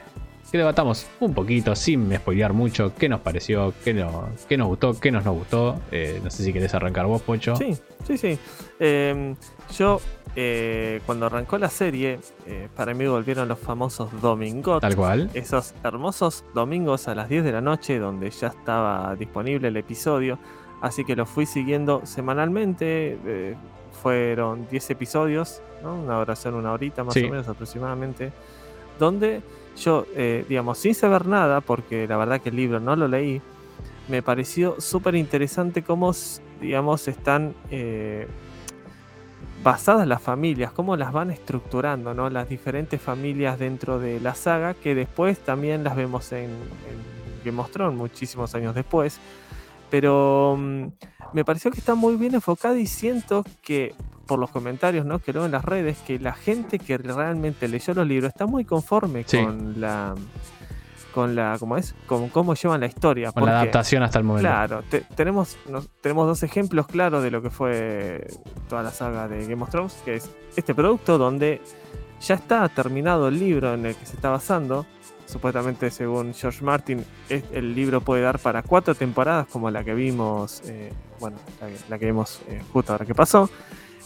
que 0.56 0.60
debatamos 0.60 1.06
un 1.20 1.34
poquito, 1.34 1.76
sin 1.76 2.14
spoilear 2.16 2.54
mucho, 2.54 2.94
qué 2.98 3.10
nos 3.10 3.20
pareció, 3.22 3.74
qué, 3.84 3.94
no, 3.94 4.30
qué 4.48 4.58
nos 4.58 4.68
gustó, 4.68 5.00
qué 5.00 5.12
nos 5.12 5.26
no 5.26 5.34
gustó. 5.34 5.80
Eh, 5.92 6.20
no 6.24 6.30
sé 6.32 6.44
si 6.44 6.54
querés 6.54 6.74
arrancar 6.74 7.06
vos, 7.06 7.22
Pocho. 7.22 7.56
Sí, 7.56 7.76
sí, 8.08 8.18
sí. 8.18 8.40
Eh, 8.80 9.36
yo, 9.78 10.00
eh, 10.36 11.02
cuando 11.06 11.26
arrancó 11.26 11.58
la 11.58 11.70
serie, 11.70 12.20
eh, 12.48 12.70
para 12.76 12.94
mí 12.94 13.06
volvieron 13.06 13.48
los 13.48 13.60
famosos 13.60 14.10
domingos. 14.22 14.82
Tal 14.82 14.96
cual. 14.96 15.30
Esos 15.34 15.74
hermosos 15.84 16.44
domingos 16.54 17.08
a 17.08 17.16
las 17.16 17.28
10 17.30 17.44
de 17.44 17.52
la 17.52 17.62
noche, 17.62 18.00
donde 18.00 18.30
ya 18.30 18.48
estaba 18.48 19.16
disponible 19.16 19.68
el 19.68 19.78
episodio. 19.78 20.40
Así 20.82 21.04
que 21.06 21.16
lo 21.16 21.26
fui 21.26 21.46
siguiendo 21.46 22.02
semanalmente. 22.06 23.18
eh, 23.26 23.56
fueron 24.02 24.68
10 24.70 24.90
episodios, 24.92 25.62
¿no? 25.82 25.96
una 25.96 26.20
duración, 26.20 26.54
una 26.54 26.72
horita 26.74 27.04
más 27.04 27.14
Sí. 27.14 27.24
o 27.24 27.30
menos 27.30 27.48
aproximadamente. 27.48 28.32
Donde 29.00 29.42
yo, 29.78 30.06
eh, 30.16 30.46
digamos, 30.48 30.78
sin 30.78 30.96
saber 30.96 31.26
nada, 31.26 31.62
porque 31.62 32.08
la 32.08 32.18
verdad 32.18 32.42
que 32.42 32.50
el 32.50 32.56
libro 32.56 32.80
no 32.80 32.96
lo 32.96 33.08
leí, 33.08 33.42
me 34.08 34.22
pareció 34.22 34.80
súper 34.80 35.16
interesante 35.16 35.84
cómo, 35.84 36.14
digamos, 36.62 37.08
están 37.08 37.54
eh, 37.72 38.28
basadas 39.64 40.08
las 40.08 40.22
familias, 40.22 40.72
cómo 40.72 40.96
las 40.96 41.12
van 41.12 41.32
estructurando, 41.32 42.14
¿no? 42.14 42.30
Las 42.30 42.48
diferentes 42.48 43.02
familias 43.02 43.58
dentro 43.58 44.00
de 44.00 44.20
la 44.20 44.36
saga, 44.36 44.76
que 44.76 44.94
después 44.94 45.40
también 45.40 45.84
las 45.84 45.96
vemos 45.96 46.32
en, 46.32 46.52
en 46.52 47.16
Game 47.44 47.92
muchísimos 47.92 48.54
años 48.56 48.76
después. 48.76 49.20
Pero 49.90 50.56
mm, 50.58 50.86
me 51.34 51.46
pareció 51.46 51.72
que 51.72 51.80
está 51.80 51.96
muy 51.96 52.16
bien 52.16 52.36
enfocada 52.36 52.78
y 52.78 52.88
siento 52.88 53.44
que, 53.62 53.94
por 54.26 54.40
los 54.40 54.50
comentarios 54.52 55.06
¿no? 55.06 55.20
que 55.20 55.34
leo 55.34 55.46
en 55.46 55.52
las 55.52 55.64
redes, 55.66 55.98
que 56.06 56.20
la 56.20 56.34
gente 56.34 56.80
que 56.80 56.98
realmente 56.98 57.68
leyó 57.68 57.94
los 57.94 58.08
libros 58.08 58.30
está 58.30 58.46
muy 58.46 58.66
conforme 58.66 59.24
Sí. 59.28 59.38
con 59.44 59.80
la. 59.80 60.16
con 61.14 61.34
la. 61.36 61.56
¿cómo 61.60 61.78
es? 61.78 61.96
con 62.08 62.30
cómo 62.30 62.56
llevan 62.56 62.82
la 62.82 62.88
historia. 62.88 63.32
Con 63.32 63.46
la 63.46 63.62
adaptación 63.62 64.04
hasta 64.04 64.18
el 64.20 64.26
momento. 64.26 64.48
Claro, 64.50 64.84
te- 64.90 65.02
tenemos, 65.16 65.58
nos- 65.70 65.88
tenemos 66.02 66.28
dos 66.28 66.44
ejemplos 66.44 66.88
claros 66.88 67.24
de 67.24 67.32
lo 67.32 67.42
que 67.42 67.50
fue 67.50 68.28
toda 68.68 68.84
la 68.84 68.92
saga 68.92 69.28
de 69.28 69.46
Game 69.48 69.62
of 69.64 69.70
Thrones, 69.70 69.94
que 70.04 70.16
es 70.16 70.30
este 70.58 70.76
producto 70.76 71.18
donde 71.18 71.62
ya 72.22 72.36
está 72.36 72.68
terminado 72.70 73.28
el 73.30 73.40
libro 73.40 73.74
en 73.74 73.86
el 73.86 73.96
que 73.96 74.06
se 74.06 74.16
está 74.16 74.30
basando. 74.30 74.86
Supuestamente, 75.28 75.90
según 75.90 76.34
George 76.36 76.64
Martin, 76.64 77.04
el 77.30 77.74
libro 77.74 78.00
puede 78.02 78.22
dar 78.22 78.38
para 78.38 78.62
cuatro 78.62 78.94
temporadas, 78.94 79.48
como 79.48 79.72
la 79.72 79.84
que 79.84 79.96
vimos, 79.96 80.62
eh, 80.66 80.94
bueno, 81.20 81.38
la, 81.62 81.68
que- 81.68 81.78
la 81.90 81.98
que 81.98 82.06
vimos 82.06 82.42
eh, 82.48 82.62
justo 82.72 82.92
ahora 82.92 83.06
que 83.06 83.16
pasó. 83.16 83.50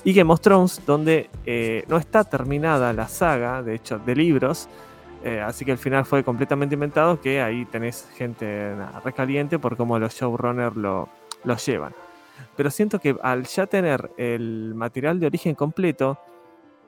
Y 0.04 0.14
Game 0.14 0.32
of 0.32 0.42
Thrones, 0.42 0.82
donde 0.86 1.30
eh, 1.46 1.84
no 1.88 1.98
está 1.98 2.24
terminada 2.24 2.94
la 2.94 3.08
saga, 3.08 3.62
de 3.62 3.76
hecho, 3.76 4.00
de 4.00 4.16
libros, 4.16 4.70
eh, 5.24 5.42
así 5.42 5.66
que 5.66 5.72
el 5.72 5.78
final 5.78 6.06
fue 6.06 6.24
completamente 6.24 6.76
inventado, 6.76 7.20
que 7.20 7.42
ahí 7.42 7.66
tenés 7.66 8.08
gente 8.16 8.76
recaliente 9.04 9.60
por 9.60 9.76
cómo 9.76 10.00
los 10.00 10.14
showrunners 10.14 10.76
lo, 10.76 11.10
lo 11.44 11.58
llevan. 11.58 11.94
Pero 12.56 12.72
siento 12.72 13.00
que 13.00 13.18
al 13.22 13.46
ya 13.46 13.68
tener 13.68 14.12
el 14.18 14.74
material 14.76 15.20
de 15.20 15.28
origen 15.28 15.56
completo, 15.56 16.18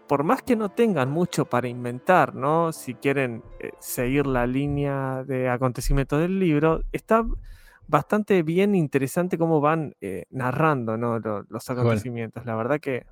por 0.07 0.23
más 0.23 0.41
que 0.41 0.55
no 0.55 0.69
tengan 0.69 1.09
mucho 1.09 1.45
para 1.45 1.67
inventar, 1.67 2.35
¿no? 2.35 2.71
Si 2.71 2.95
quieren 2.95 3.43
eh, 3.59 3.71
seguir 3.79 4.27
la 4.27 4.45
línea 4.45 5.23
de 5.25 5.49
acontecimientos 5.49 6.19
del 6.19 6.39
libro, 6.39 6.81
está 6.91 7.25
bastante 7.91 8.41
bien 8.43 8.73
interesante 8.73 9.37
cómo 9.37 9.61
van 9.61 9.93
eh, 10.01 10.25
narrando, 10.29 10.97
¿no? 10.97 11.19
Lo- 11.19 11.43
los 11.49 11.67
Bueno. 11.67 11.81
acontecimientos. 11.81 12.45
La 12.45 12.55
verdad 12.55 12.79
que 12.79 13.05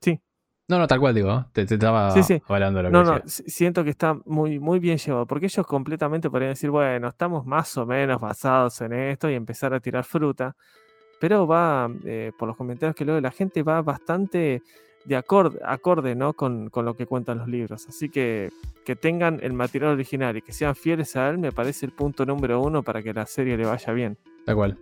sí, 0.00 0.20
No, 0.68 0.78
no, 0.78 0.86
tal 0.86 0.98
cual 1.00 1.14
digo. 1.14 1.46
Te, 1.52 1.64
te 1.64 1.74
estaba 1.74 2.10
Sí, 2.10 2.22
sí. 2.22 2.42
hablando 2.48 2.82
lo 2.82 2.88
que 2.88 2.92
No, 2.92 3.04
no, 3.04 3.20
siento 3.26 3.84
que 3.84 3.90
está 3.90 4.14
muy, 4.24 4.58
muy 4.58 4.78
bien 4.80 4.98
llevado, 4.98 5.26
porque 5.26 5.46
ellos 5.46 5.66
completamente 5.66 6.28
podrían 6.28 6.50
decir, 6.52 6.70
bueno, 6.70 7.08
estamos 7.08 7.46
más 7.46 7.76
o 7.76 7.86
menos 7.86 8.20
basados 8.20 8.80
en 8.80 8.92
esto 8.92 9.30
y 9.30 9.34
empezar 9.34 9.72
a 9.74 9.80
tirar 9.80 10.04
fruta, 10.04 10.56
pero 11.20 11.46
va, 11.46 11.88
eh, 12.04 12.32
por 12.38 12.48
los 12.48 12.56
comentarios 12.56 12.96
que 12.96 13.04
leo 13.04 13.20
la 13.20 13.30
gente, 13.30 13.62
va 13.62 13.80
bastante 13.82 14.60
de 15.06 15.16
acorde, 15.16 15.58
acorde 15.64 16.14
¿no? 16.14 16.34
con, 16.34 16.68
con 16.68 16.84
lo 16.84 16.94
que 16.94 17.06
cuentan 17.06 17.38
los 17.38 17.48
libros. 17.48 17.86
Así 17.88 18.08
que 18.08 18.50
que 18.86 18.94
tengan 18.94 19.40
el 19.42 19.52
material 19.52 19.90
original 19.90 20.36
y 20.36 20.42
que 20.42 20.52
sean 20.52 20.76
fieles 20.76 21.16
a 21.16 21.28
él, 21.28 21.38
me 21.38 21.50
parece 21.50 21.84
el 21.86 21.92
punto 21.92 22.24
número 22.24 22.62
uno 22.62 22.84
para 22.84 23.02
que 23.02 23.12
la 23.12 23.26
serie 23.26 23.56
le 23.56 23.66
vaya 23.66 23.92
bien. 23.92 24.16
Tal 24.44 24.54
cual. 24.54 24.78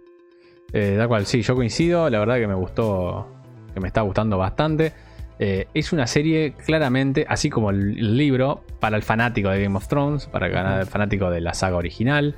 Eh, 0.74 0.96
tal 0.98 1.08
cual, 1.08 1.24
sí, 1.24 1.40
yo 1.40 1.54
coincido. 1.54 2.10
La 2.10 2.18
verdad 2.18 2.36
que 2.36 2.46
me 2.46 2.54
gustó, 2.54 3.26
que 3.72 3.80
me 3.80 3.88
está 3.88 4.02
gustando 4.02 4.36
bastante. 4.36 4.92
Eh, 5.38 5.68
es 5.72 5.94
una 5.94 6.06
serie 6.06 6.52
claramente, 6.52 7.24
así 7.26 7.48
como 7.48 7.70
el, 7.70 8.16
libro, 8.16 8.62
para 8.78 8.98
el 8.98 9.02
fanático 9.02 9.48
de 9.48 9.62
Game 9.62 9.76
of 9.76 9.88
Thrones, 9.88 10.26
para 10.26 10.80
el 10.80 10.86
fanático 10.86 11.30
de 11.30 11.40
la 11.40 11.54
saga 11.54 11.76
original. 11.76 12.36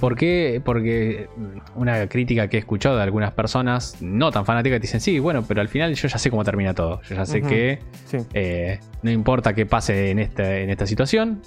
¿Por 0.00 0.16
qué? 0.16 0.60
Porque 0.64 1.28
una 1.76 2.08
crítica 2.08 2.48
que 2.48 2.56
he 2.56 2.60
escuchado 2.60 2.96
de 2.96 3.02
algunas 3.02 3.32
personas 3.32 3.96
no 4.02 4.30
tan 4.32 4.44
fanáticas 4.44 4.80
dicen, 4.80 5.00
sí, 5.00 5.18
bueno, 5.20 5.44
pero 5.46 5.60
al 5.60 5.68
final 5.68 5.94
yo 5.94 6.08
ya 6.08 6.18
sé 6.18 6.28
cómo 6.30 6.42
termina 6.44 6.74
todo. 6.74 7.00
Yo 7.02 7.14
ya 7.14 7.24
sé 7.24 7.40
que 7.42 7.78
Sí, 8.06 8.18
eh, 8.34 8.80
no 9.02 9.10
importa 9.10 9.54
qué 9.54 9.64
pase 9.66 10.10
en, 10.10 10.18
este, 10.18 10.62
en 10.64 10.70
esta 10.70 10.86
situación, 10.86 11.40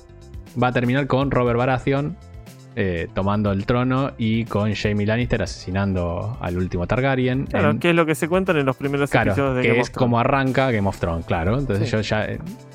va 0.61 0.67
a 0.67 0.71
terminar 0.71 1.05
con 1.07 1.31
Robert 1.31 1.57
Baratheon 1.57 2.15
eh, 2.75 3.09
tomando 3.13 3.51
el 3.51 3.65
trono 3.65 4.11
y 4.17 4.45
con 4.45 4.73
Jaime 4.73 5.05
Lannister 5.05 5.41
asesinando 5.41 6.37
al 6.39 6.55
último 6.57 6.87
Targaryen. 6.87 7.45
claro, 7.47 7.71
en- 7.71 7.79
que 7.79 7.89
es 7.89 7.95
lo 7.95 8.05
que 8.05 8.15
se 8.15 8.29
cuentan 8.29 8.55
en 8.57 8.65
los 8.65 8.77
primeros 8.77 9.09
claro, 9.09 9.31
episodios 9.31 9.55
de 9.57 9.61
que 9.63 9.67
Game 9.69 9.81
es 9.81 9.87
of 9.87 9.91
Thrones. 9.91 9.99
como 10.05 10.19
arranca 10.19 10.71
Game 10.71 10.87
of 10.87 10.97
Thrones, 10.97 11.25
claro. 11.25 11.59
Entonces 11.59 11.89
Sí. 11.89 11.91
yo 11.97 12.01
ya, 12.01 12.27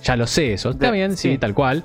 ya 0.03 0.17
lo 0.17 0.27
sé 0.27 0.53
eso. 0.53 0.71
Está 0.71 0.87
De- 0.87 0.93
bien, 0.93 1.17
sí, 1.17 1.31
sí. 1.33 1.39
tal 1.39 1.55
cual. 1.55 1.85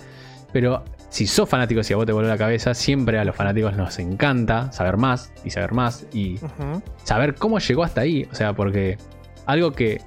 Pero 0.51 0.83
si 1.09 1.27
sos 1.27 1.49
fanático, 1.49 1.83
si 1.83 1.93
a 1.93 1.97
vos 1.97 2.05
te 2.05 2.11
vuelve 2.11 2.29
la 2.29 2.37
cabeza, 2.37 2.73
siempre 2.73 3.19
a 3.19 3.25
los 3.25 3.35
fanáticos 3.35 3.75
nos 3.75 3.97
encanta 3.99 4.71
saber 4.71 4.97
más 4.97 5.33
y 5.43 5.49
saber 5.49 5.73
más 5.73 6.05
y 6.13 6.39
saber 7.03 7.35
cómo 7.35 7.59
llegó 7.59 7.83
hasta 7.83 8.01
ahí. 8.01 8.27
O 8.31 8.35
sea, 8.35 8.53
porque 8.53 8.97
algo 9.45 9.71
que 9.71 10.01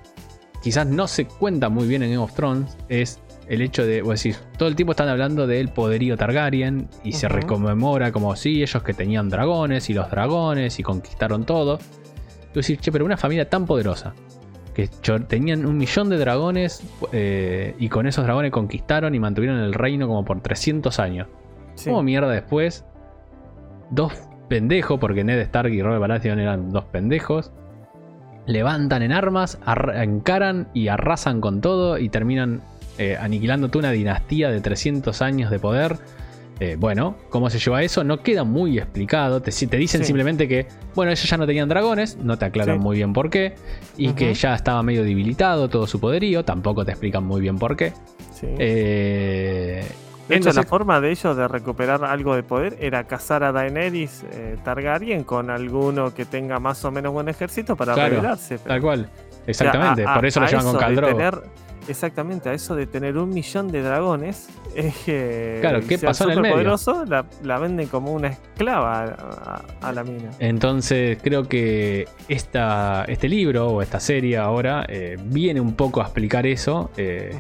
quizás 0.63 0.87
no 0.87 1.09
se 1.09 1.27
cuenta 1.27 1.69
muy 1.69 1.89
bien 1.89 2.03
en 2.03 2.11
Game 2.11 2.23
of 2.23 2.35
Thrones 2.35 2.77
es 2.89 3.21
el 3.49 3.61
hecho 3.61 3.85
de, 3.85 4.03
vos 4.03 4.23
decís, 4.23 4.41
todo 4.57 4.69
el 4.69 4.77
tiempo 4.77 4.93
están 4.93 5.09
hablando 5.09 5.47
del 5.47 5.69
poderío 5.69 6.17
Targaryen 6.17 6.89
y 7.03 7.13
se 7.13 7.29
reconmemora 7.29 8.13
como 8.13 8.37
sí, 8.37 8.63
ellos 8.63 8.83
que 8.83 8.95
tenían 8.95 9.29
dragones 9.29 9.91
y 9.91 9.95
los 9.95 10.09
dragones 10.11 10.79
y 10.79 10.83
conquistaron 10.83 11.45
todo. 11.45 11.79
Tú 12.53 12.61
decís, 12.61 12.79
che, 12.79 12.93
pero 12.93 13.05
una 13.05 13.17
familia 13.17 13.49
tan 13.49 13.67
poderosa 13.67 14.15
que 14.75 14.89
tenían 15.29 15.67
un 15.67 15.77
millón 15.77 16.09
de 16.09 16.19
dragones 16.19 16.83
eh, 17.13 17.75
y 17.79 17.89
con 17.89 18.07
esos 18.07 18.25
dragones 18.25 18.51
conquistaron 18.51 19.15
y 19.15 19.21
mantuvieron 19.21 19.59
el 19.59 19.75
reino 19.75 20.07
como 20.07 20.25
por 20.25 20.41
300 20.41 20.99
años. 20.99 21.29
sí. 21.75 21.91
¿Cómo 21.91 22.03
mierda 22.03 22.31
después? 22.31 22.85
Dos 23.91 24.13
pendejos, 24.49 24.99
porque 24.99 25.25
Ned 25.25 25.39
Stark 25.41 25.73
y 25.73 25.83
Robert 25.83 26.01
Baratheon 26.01 26.39
eran 26.39 26.71
dos 26.73 26.85
pendejos. 26.85 27.53
Levantan 28.47 29.03
en 29.03 29.13
armas, 29.13 29.59
encaran 29.95 30.69
y 30.75 30.89
arrasan 30.89 31.41
con 31.41 31.61
todo 31.61 31.99
y 31.99 32.09
terminan 32.09 32.61
eh, 32.99 33.17
aniquilando 33.19 33.69
toda 33.69 33.89
una 33.89 33.91
dinastía 33.93 34.51
de 34.51 34.61
300 34.61 35.23
años 35.23 35.51
de 35.51 35.59
poder. 35.59 35.97
Eh, 36.63 36.77
bueno, 36.79 37.17
¿cómo 37.29 37.51
se 37.51 37.59
lleva 37.59 37.83
eso? 37.83 38.05
No 38.05 38.23
queda 38.23 38.45
muy 38.45 38.79
explicado. 38.79 39.43
Te, 39.43 39.51
dicen 39.51 40.01
Sí. 40.03 40.05
simplemente 40.07 40.47
que, 40.47 40.69
bueno, 40.95 41.11
ellos 41.11 41.29
ya 41.29 41.37
no 41.37 41.45
tenían 41.45 41.69
dragones, 41.69 42.17
no 42.19 42.39
te 42.39 42.45
aclaran 42.45 42.77
Sí. 42.77 42.83
muy 42.85 42.97
bien 42.99 43.13
por 43.13 43.31
qué. 43.31 43.57
Y 43.97 44.13
que 44.13 44.33
ya 44.33 44.55
estaba 44.55 44.81
medio 44.85 45.03
debilitado 45.03 45.69
todo 45.69 45.89
su 45.89 45.99
poderío, 45.99 46.45
tampoco 46.45 46.85
te 46.85 46.93
explican 46.93 47.25
muy 47.25 47.41
bien 47.41 47.59
por 47.59 47.75
qué. 47.77 47.93
sí. 48.33 48.47
Eh, 48.61 49.85
De 50.29 50.37
hecho, 50.37 50.49
entonces- 50.51 50.55
la 50.57 50.63
forma 50.63 51.01
de 51.01 51.11
ellos 51.11 51.37
de 51.37 51.49
recuperar 51.49 52.05
algo 52.05 52.37
de 52.37 52.45
poder 52.45 52.77
era 52.81 53.05
cazar 53.09 53.43
a 53.43 53.51
Daenerys 53.51 54.25
eh, 54.33 54.57
Targaryen 54.65 55.25
con 55.25 55.51
alguno 55.51 56.15
que 56.15 56.25
tenga 56.27 56.61
más 56.61 56.85
o 56.85 56.93
menos 56.93 57.13
buen 57.13 57.29
ejército 57.29 57.75
para 57.75 57.95
Claro, 57.95 58.11
rebelarse. 58.17 58.59
pero- 58.59 58.69
Tal 58.69 58.81
cual. 58.81 59.01
o 59.01 59.05
sea, 59.35 59.43
Exactamente. 59.49 60.05
a- 60.05 60.13
a- 60.13 60.15
Por 60.15 60.27
eso 60.27 60.39
lo 60.41 60.47
llevan 60.47 60.65
con 60.77 60.95
tener 61.05 61.39
exactamente 61.89 62.49
a 62.49 62.53
eso 62.55 62.75
de 62.75 62.87
tener 62.87 63.17
un 63.19 63.31
millón 63.31 63.69
de 63.69 63.83
dragones. 63.83 64.49
Es 64.75 64.95
que 65.05 65.59
Claro, 65.61 65.81
¿qué 65.87 65.99
pasó 65.99 66.25
en 66.25 66.31
el 66.31 66.41
medio? 66.41 66.55
superpoderoso, 66.77 67.05
La, 67.05 67.27
la 67.43 67.59
venden 67.59 67.89
como 67.89 68.13
una 68.13 68.29
esclava 68.29 69.03
a, 69.03 69.05
a- 69.83 69.89
a 69.89 69.93
la 69.93 70.03
mina. 70.05 70.31
Entonces 70.39 71.19
creo 71.23 71.49
que 71.49 72.07
esta, 72.29 73.05
este 73.09 73.29
libro 73.29 73.67
o 73.69 73.83
esta 73.83 74.01
serie 74.01 74.39
ahora 74.39 74.87
eh, 74.89 75.17
viene 75.25 75.61
un 75.61 75.75
poco 75.75 76.01
a 76.01 76.05
explicar 76.05 76.47
eso 76.47 76.91
eh, 76.97 77.39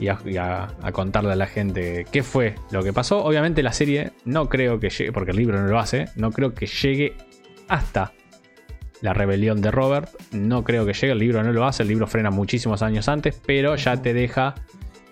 y, 0.00 0.08
a, 0.08 0.18
y 0.24 0.36
a 0.38 0.68
contarle 0.92 1.32
a 1.32 1.36
la 1.36 1.46
gente 1.46 2.06
qué 2.10 2.22
fue 2.22 2.54
lo 2.70 2.82
que 2.82 2.92
pasó. 2.92 3.22
Obviamente 3.24 3.62
la 3.62 3.72
serie 3.72 4.12
no 4.24 4.48
creo 4.48 4.80
que 4.80 4.88
llegue, 4.90 5.12
porque 5.12 5.32
el 5.32 5.36
libro 5.36 5.60
no 5.60 5.68
lo 5.68 5.78
hace, 5.78 6.06
no 6.16 6.30
creo 6.30 6.54
que 6.54 6.66
llegue 6.66 7.14
hasta 7.68 8.12
la 9.02 9.12
rebelión 9.12 9.60
de 9.60 9.70
Robert. 9.70 10.08
No 10.32 10.64
creo 10.64 10.86
que 10.86 10.94
llegue, 10.94 11.12
el 11.12 11.18
libro 11.18 11.42
no 11.42 11.52
lo 11.52 11.64
hace, 11.66 11.82
el 11.82 11.88
libro 11.90 12.06
frena 12.06 12.30
muchísimos 12.30 12.80
años 12.82 13.08
antes, 13.08 13.38
pero 13.44 13.76
ya 13.76 14.00
te 14.00 14.14
deja... 14.14 14.54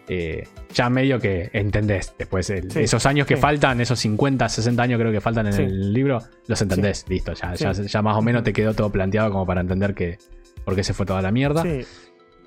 eh, 0.09 0.49
ya 0.75 0.89
medio 0.91 1.21
que 1.21 1.51
entendés 1.53 2.15
después 2.19 2.49
el- 2.51 2.71
Sí, 2.71 2.81
esos 2.81 3.05
años 3.07 3.27
que 3.29 3.37
sí. 3.37 3.41
faltan, 3.41 3.81
esos 3.81 3.99
50, 4.01 4.49
60 4.49 4.83
años 4.83 4.99
creo 5.01 5.13
que 5.13 5.21
faltan 5.21 5.47
en 5.47 5.53
Sí. 5.53 5.63
el 5.63 5.93
libro, 5.93 6.21
los 6.49 6.61
entendés, 6.63 7.05
listo, 7.09 7.33
ya, 7.33 7.55
ya, 7.55 7.73
ya 7.73 8.03
más 8.03 8.17
o 8.17 8.23
menos 8.23 8.43
te 8.43 8.53
quedó 8.53 8.73
todo 8.75 8.91
planteado 8.91 9.31
como 9.31 9.47
para 9.47 9.61
entender 9.61 9.95
que 9.95 10.19
por 10.65 10.75
qué 10.75 10.83
se 10.85 10.95
fue 10.95 11.07
toda 11.07 11.23
la 11.23 11.31
mierda. 11.31 11.63
Eh, 11.67 11.85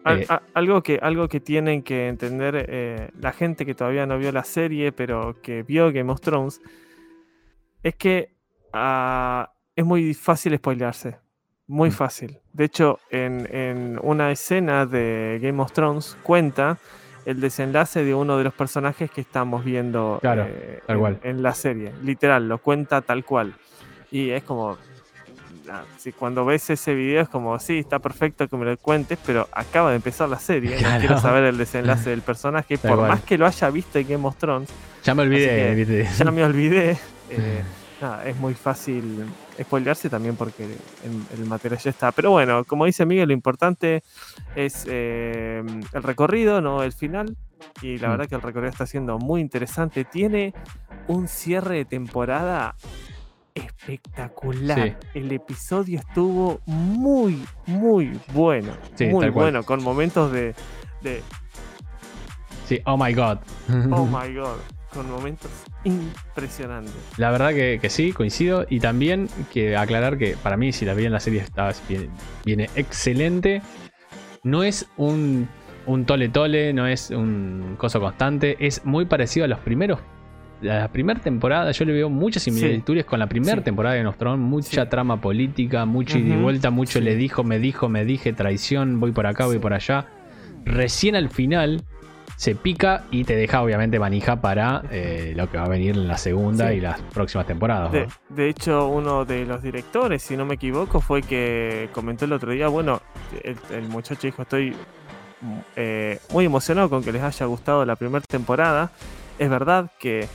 a- 0.06 0.42
algo, 0.54 0.84
que, 0.84 1.00
algo 1.02 1.30
que 1.30 1.40
tienen 1.40 1.84
que 1.84 2.08
entender 2.10 2.66
eh, 2.70 3.10
la 3.20 3.32
gente 3.32 3.66
que 3.66 3.74
todavía 3.76 4.06
no 4.06 4.18
vio 4.18 4.32
la 4.34 4.44
serie, 4.44 4.92
pero 4.92 5.42
que 5.42 5.64
vio 5.64 5.92
Game 5.94 6.12
of 6.12 6.20
Thrones, 6.20 6.60
es 7.82 7.96
que 7.96 8.34
ah, 8.74 9.54
es 9.76 9.86
muy 9.86 10.14
fácil 10.14 10.56
spoilearse. 10.58 11.18
Muy 11.68 11.90
Mm. 11.90 11.94
fácil. 11.94 12.40
De 12.52 12.66
hecho, 12.66 13.00
en, 13.10 13.48
en 13.56 14.00
una 14.04 14.32
escena 14.32 14.86
de 14.86 15.40
Game 15.42 15.62
of 15.62 15.72
Thrones 15.72 16.18
cuenta 16.24 16.78
el 17.26 17.40
desenlace 17.40 18.04
de 18.04 18.14
uno 18.14 18.38
de 18.38 18.44
los 18.44 18.54
personajes 18.54 19.10
que 19.10 19.22
estamos 19.22 19.64
viendo 19.64 20.20
Claro, 20.22 20.46
eh, 20.48 20.82
tal 20.86 20.96
en, 20.96 21.00
cual. 21.02 21.20
en 21.24 21.42
la 21.42 21.54
serie. 21.54 21.94
Literal, 22.04 22.50
lo 22.50 22.58
cuenta 22.58 23.02
tal 23.02 23.24
cual. 23.24 23.54
Y 24.12 24.30
es 24.32 24.44
como, 24.44 24.78
si 25.98 26.12
cuando 26.12 26.44
ves 26.44 26.70
ese 26.70 26.94
video 26.94 27.22
es 27.22 27.30
como, 27.30 27.58
sí, 27.60 27.80
está 27.80 27.98
perfecto 28.00 28.48
que 28.50 28.58
me 28.58 28.66
lo 28.66 28.78
cuentes, 28.78 29.18
pero 29.26 29.48
acaba 29.54 29.92
de 29.92 29.96
empezar 29.96 30.28
la 30.28 30.40
serie. 30.40 30.76
Claro. 30.76 30.96
No 30.96 31.00
quiero 31.00 31.18
saber 31.20 31.46
el 31.46 31.58
desenlace 31.58 32.10
del 32.10 32.22
personaje. 32.22 32.78
Tal 32.78 32.90
por 32.90 33.00
cual. 33.00 33.12
más 33.12 33.22
que 33.22 33.38
lo 33.38 33.46
haya 33.48 33.70
visto 33.70 33.98
en 34.00 34.08
Game 34.10 34.28
of 34.28 34.36
Thrones, 34.36 34.70
Ya 35.06 35.16
me 35.16 35.24
olvidé, 35.24 36.06
ya 36.18 36.30
me 36.32 36.44
olvidé. 36.44 36.98
eh, 37.30 37.64
nada, 38.02 38.26
es 38.28 38.36
muy 38.36 38.54
fácil 38.54 39.24
spoilearse 39.62 40.10
también 40.10 40.36
porque 40.36 40.64
el, 40.66 40.78
el 41.40 41.46
material 41.46 41.80
ya 41.80 41.90
está. 41.90 42.12
Pero 42.12 42.32
bueno, 42.32 42.64
como 42.66 42.86
dice 42.86 43.06
Miguel, 43.06 43.28
lo 43.28 43.34
importante 43.34 44.04
es 44.56 44.86
eh, 44.90 45.64
el 45.94 46.04
recorrido, 46.04 46.62
no 46.62 46.84
el 46.84 46.94
final. 46.94 47.36
Y 47.82 47.98
la 47.98 48.08
Mm. 48.08 48.12
verdad 48.12 48.28
que 48.28 48.36
el 48.36 48.42
recorrido 48.42 48.72
está 48.72 48.86
siendo 48.86 49.18
muy 49.20 49.40
interesante. 49.42 50.04
Tiene 50.06 50.54
un 51.08 51.28
cierre 51.28 51.76
de 51.78 51.86
temporada 51.86 52.76
espectacular. 53.56 54.98
El 55.14 55.32
episodio 55.32 56.00
estuvo 56.00 56.60
muy, 56.66 57.46
muy 57.68 58.20
bueno. 58.34 58.74
Sí, 58.96 59.06
muy 59.08 59.30
bueno, 59.30 59.64
con 59.64 59.84
momentos 59.84 60.32
de, 60.32 60.56
de 61.02 61.22
Sí, 62.66 62.80
oh 62.86 62.98
my 62.98 63.14
god. 63.14 63.38
oh 63.92 64.06
my 64.08 64.34
god, 64.34 64.58
con 64.94 65.10
momentos 65.10 65.52
impresionantes. 65.84 66.94
La 67.18 67.32
verdad 67.32 67.50
que, 67.54 67.80
que 67.82 67.90
sí, 67.90 68.12
coincido. 68.12 68.66
Y 68.70 68.80
también 68.80 69.28
que 69.52 69.76
aclarar 69.76 70.18
que 70.18 70.36
para 70.42 70.58
mí, 70.58 70.72
si 70.72 70.86
la 70.86 70.94
vi 70.94 71.06
en 71.06 71.12
la 71.12 71.20
serie, 71.20 71.42
está, 71.42 71.72
viene, 71.90 72.10
viene 72.46 72.70
excelente. 72.76 73.62
No 74.44 74.64
es 74.64 74.88
un, 74.98 75.48
un 75.86 76.06
tole 76.06 76.30
tole, 76.30 76.74
no 76.74 76.88
es 76.88 77.10
un 77.10 77.76
coso 77.78 78.00
constante. 78.00 78.58
Es 78.60 78.86
muy 78.86 79.06
parecido 79.06 79.46
a 79.46 79.48
los 79.48 79.60
primeros. 79.60 80.00
La 80.62 80.88
primera 80.88 81.20
temporada, 81.20 81.72
yo 81.72 81.84
le 81.84 81.92
veo 81.92 82.10
muchas 82.10 82.44
similitudes 82.44 83.04
con 83.04 83.20
la 83.20 83.28
primera 83.28 83.58
Sí. 83.58 83.64
temporada 83.66 83.96
de 83.96 84.04
Nostromo. 84.04 84.38
Mucha 84.38 84.84
Sí. 84.84 84.90
trama 84.90 85.20
política, 85.20 85.84
mucho 85.86 86.18
ida 86.18 86.36
y 86.36 86.42
vuelta, 86.42 86.70
mucho 86.70 87.02
le 87.02 87.16
dijo, 87.18 87.44
me 87.44 87.60
dijo, 87.60 87.90
me 87.90 88.06
dije, 88.06 88.32
traición, 88.32 89.02
voy 89.02 89.12
por 89.12 89.28
acá, 89.28 89.46
voy 89.46 89.60
por 89.60 89.74
allá. 89.74 90.06
Recién 90.64 91.18
al 91.18 91.30
final 91.30 91.82
se 92.36 92.56
pica 92.56 93.04
y 93.12 93.24
te 93.24 93.36
deja 93.36 93.62
obviamente 93.62 94.00
manija 94.00 94.42
para 94.42 94.84
eh, 94.92 95.34
lo 95.36 95.50
que 95.50 95.58
va 95.58 95.66
a 95.66 95.70
venir 95.70 95.96
en 95.96 96.08
la 96.08 96.18
segunda 96.18 96.70
Sí. 96.70 96.76
y 96.76 96.80
las 96.82 97.00
próximas 97.02 97.48
temporadas. 97.48 97.92
De, 97.92 98.08
¿no? 98.08 98.14
de 98.30 98.50
hecho, 98.50 98.88
uno 98.88 99.26
de 99.26 99.46
los 99.46 99.62
directores, 99.62 100.22
si 100.24 100.36
no 100.36 100.46
me 100.46 100.56
equivoco, 100.56 101.00
fue 101.02 101.22
que 101.22 101.90
comentó 101.94 102.26
el 102.26 102.34
otro 102.34 102.52
día, 102.52 102.68
bueno, 102.68 103.02
el, 103.44 103.58
el 103.72 103.88
muchacho 103.88 104.22
dijo, 104.28 104.42
estoy 104.42 104.76
eh, 105.76 106.20
muy 106.32 106.46
emocionado 106.46 106.90
con 106.90 107.04
que 107.04 107.12
les 107.12 107.22
haya 107.22 107.46
gustado 107.46 107.86
la 107.86 107.96
primera 107.96 108.26
temporada. 108.28 108.92
Es 109.40 109.50
verdad 109.50 109.92
que 110.00 110.28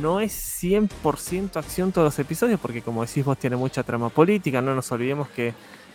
no 0.00 0.20
es 0.20 0.32
100% 0.62 1.56
acción 1.56 1.92
todos 1.92 2.06
los 2.06 2.18
episodios, 2.18 2.60
porque 2.60 2.82
como 2.82 3.04
decís 3.04 3.24
vos, 3.24 3.38
tiene 3.38 3.56
mucha 3.56 3.82
trama 3.82 4.08
política, 4.08 4.60
no 4.60 4.74
nos 4.74 4.90
olvidemos 4.92 5.28
que 5.28 5.54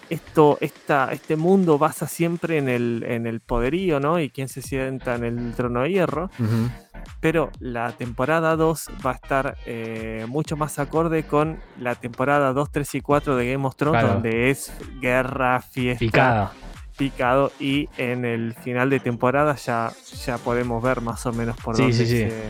esto, 0.10 0.58
esta, 0.62 1.12
este 1.12 1.36
mundo 1.36 1.78
basa 1.78 2.08
siempre 2.08 2.58
en 2.58 2.70
el, 2.70 3.04
en 3.08 3.26
el 3.28 3.40
poderío, 3.40 4.00
¿no? 4.00 4.20
Y 4.20 4.30
quién 4.30 4.48
se 4.48 4.62
sienta 4.62 5.16
en 5.16 5.24
el 5.24 5.54
trono 5.56 5.82
de 5.82 5.90
hierro. 5.92 6.30
Pero 7.20 7.52
la 7.60 7.92
temporada 7.92 8.56
2 8.56 8.88
va 9.06 9.12
a 9.12 9.16
estar 9.16 9.58
eh, 9.66 10.26
mucho 10.28 10.56
más 10.58 10.80
acorde 10.80 11.24
con 11.24 11.58
la 11.80 11.96
temporada 11.96 12.54
2, 12.54 12.72
3 12.72 12.96
y 12.96 13.02
4 13.02 13.36
de 13.36 13.52
Game 13.52 13.66
of 13.66 13.76
Thrones, 13.76 14.00
Claro. 14.02 14.14
donde 14.16 14.50
es 14.50 14.72
guerra, 15.02 15.62
fiesta, 15.62 16.00
Picada. 16.00 16.52
picado. 16.98 17.52
Y 17.60 17.90
en 17.98 18.24
el 18.26 18.54
final 18.54 18.90
de 18.90 19.00
temporada 19.00 19.56
ya, 19.56 19.92
ya 20.26 20.38
podemos 20.38 20.82
ver 20.84 21.02
más 21.02 21.26
o 21.26 21.34
menos 21.34 21.58
por 21.58 21.76
Sí, 21.76 21.82
dónde 21.84 21.98
sí, 21.98 22.06
sí. 22.06 22.18
se- 22.20 22.44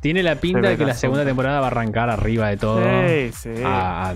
Tiene 0.00 0.22
la 0.22 0.36
pinta 0.36 0.68
de 0.68 0.76
que 0.76 0.84
la 0.84 0.94
segunda 0.94 1.24
temporada 1.24 1.60
va 1.60 1.66
a 1.66 1.70
arrancar 1.70 2.10
arriba 2.10 2.48
de 2.48 2.56
todo. 2.56 2.80
Sí, 2.82 3.30
sí, 3.32 3.62
a- 3.64 4.14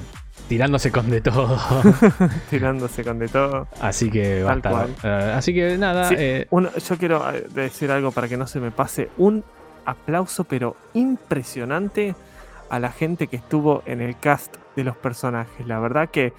tirándose 0.49 0.91
con 0.91 1.09
de 1.11 1.21
todo. 1.21 1.59
tirándose 2.51 3.05
con 3.05 3.19
de 3.19 3.29
todo. 3.29 3.69
así 3.81 4.11
que 4.11 4.43
va 4.43 4.53
a 4.55 4.61
Tal 4.61 4.89
estar. 4.91 5.11
eh, 5.29 5.33
así 5.35 5.55
que 5.55 5.77
nada. 5.79 6.05
Sí, 6.09 6.15
eh, 6.19 6.47
Uno- 6.51 6.71
yo 6.77 6.97
quiero 6.99 7.31
eh, 7.33 7.47
decir 7.55 7.91
algo 7.91 8.11
para 8.11 8.27
que 8.29 8.37
no 8.37 8.47
se 8.47 8.59
me 8.61 8.71
pase. 8.71 9.11
Un 9.19 9.45
aplauso, 9.85 10.45
pero 10.45 10.75
impresionante 10.95 12.15
a 12.71 12.79
la 12.81 12.91
gente 12.91 13.29
que 13.29 13.37
estuvo 13.37 13.83
en 13.87 14.01
el 14.01 14.19
cast 14.19 14.57
de 14.77 14.85
los 14.85 14.97
personajes. 14.97 15.67
La 15.67 15.79
verdad 15.79 16.09
que 16.11 16.33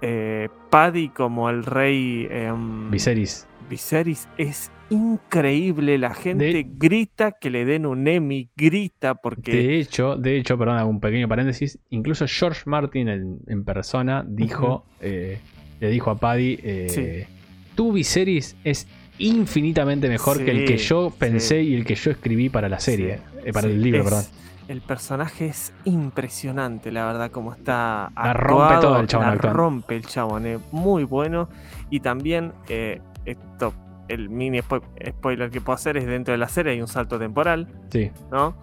eh, 0.00 0.48
Paddy 0.70 1.08
como 1.08 1.50
el 1.50 1.64
rey 1.64 2.28
em, 2.30 2.88
Viserys. 2.90 3.47
Viserys 3.68 4.28
es 4.38 4.70
increíble. 4.90 5.98
La 5.98 6.14
gente 6.14 6.44
De- 6.46 6.66
grita 6.68 7.32
que 7.32 7.50
le 7.50 7.64
den 7.64 7.86
un 7.86 8.06
Emmy, 8.08 8.50
grita 8.56 9.14
porque... 9.14 9.52
De 9.52 9.78
hecho, 9.78 10.16
de 10.16 10.38
hecho, 10.38 10.56
perdón, 10.58 10.82
un 10.88 11.00
pequeño 11.00 11.28
paréntesis. 11.28 11.78
Incluso 11.90 12.26
George 12.26 12.62
Martin 12.66 13.08
en, 13.08 13.38
en 13.46 13.64
persona 13.64 14.24
dijo, 14.26 14.84
eh, 15.00 15.38
le 15.80 15.90
dijo 15.90 16.10
a 16.10 16.16
Paddy, 16.16 16.58
eh, 16.62 16.86
Sí. 17.26 17.34
tu 17.74 17.92
Viserys 17.92 18.56
es 18.64 18.86
infinitamente 19.18 20.08
mejor 20.08 20.44
que 20.44 20.50
el 20.50 20.64
que 20.64 20.76
yo 20.78 21.12
pensé 21.18 21.60
sí. 21.60 21.68
y 21.70 21.74
el 21.74 21.84
que 21.84 21.94
yo 21.96 22.10
escribí 22.10 22.48
para 22.48 22.68
la 22.68 22.78
serie, 22.80 23.18
eh, 23.44 23.52
para 23.52 23.66
el 23.68 23.82
libro, 23.82 24.00
es- 24.00 24.04
perdón. 24.04 24.24
El 24.68 24.82
personaje 24.82 25.46
es 25.46 25.72
impresionante, 25.84 26.92
la 26.92 27.06
verdad, 27.06 27.30
como 27.30 27.54
está 27.54 28.12
La 28.14 28.34
rompe 28.34 28.74
todo 28.82 29.00
el 29.00 29.06
chabón 29.06 29.26
la 29.26 29.34
rompe 29.36 29.96
el 29.96 30.04
chabón, 30.04 30.46
eh, 30.46 30.58
muy 30.72 31.04
bueno. 31.04 31.48
Y 31.88 32.00
también, 32.00 32.52
eh, 32.68 33.00
esto, 33.30 33.72
el 34.08 34.28
mini 34.30 34.58
spo- 34.60 34.82
spoiler 35.10 35.50
que 35.50 35.60
puedo 35.60 35.74
hacer 35.74 35.96
es 35.96 36.06
dentro 36.06 36.32
de 36.32 36.38
la 36.38 36.48
serie 36.48 36.72
hay 36.72 36.80
un 36.80 36.88
salto 36.88 37.18
temporal, 37.18 37.68
Sí, 37.90 38.10
¿no? 38.30 38.56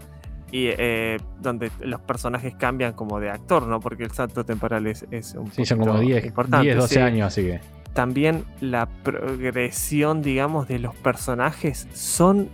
Y 0.51 0.67
eh, 0.77 1.17
donde 1.41 1.71
los 1.81 1.99
personajes 2.01 2.55
cambian 2.55 2.93
como 2.93 3.19
de 3.19 3.29
actor, 3.29 3.67
¿no? 3.67 3.79
Porque 3.79 4.03
el 4.03 4.11
salto 4.11 4.45
temporal 4.45 4.87
es, 4.87 5.05
es 5.11 5.33
un 5.35 5.51
sí, 5.51 5.65
son 5.65 5.79
como 5.79 5.93
poquito 5.93 6.07
10, 6.13 6.25
importante, 6.25 6.65
10 6.65 6.77
12 6.77 6.93
sí. 6.95 6.99
años, 7.01 7.27
así 7.27 7.41
que. 7.43 7.59
También 7.93 8.43
la 8.61 8.87
progresión, 9.03 10.21
digamos, 10.21 10.67
de 10.67 10.79
los 10.79 10.95
personajes 10.95 11.87
son 11.93 12.49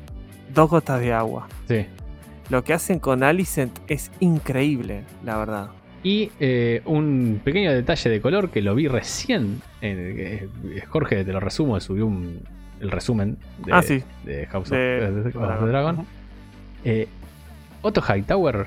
dos 0.54 0.70
gotas 0.70 1.00
de 1.00 1.14
agua. 1.14 1.48
Sí. 1.68 1.86
Lo 2.50 2.64
que 2.64 2.74
hacen 2.74 3.00
con 3.00 3.24
Alicent 3.24 3.78
es 3.88 4.12
increíble, 4.20 5.04
la 5.24 5.38
verdad. 5.38 5.70
Y 6.04 6.32
eh, 6.40 6.82
un 6.86 7.42
pequeño 7.44 7.72
detalle 7.72 8.10
de 8.10 8.22
color 8.22 8.50
que 8.50 8.62
lo 8.62 8.74
vi 8.76 8.88
recién. 8.88 9.62
en- 9.82 9.98
eh, 10.18 10.48
Jorge, 10.90 11.24
te 11.24 11.32
lo 11.32 11.40
resumo, 11.40 11.80
subió 11.80 12.06
un, 12.08 12.40
el 12.80 12.90
resumen 12.92 13.38
de, 13.66 13.72
Ah, 13.74 13.82
sí. 13.84 14.02
de 14.26 14.46
House 14.48 14.72
of, 14.72 14.78
De- 14.78 15.24
of 15.36 15.60
the 15.60 15.66
Dragon. 15.68 16.06
Eh, 16.84 17.08
Otto 17.84 18.02
Hightower, 18.02 18.66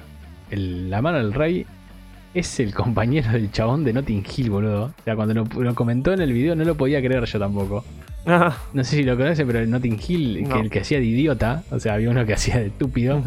el- 0.51 0.91
la 0.91 1.03
mano 1.03 1.18
del 1.18 1.32
rey, 1.35 1.66
es 2.35 2.59
el 2.61 2.74
compañero 2.74 3.30
del 3.32 3.51
chabón 3.53 3.85
de 3.85 3.93
Notting 3.93 4.24
Hill, 4.37 4.51
boludo. 4.51 4.85
O 4.87 5.03
sea, 5.05 5.14
cuando 5.16 5.35
lo, 5.35 5.45
lo 5.62 5.74
comentó 5.74 6.12
en 6.12 6.20
el 6.20 6.32
video 6.32 6.55
no 6.57 6.64
lo 6.64 6.74
podía 6.76 7.01
creer 7.01 7.24
yo 7.24 7.39
tampoco. 7.39 7.85
No 8.26 8.82
sé 8.85 8.97
si 8.97 9.03
lo 9.05 9.16
conocen, 9.16 9.47
pero 9.47 9.59
el 9.61 9.70
Notting 9.70 9.99
Hill, 10.09 10.45
No. 10.49 10.55
que 10.55 10.61
el 10.62 10.70
que 10.70 10.80
hacía 10.80 10.99
de 10.99 11.05
idiota, 11.05 11.62
o 11.70 11.78
sea, 11.78 11.95
había 11.95 12.11
uno 12.11 12.24
que 12.24 12.32
hacía 12.35 12.59
de 12.59 12.66
estúpido. 12.66 13.22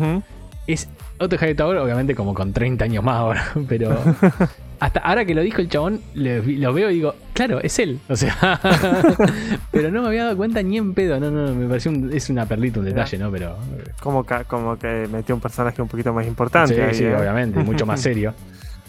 Es 0.74 0.90
Otto 1.20 1.36
Hightower, 1.38 1.78
obviamente 1.78 2.14
como 2.16 2.34
con 2.34 2.52
30 2.54 2.86
años 2.86 3.04
más 3.04 3.16
ahora, 3.16 3.46
pero 3.70 3.98
hasta 4.80 5.00
ahora 5.00 5.26
que 5.26 5.34
lo 5.34 5.42
dijo 5.42 5.62
el 5.62 5.70
chabón, 5.70 6.02
lo, 6.14 6.44
lo 6.44 6.74
veo 6.74 6.92
y 6.92 6.96
digo, 6.96 7.16
claro, 7.34 7.60
es 7.62 7.80
él. 7.80 8.00
O 8.10 8.16
sea, 8.16 8.60
pero 9.72 9.90
no 9.92 10.02
me 10.02 10.08
había 10.10 10.26
dado 10.26 10.38
cuenta 10.38 10.62
ni 10.62 10.78
en 10.78 10.94
pedo. 10.94 11.20
No, 11.20 11.32
no, 11.32 11.54
me 11.56 11.68
pareció 11.68 11.92
un- 11.92 12.12
es 12.14 12.30
una 12.30 12.46
perlita, 12.46 12.80
un 12.80 12.86
detalle, 12.86 13.18
¿no? 13.18 13.32
Pero. 13.32 13.58
Como 14.02 14.24
que, 14.26 14.36
como 14.48 14.78
que 14.78 15.08
metió 15.12 15.34
un 15.36 15.42
personaje 15.42 15.82
un 15.82 15.88
poquito 15.88 16.14
más 16.14 16.28
importante. 16.28 16.76
Sí, 16.76 16.82
ahí, 16.82 16.94
sí, 16.94 17.04
¿eh? 17.06 17.16
obviamente, 17.16 17.60
mucho 17.64 17.86
más 17.86 18.02
serio. 18.02 18.34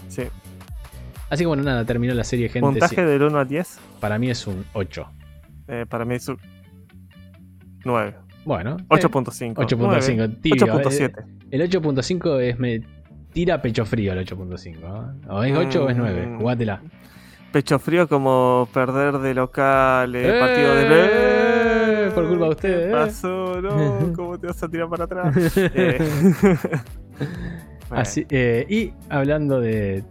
Sí. 0.09 0.23
Así 1.31 1.43
que 1.43 1.47
bueno, 1.47 1.63
nada, 1.63 1.85
terminó 1.85 2.15
la 2.15 2.25
serie, 2.25 2.49
gente. 2.49 2.61
Puntaje 2.61 2.95
Sí, 2.97 3.03
del 3.03 3.23
1 3.23 3.39
al 3.39 3.49
10, 3.49 3.79
para 4.01 4.19
mí 4.19 4.31
es 4.31 4.47
un 4.47 4.65
8. 4.73 5.07
eh, 5.69 5.87
para 5.89 6.05
mí 6.05 6.15
es 6.15 6.27
un 6.29 6.39
9. 7.85 8.15
Bueno, 8.45 8.79
eh, 8.81 8.85
8.5. 8.89 9.55
8.5, 9.55 10.41
tibio, 10.41 10.67
8.7. 10.67 11.25
el 11.51 11.61
8.5 11.71 12.41
es 12.41 12.59
me 12.59 12.81
tira 13.33 13.61
pecho 13.63 13.85
frío 13.85 14.13
el 14.13 14.27
8.5. 14.27 14.81
¿no? 14.81 15.35
O 15.37 15.43
es 15.43 15.57
8 15.57 15.85
o 15.85 15.89
es 15.91 15.97
9, 15.97 16.27
Mm. 16.27 16.39
jugátela. 16.39 16.83
Pecho 17.53 17.79
frío 17.79 18.07
como 18.09 18.69
perder 18.75 19.19
de 19.19 19.33
local, 19.35 20.15
eh, 20.15 20.37
¡Eh! 20.37 20.41
partido 20.41 20.75
de... 20.75 22.11
Por 22.15 22.29
culpa 22.29 22.45
de 22.45 22.51
¿Qué 22.51 22.55
ustedes, 22.57 22.89
eh. 22.89 22.93
pasó? 22.93 23.61
No, 23.63 24.13
¿cómo 24.17 24.39
te 24.39 24.47
vas 24.49 24.63
a 24.63 24.69
tirar 24.69 24.89
para 24.89 25.05
atrás? 25.05 25.35
Eh, 25.57 25.99
Así, 27.91 28.27
eh, 28.29 28.67
y 28.69 28.93
hablando 29.09 29.61
de 29.61 30.05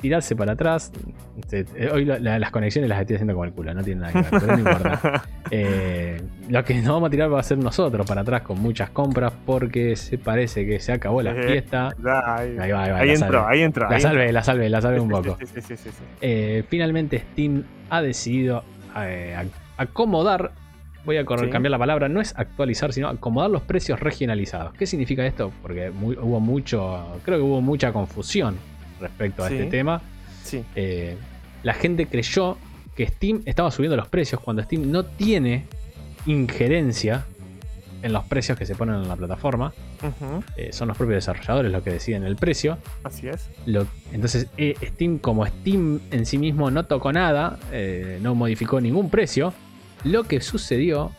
tirarse 0.00 0.34
para 0.36 0.52
atrás, 0.52 0.90
este, 1.36 1.66
eh, 1.76 1.90
hoy 1.92 2.04
la- 2.04 2.18
la- 2.18 2.38
las 2.38 2.50
conexiones 2.50 2.88
las 2.88 3.00
estoy 3.00 3.16
haciendo 3.16 3.34
con 3.34 3.46
el 3.46 3.52
culo, 3.54 3.74
no 3.74 3.82
tiene 3.82 4.00
nada 4.00 4.12
que 4.12 4.18
ver, 4.30 4.40
pero 4.40 4.46
no 4.56 4.58
importa. 4.58 5.22
Eh, 5.52 6.22
lo 6.48 6.64
que 6.64 6.74
nos 6.74 6.86
vamos 6.94 7.08
a 7.08 7.10
tirar 7.10 7.32
va 7.32 7.40
a 7.40 7.42
ser 7.42 7.58
nosotros 7.58 8.06
para 8.06 8.20
atrás 8.20 8.42
con 8.42 8.60
muchas 8.62 8.90
compras 8.90 9.32
porque 9.44 9.96
se 9.96 10.16
parece 10.16 10.64
que 10.64 10.78
se 10.78 10.92
acabó 10.92 11.22
la 11.22 11.32
Eh, 11.32 11.42
fiesta. 11.42 11.88
ahí, 11.88 12.02
va, 12.04 12.36
ahí 12.36 12.70
va, 12.70 12.96
ahí 12.98 13.10
entró, 13.10 13.46
ahí 13.48 13.62
entró. 13.62 13.90
La 13.90 13.98
salve, 13.98 14.30
la 14.32 14.44
salve, 14.44 14.68
la 14.70 14.80
salve 14.80 15.00
un 15.00 15.08
poco. 15.08 15.36
Sí, 15.40 15.46
sí, 15.46 15.60
sí, 15.60 15.76
sí, 15.76 15.90
sí. 15.90 16.04
Eh, 16.20 16.62
finalmente 16.68 17.18
Steam 17.32 17.64
ha 17.88 18.00
decidido 18.00 18.62
eh, 18.96 19.34
ac- 19.36 19.48
acomodar, 19.76 20.52
voy 21.04 21.16
a 21.16 21.24
cor- 21.24 21.40
Sí. 21.40 21.48
cambiar 21.50 21.72
la 21.72 21.78
palabra, 21.78 22.08
no 22.08 22.20
es 22.20 22.32
actualizar, 22.36 22.92
sino 22.92 23.08
acomodar 23.08 23.50
los 23.50 23.62
precios 23.62 23.98
regionalizados. 23.98 24.72
¿Qué 24.74 24.86
significa 24.86 25.26
esto? 25.26 25.50
Porque 25.62 25.90
hubo 25.90 26.38
mucho, 26.38 27.20
creo 27.24 27.38
que 27.38 27.42
hubo 27.44 27.60
mucha 27.60 27.92
confusión 27.92 28.56
respecto 29.00 29.44
a 29.44 29.48
Sí. 29.48 29.54
este 29.54 29.66
tema. 29.66 30.02
Sí, 30.42 30.64
Eh, 30.74 31.16
la 31.62 31.74
gente 31.74 32.06
creyó 32.06 32.56
que 32.96 33.06
Steam 33.06 33.42
estaba 33.46 33.70
subiendo 33.70 33.96
los 33.96 34.08
precios 34.08 34.40
cuando 34.40 34.62
Steam 34.62 34.90
no 34.90 35.04
tiene 35.04 35.64
injerencia 36.26 37.24
en 38.02 38.12
los 38.14 38.24
precios 38.24 38.56
que 38.58 38.64
se 38.64 38.74
ponen 38.74 38.96
en 38.96 39.08
la 39.08 39.16
plataforma. 39.16 39.72
Eh, 40.56 40.70
son 40.72 40.88
los 40.88 40.96
propios 40.96 41.16
desarrolladores 41.16 41.70
los 41.70 41.82
que 41.82 41.90
deciden 41.90 42.24
el 42.24 42.36
precio. 42.36 42.78
así 43.04 43.28
es. 43.28 43.50
Lo- 43.66 43.86
entonces, 44.12 44.46
eh, 44.56 44.74
Steam, 44.82 45.18
como 45.18 45.44
Steam 45.46 46.00
en 46.10 46.24
sí 46.24 46.38
mismo 46.38 46.70
no 46.70 46.84
tocó 46.86 47.12
nada, 47.12 47.58
eh, 47.72 48.18
no 48.22 48.34
modificó 48.34 48.80
ningún 48.80 49.10
precio, 49.10 49.52
lo 50.04 50.24
que 50.24 50.40
sucedió 50.40 51.10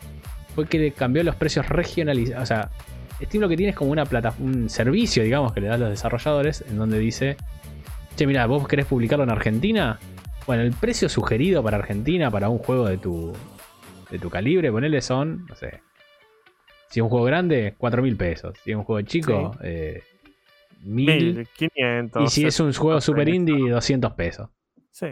fue 0.56 0.66
que 0.66 0.78
le 0.78 0.90
cambió 0.92 1.22
los 1.22 1.36
precios 1.36 1.68
regionalizados. 1.68 2.42
O 2.42 2.46
sea, 2.46 2.70
Steam 3.22 3.40
lo 3.42 3.48
que 3.48 3.56
tiene 3.56 3.70
es 3.70 3.76
como 3.76 3.92
una 3.92 4.04
plata, 4.04 4.34
un 4.40 4.68
servicio, 4.68 5.22
digamos, 5.22 5.52
que 5.52 5.60
le 5.60 5.68
da 5.68 5.74
a 5.74 5.78
los 5.78 5.90
desarrolladores, 5.90 6.64
en 6.68 6.76
donde 6.78 6.98
dice: 6.98 7.36
Che, 8.16 8.26
mira, 8.26 8.46
vos 8.46 8.68
querés 8.68 8.86
publicarlo 8.86 9.24
en 9.24 9.30
Argentina. 9.30 9.98
Bueno, 10.46 10.62
el 10.62 10.72
precio 10.72 11.08
sugerido 11.08 11.62
para 11.62 11.78
Argentina, 11.78 12.30
para 12.30 12.48
un 12.48 12.58
juego 12.58 12.86
de 12.86 12.98
tu, 12.98 13.32
de 14.10 14.18
tu 14.18 14.28
calibre, 14.28 14.70
ponele 14.70 15.00
son, 15.00 15.46
no 15.46 15.54
sé. 15.54 15.80
Si 16.88 17.00
es 17.00 17.02
un 17.02 17.08
juego 17.08 17.24
grande, 17.24 17.74
4 17.78 18.02
mil 18.02 18.16
pesos. 18.16 18.58
Si 18.62 18.70
es 18.70 18.76
un 18.76 18.84
juego 18.84 19.00
chico, 19.02 19.56
eh, 19.62 20.02
1000. 20.82 21.36
1500. 21.36 22.22
Y 22.22 22.26
si 22.28 22.44
es 22.44 22.60
un 22.60 22.72
juego 22.74 23.00
700 23.00 23.04
super 23.04 23.28
indie, 23.28 23.70
200 23.70 24.12
pesos. 24.12 24.50
Sí, 24.90 25.06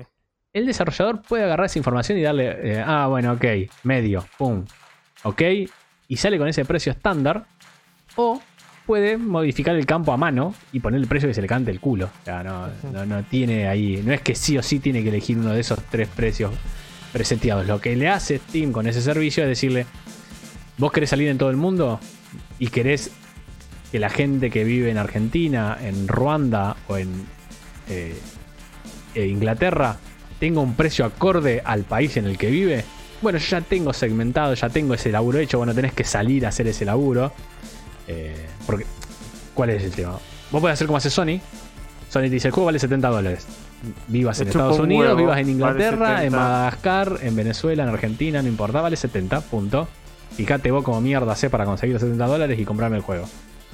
El 0.53 0.67
desarrollador 0.67 1.23
puede 1.23 1.45
agarrar 1.45 1.67
esa 1.67 1.79
información 1.79 2.19
y 2.19 2.23
darle, 2.23 2.75
eh, 2.75 2.85
ah, 2.85 3.07
bueno, 3.09 3.33
ok, 3.33 3.45
medio, 3.85 4.27
pum, 4.37 4.67
ok, 5.23 5.43
y 6.07 6.17
sale 6.17 6.37
con 6.37 6.49
ese 6.49 6.67
precio 6.67 6.93
estándar. 6.93 7.47
O 8.17 8.43
puede 8.91 9.19
modificar 9.19 9.77
el 9.77 9.87
campo 9.87 10.13
a 10.13 10.17
mano 10.17 10.53
y 10.73 10.81
poner 10.81 11.01
el 11.01 11.07
precio 11.07 11.29
que 11.29 11.35
se 11.35 11.41
le 11.41 11.47
cante 11.47 11.71
el 11.71 11.79
culo. 11.79 12.07
O 12.07 12.25
sea, 12.25 12.43
no, 12.43 12.67
no, 12.93 13.07
no 13.07 13.23
tiene 13.23 13.69
ahí, 13.69 14.03
no 14.05 14.13
es 14.13 14.21
que 14.21 14.35
sí 14.35 14.59
o 14.59 14.65
sí 14.65 14.81
tiene 14.81 15.05
que 15.05 15.11
elegir 15.11 15.39
uno 15.39 15.53
de 15.53 15.61
esos 15.61 15.79
tres 15.93 16.09
precios 16.09 16.51
preseteados. 17.13 17.69
Lo 17.69 17.81
que 17.81 17.95
le 17.95 18.09
hace 18.09 18.39
Steam 18.39 18.73
con 18.73 18.89
ese 18.89 19.01
servicio 19.01 19.45
es 19.45 19.49
decirle, 19.49 19.87
vos 20.77 20.91
querés 20.91 21.11
salir 21.11 21.29
en 21.29 21.39
todo 21.39 21.51
el 21.51 21.57
mundo 21.57 22.01
y 22.59 22.67
querés 22.67 23.13
que 23.93 24.01
la 24.01 24.11
gente 24.11 24.51
que 24.51 24.65
vive 24.65 24.91
en 24.91 24.99
Argentina, 24.99 25.79
en 25.81 26.09
Ruanda 26.09 26.77
o 26.89 26.97
en 26.97 27.13
eh, 27.89 28.19
eh, 29.15 29.27
Inglaterra 29.29 29.99
tenga 30.41 30.63
un 30.63 30.75
precio 30.75 31.05
acorde 31.05 31.63
al 31.65 31.85
país 31.85 32.17
en 32.17 32.25
el 32.25 32.37
que 32.37 32.51
vive. 32.51 32.85
Bueno, 33.23 33.39
yo 33.39 33.47
ya 33.51 33.61
tengo 33.61 33.93
segmentado, 33.93 34.53
ya 34.55 34.69
tengo 34.69 34.95
ese 34.95 35.13
laburo 35.13 35.39
hecho. 35.39 35.59
Bueno, 35.59 35.77
tenés 35.77 35.93
que 35.93 36.03
salir 36.03 36.45
a 36.45 36.49
hacer 36.49 36.67
ese 36.67 36.85
laburo. 36.85 37.33
Eh, 38.11 38.47
porque, 38.67 38.85
¿cuál 39.55 39.71
es 39.71 39.83
el 39.85 39.93
tema? 39.93 40.19
Vos 40.51 40.61
podés 40.61 40.75
hacer 40.75 40.87
como 40.87 40.97
hace 40.97 41.11
Sony. 41.11 41.41
Sony 42.09 42.23
te 42.23 42.31
dice: 42.31 42.49
el 42.49 42.53
juego 42.53 42.67
vale 42.67 42.79
70 42.79 43.09
dólares. 43.09 43.47
Vivas 44.09 44.41
en 44.41 44.49
Estados 44.49 44.79
un 44.79 44.85
Unidos, 44.87 45.07
huevo, 45.07 45.17
vivas 45.17 45.39
en 45.39 45.45
vale 45.45 45.53
Inglaterra, 45.53 46.09
en 46.25 46.31
70. 46.33 46.37
Madagascar, 46.39 47.19
en 47.23 47.37
Venezuela, 47.37 47.83
en 47.85 47.89
Argentina, 47.89 48.43
no 48.43 48.49
importa, 48.49 48.81
vale 48.81 48.97
70, 48.97 49.41
punto. 49.43 49.89
Fíjate 50.37 50.71
vos 50.71 50.85
como 50.85 51.01
mierda 51.01 51.35
sé 51.37 51.51
para 51.51 51.65
conseguir 51.65 51.95
los 51.95 52.03
70 52.03 52.27
dólares 52.27 52.59
y 52.59 52.65
comprarme 52.65 52.97
el 52.97 53.03
juego. 53.03 53.27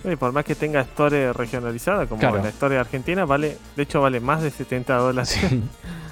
Y 0.05 0.15
por 0.15 0.33
más 0.33 0.45
que 0.45 0.55
tenga 0.55 0.83
historia 0.83 1.33
regionalizada, 1.33 2.07
como 2.07 2.21
Claro. 2.21 2.41
la 2.43 2.51
historia 2.51 2.81
argentina, 2.81 3.25
vale, 3.25 3.57
de 3.75 3.83
hecho 3.83 4.01
vale 4.01 4.21
más 4.21 4.43
de 4.43 4.51
70 4.51 4.95
dólares. 4.97 5.39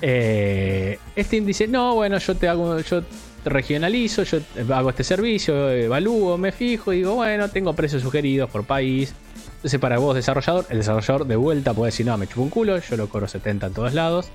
Eh, 0.06 0.98
Steam 1.16 1.46
dice, 1.46 1.66
no, 1.66 1.94
bueno, 1.94 2.18
yo 2.18 2.34
te 2.34 2.46
hago, 2.46 2.78
yo 2.80 3.02
regionalizo, 3.44 4.22
yo 4.22 4.38
hago 4.74 4.90
este 4.90 5.04
servicio, 5.04 5.70
evalúo, 5.70 6.38
me 6.38 6.52
fijo, 6.52 6.92
y 6.92 6.98
digo, 6.98 7.14
bueno, 7.14 7.48
tengo 7.50 7.72
precios 7.74 8.02
sugeridos 8.02 8.50
por 8.50 8.64
país. 8.64 9.14
Entonces 9.56 9.80
para 9.80 9.98
vos, 9.98 10.14
desarrollador, 10.14 10.66
el 10.68 10.78
desarrollador 10.78 11.26
de 11.26 11.36
vuelta 11.36 11.72
puede 11.72 11.88
decir, 11.88 12.06
no, 12.06 12.16
me 12.18 12.26
chupo 12.26 12.42
un 12.42 12.50
culo, 12.50 12.78
yo 12.78 12.96
lo 12.96 13.08
cobro 13.08 13.28
70 13.28 13.66
en 13.66 13.72
todos 13.72 13.94
lados, 13.94 14.28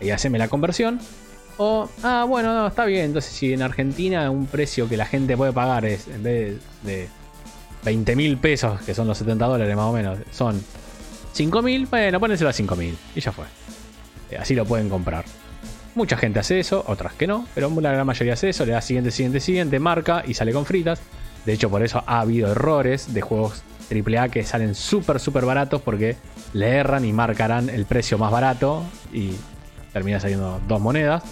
y 0.00 0.10
haceme 0.10 0.38
la 0.38 0.48
conversión. 0.48 1.00
O, 1.58 1.88
ah, 2.02 2.24
bueno, 2.28 2.54
no, 2.54 2.66
está 2.66 2.84
bien, 2.84 3.06
entonces 3.06 3.32
si 3.32 3.52
en 3.52 3.62
Argentina 3.62 4.30
un 4.30 4.46
precio 4.46 4.88
que 4.88 4.96
la 4.96 5.06
gente 5.06 5.36
puede 5.36 5.52
pagar 5.52 5.84
es, 5.84 6.08
en 6.08 6.22
vez 6.22 6.60
de 6.82 7.08
20 7.84 8.16
mil 8.16 8.38
pesos, 8.38 8.80
que 8.82 8.94
son 8.94 9.06
los 9.06 9.18
70 9.18 9.46
dólares 9.46 9.76
más 9.76 9.86
o 9.86 9.92
menos, 9.92 10.18
son 10.30 10.62
5 11.32 11.62
mil, 11.62 11.86
bueno, 11.86 12.18
pónenselo 12.18 12.50
a 12.50 12.52
5 12.52 12.74
mil, 12.76 12.96
y 13.14 13.20
ya 13.20 13.32
fue. 13.32 13.44
Eh, 14.30 14.38
Así 14.38 14.54
lo 14.54 14.64
pueden 14.64 14.88
comprar. 14.88 15.24
Mucha 15.94 16.16
gente 16.16 16.38
hace 16.38 16.58
eso, 16.58 16.84
otras 16.86 17.12
que 17.12 17.26
no, 17.26 17.46
pero 17.54 17.70
la 17.80 17.92
gran 17.92 18.06
mayoría 18.06 18.32
hace 18.32 18.48
eso, 18.48 18.64
le 18.64 18.72
da 18.72 18.80
siguiente, 18.80 19.10
siguiente, 19.10 19.40
siguiente, 19.40 19.78
marca 19.78 20.22
y 20.26 20.34
sale 20.34 20.52
con 20.52 20.64
fritas. 20.64 21.00
De 21.44 21.52
hecho, 21.52 21.68
por 21.68 21.82
eso 21.82 22.02
ha 22.06 22.20
habido 22.20 22.50
errores 22.50 23.12
de 23.12 23.20
juegos 23.20 23.62
AAA 23.90 24.28
que 24.30 24.42
salen 24.44 24.74
súper, 24.74 25.20
súper 25.20 25.44
baratos 25.44 25.82
porque 25.82 26.16
le 26.54 26.68
erran 26.68 27.04
y 27.04 27.12
marcarán 27.12 27.68
el 27.68 27.84
precio 27.84 28.16
más 28.16 28.30
barato 28.30 28.84
y 29.12 29.32
termina 29.92 30.18
saliendo 30.18 30.60
dos 30.66 30.80
monedas. 30.80 31.22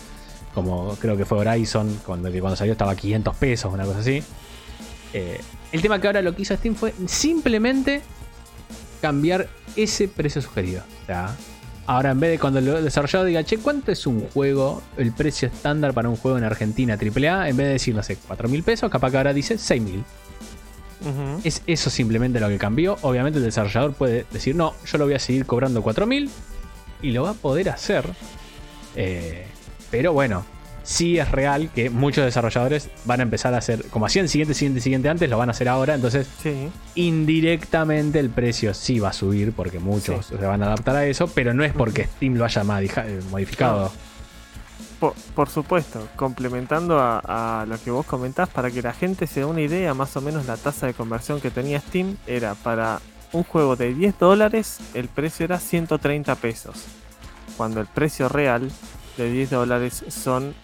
Como 0.53 0.97
creo 0.97 1.17
que 1.17 1.25
fue 1.25 1.39
Horizon, 1.39 2.01
cuando, 2.05 2.29
salió 2.57 2.73
estaba 2.73 2.93
a 2.93 2.97
500 2.97 3.37
pesos, 3.37 3.73
una 3.73 3.85
cosa 3.85 4.01
así. 4.01 4.23
Eh, 5.15 5.41
el 5.73 5.81
tema 5.81 6.01
que 6.01 6.09
ahora 6.09 6.23
lo 6.23 6.35
que 6.35 6.43
hizo 6.43 6.55
Steam 6.57 6.75
fue 6.75 6.93
simplemente 7.07 8.03
cambiar 9.01 9.49
ese 9.77 10.09
precio 10.09 10.43
sugerido. 10.43 10.83
O 11.03 11.07
sea, 11.07 11.35
ahora 11.91 12.13
en 12.13 12.21
vez 12.21 12.31
de 12.31 12.39
cuando 12.39 12.61
el 12.61 12.85
desarrollador 12.85 13.27
diga, 13.27 13.43
che, 13.43 13.59
¿cuánto 13.59 13.91
es 13.91 14.07
un 14.07 14.21
juego, 14.29 14.81
el 14.97 15.11
precio 15.11 15.49
estándar 15.49 15.93
para 15.93 16.09
un 16.09 16.15
juego 16.15 16.39
en 16.39 16.45
Argentina 16.45 16.95
AAA? 16.95 17.49
En 17.49 17.57
vez 17.57 17.67
de 17.67 17.73
decir, 17.73 17.97
no 17.97 18.03
sé, 18.05 18.17
4 18.29 18.49
mil 18.49 18.63
pesos, 18.63 18.89
capaz 18.89 19.11
que 19.11 19.17
ahora 19.17 19.33
dice 19.33 19.59
6 19.59 19.83
mil. 19.83 20.05
Es 21.43 21.63
eso 21.67 21.91
simplemente 21.91 22.39
lo 22.39 22.49
que 22.49 22.59
cambió. 22.59 22.97
Obviamente 23.03 23.41
el 23.41 23.45
desarrollador 23.45 23.95
puede 23.95 24.25
decir, 24.31 24.55
no, 24.55 24.73
yo 24.87 24.99
lo 24.99 25.07
voy 25.07 25.15
a 25.15 25.19
seguir 25.19 25.47
cobrando 25.47 25.83
4000 25.83 26.31
y 27.03 27.11
lo 27.11 27.25
va 27.25 27.31
a 27.31 27.35
poder 27.35 27.71
hacer. 27.71 28.05
Eh, 28.95 29.47
pero 29.91 30.13
bueno, 30.13 30.45
sí 30.91 31.19
es 31.19 31.31
real 31.31 31.71
que 31.73 31.89
muchos 31.89 32.25
desarrolladores 32.25 32.91
van 33.05 33.21
a 33.21 33.23
empezar 33.23 33.55
a 33.55 33.59
hacer, 33.59 33.85
como 33.91 34.07
hacían 34.07 34.29
siguiente, 34.29 34.55
siguiente, 34.55 34.81
siguiente 34.81 35.09
antes, 35.09 35.31
lo 35.31 35.39
van 35.39 35.49
a 35.49 35.53
hacer 35.53 35.69
ahora. 35.69 35.95
Entonces, 35.95 36.27
Sí, 36.43 36.69
indirectamente 36.97 38.19
el 38.19 38.29
precio 38.29 38.75
sí 38.75 38.99
va 38.99 39.11
a 39.11 39.13
subir 39.13 39.53
porque 39.53 39.79
muchos 39.79 40.27
se 40.27 40.35
van 40.35 40.63
a 40.65 40.67
adaptar 40.67 40.97
a 40.97 41.07
eso, 41.07 41.29
pero 41.29 41.55
no 41.55 41.63
es 41.63 41.73
porque 41.73 42.05
Steam 42.05 42.35
lo 42.35 42.45
haya 42.45 42.63
eh, 42.63 43.21
modificado. 43.31 43.93
por, 44.99 45.15
por 45.35 45.49
supuesto, 45.49 46.09
complementando 46.17 46.99
a, 46.99 47.61
a 47.63 47.67
lo 47.67 47.81
que 47.81 47.93
vos 47.93 48.05
comentás, 48.05 48.49
para 48.49 48.71
que 48.71 48.83
la 48.83 48.93
gente 48.93 49.29
se 49.29 49.41
dé 49.41 49.47
una 49.47 49.61
idea, 49.61 49.95
más 49.95 50.17
o 50.17 50.21
menos 50.21 50.47
la 50.47 50.57
tasa 50.57 50.87
de 50.89 50.95
conversión 50.95 51.41
que 51.41 51.53
tenía 51.53 51.81
Steam 51.81 52.17
era 52.27 52.55
para 52.55 53.01
un 53.33 53.45
juego 53.45 53.77
de 53.77 53.95
10 53.95 54.19
dólares, 54.19 54.79
el 54.95 55.07
precio 55.07 55.45
era 55.45 55.61
130 55.61 56.35
pesos. 56.35 56.85
Cuando 57.57 57.81
el 57.81 57.87
precio 57.87 58.29
real 58.29 58.71
de 59.17 59.31
10 59.31 59.51
dólares 59.51 60.05
son 60.09 60.55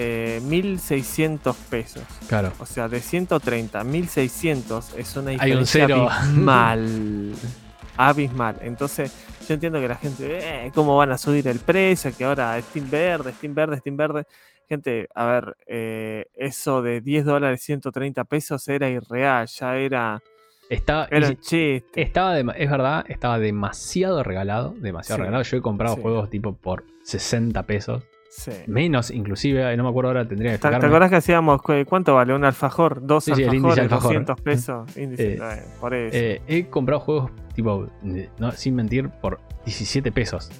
eh, 0.00 0.40
1600 0.44 1.56
pesos. 1.68 2.04
Claro. 2.28 2.52
O 2.60 2.66
sea, 2.66 2.88
de 2.88 3.00
130 3.00 3.80
a 3.80 3.82
1600 3.84 4.94
es 4.96 5.16
una 5.16 5.30
Hay 5.32 5.52
un 5.52 5.58
diferencia 5.64 5.84
abismal. 5.96 7.32
abismal. 7.96 8.56
Entonces, 8.62 9.12
Yo 9.48 9.54
entiendo 9.54 9.80
que 9.80 9.88
la 9.88 9.96
gente, 9.96 10.66
eh, 10.66 10.70
¿cómo 10.74 10.96
van 10.98 11.10
a 11.10 11.16
subir 11.16 11.48
el 11.48 11.58
precio? 11.58 12.12
Que 12.16 12.24
ahora 12.24 12.60
Steam 12.60 12.90
verde, 12.90 13.32
Steam 13.32 13.54
verde, 13.54 13.78
Steam 13.78 13.96
verde. 13.96 14.24
Gente, 14.68 15.08
a 15.14 15.24
ver, 15.24 15.56
eh, 15.66 16.26
eso 16.34 16.82
de 16.82 17.00
10 17.00 17.24
dólares, 17.24 17.62
130 17.62 18.24
pesos 18.24 18.68
era 18.68 18.90
irreal, 18.90 19.46
ya 19.46 19.74
era, 19.76 20.20
Estaba, 20.68 21.08
era 21.10 21.28
un 21.28 21.40
chiste. 21.40 22.02
estaba 22.02 22.38
es 22.38 22.70
verdad, 22.70 23.06
estaba 23.08 23.38
demasiado 23.38 24.22
regalado. 24.22 24.74
Demasiado 24.78 25.16
Sí. 25.16 25.20
regalado. 25.22 25.42
Yo 25.44 25.56
he 25.56 25.62
comprado 25.62 25.94
Sí. 25.96 26.02
juegos 26.02 26.28
tipo 26.28 26.52
por 26.54 26.84
60 27.04 27.62
pesos. 27.62 28.02
Sí. 28.30 28.52
Menos, 28.66 29.10
inclusive, 29.10 29.76
no 29.76 29.84
me 29.84 29.88
acuerdo 29.88 30.08
ahora, 30.10 30.28
tendría 30.28 30.52
que 30.52 30.58
¿Te, 30.58 30.68
te 30.68 30.86
acordás 30.86 31.08
que 31.10 31.16
hacíamos, 31.16 31.62
cu- 31.62 31.72
cuánto 31.86 32.14
vale 32.14 32.34
un 32.34 32.44
alfajor? 32.44 33.04
Dos 33.04 33.24
Sí, 33.24 33.34
sí, 33.34 33.42
el 33.42 33.48
alfajores, 33.48 33.62
índice 33.78 33.80
alfajor. 33.80 34.02
200 34.12 34.40
pesos. 34.42 34.96
Índice, 34.96 35.32
Eh, 35.34 35.38
eh, 35.40 35.62
por 35.80 35.94
eso. 35.94 36.16
Eh, 36.16 36.42
he 36.46 36.66
comprado 36.66 37.00
juegos 37.00 37.30
tipo, 37.54 37.88
eh, 38.04 38.28
no, 38.38 38.52
sin 38.52 38.74
mentir, 38.74 39.08
por 39.08 39.40
17 39.64 40.12
pesos. 40.12 40.50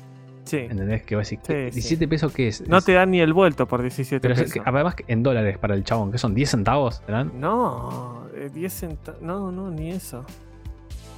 sí. 0.45 0.57
¿Entendés? 0.71 1.03
Que 1.03 1.15
vas 1.15 1.27
a 1.27 1.37
decir, 1.37 1.39
Sí, 1.43 1.53
¿qué? 1.53 1.83
sí. 1.83 1.97
¿17 1.97 2.09
pesos 2.09 2.33
qué 2.33 2.49
es? 2.49 2.67
No 2.67 2.79
Es- 2.79 2.85
te 2.87 2.95
dan 2.95 3.11
ni 3.11 3.21
el 3.21 3.35
vuelto 3.35 3.67
por 3.69 3.83
17 3.83 4.21
Pero 4.23 4.33
es 4.35 4.41
pesos. 4.41 4.55
que, 4.55 4.61
además 4.65 4.97
en 5.07 5.23
dólares 5.23 5.59
para 5.59 5.75
el 5.75 5.85
chabón, 5.85 6.11
que 6.11 6.17
son 6.19 6.35
10 6.35 6.49
centavos, 6.51 7.03
¿serán? 7.05 7.33
No, 7.39 8.25
eh, 8.35 8.49
10 8.53 8.73
centavos. 8.73 9.21
No, 9.21 9.53
no, 9.53 9.71
ni 9.71 9.91
eso. 9.91 10.25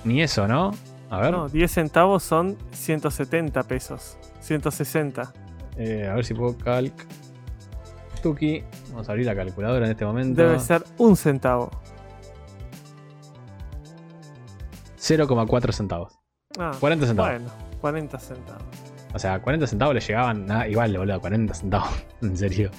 Ni 0.04 0.20
eso, 0.20 0.48
¿no? 0.48 0.72
A 1.10 1.20
ver, 1.20 1.30
No, 1.30 1.48
10 1.48 1.70
centavos 1.70 2.22
son 2.24 2.56
170 2.72 3.62
pesos. 3.62 4.18
160. 4.40 5.32
Eh, 5.80 6.06
a 6.06 6.14
ver 6.14 6.24
si 6.26 6.34
puedo 6.34 6.56
calc. 6.58 6.92
Tuki, 8.22 8.62
vamos 8.90 9.08
a 9.08 9.12
abrir 9.12 9.24
la 9.24 9.34
calculadora 9.34 9.86
en 9.86 9.92
este 9.92 10.04
momento. 10.04 10.42
Debe 10.42 10.60
ser 10.60 10.84
un 10.98 11.16
centavo. 11.16 11.70
0,4 14.98 15.72
centavos. 15.72 16.18
Ah, 16.58 16.72
40 16.78 17.06
centavos. 17.06 17.32
Bueno, 17.32 17.50
40 17.80 18.18
centavos. 18.18 18.62
O 19.14 19.18
sea, 19.18 19.40
40 19.40 19.66
centavos 19.66 19.94
le 19.94 20.00
llegaban, 20.02 20.44
nada, 20.44 20.68
igual, 20.68 20.96
boludo, 20.98 21.18
40 21.18 21.54
centavos, 21.54 22.04
en 22.22 22.36
serio. 22.36 22.70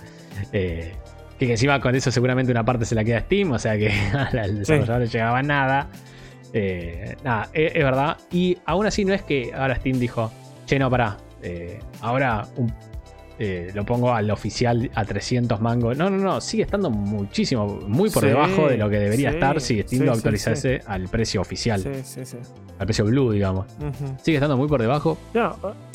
Eh, 0.54 0.93
que 1.39 1.49
encima 1.49 1.82
con 1.82 1.95
eso 1.95 2.12
seguramente 2.12 2.52
una 2.52 2.64
parte 2.64 2.86
se 2.86 2.93
la 2.93 3.04
queda 3.04 3.18
a 3.18 3.22
Steam, 3.22 3.52
o 3.52 3.58
sea 3.58 3.76
que 3.80 3.91
al 4.14 4.60
desarrollador 4.60 5.02
le 5.02 5.08
llegaba 5.08 5.41
nada. 5.41 5.89
Eh, 6.54 7.16
nada, 7.24 7.49
es, 7.52 7.76
es 7.76 7.84
verdad. 7.84 8.18
Y 8.32 8.60
aún 8.66 8.86
así 8.86 9.06
no 9.06 9.14
es 9.16 9.24
que 9.24 9.52
ahora 9.56 9.76
Steam 9.78 9.97
dijo, 9.97 10.32
che, 10.68 10.78
no, 10.78 10.88
pará, 10.91 11.18
eh, 11.44 11.80
ahora 12.02 12.48
un- 12.58 12.74
eh, 13.44 13.72
lo 13.74 13.84
pongo 13.86 14.14
al 14.14 14.30
oficial 14.30 14.92
a 14.94 15.04
300 15.04 15.60
mangos. 15.62 15.98
No, 15.98 16.12
no, 16.12 16.18
no, 16.18 16.39
sigue 16.42 16.62
estando 16.64 16.92
muchísimo, 16.92 17.66
muy 17.88 18.12
por 18.12 18.22
Sí, 18.22 18.30
debajo 18.30 18.68
de 18.68 18.78
lo 18.78 18.88
que 18.88 19.00
debería 19.00 19.30
sí, 19.30 19.36
estar 19.36 19.60
si 19.62 19.82
Steam 19.82 20.04
lo 20.06 20.14
sí, 20.14 20.18
actualizase 20.20 20.82
al 20.86 21.08
precio 21.10 21.42
oficial, 21.42 21.82
al 22.78 22.86
precio 22.86 23.06
blue, 23.06 23.32
digamos. 23.32 23.66
Sigue 24.22 24.38
estando 24.38 24.58
muy 24.58 24.68
por 24.68 24.80
debajo. 24.80 25.18
Ya, 25.34 25.54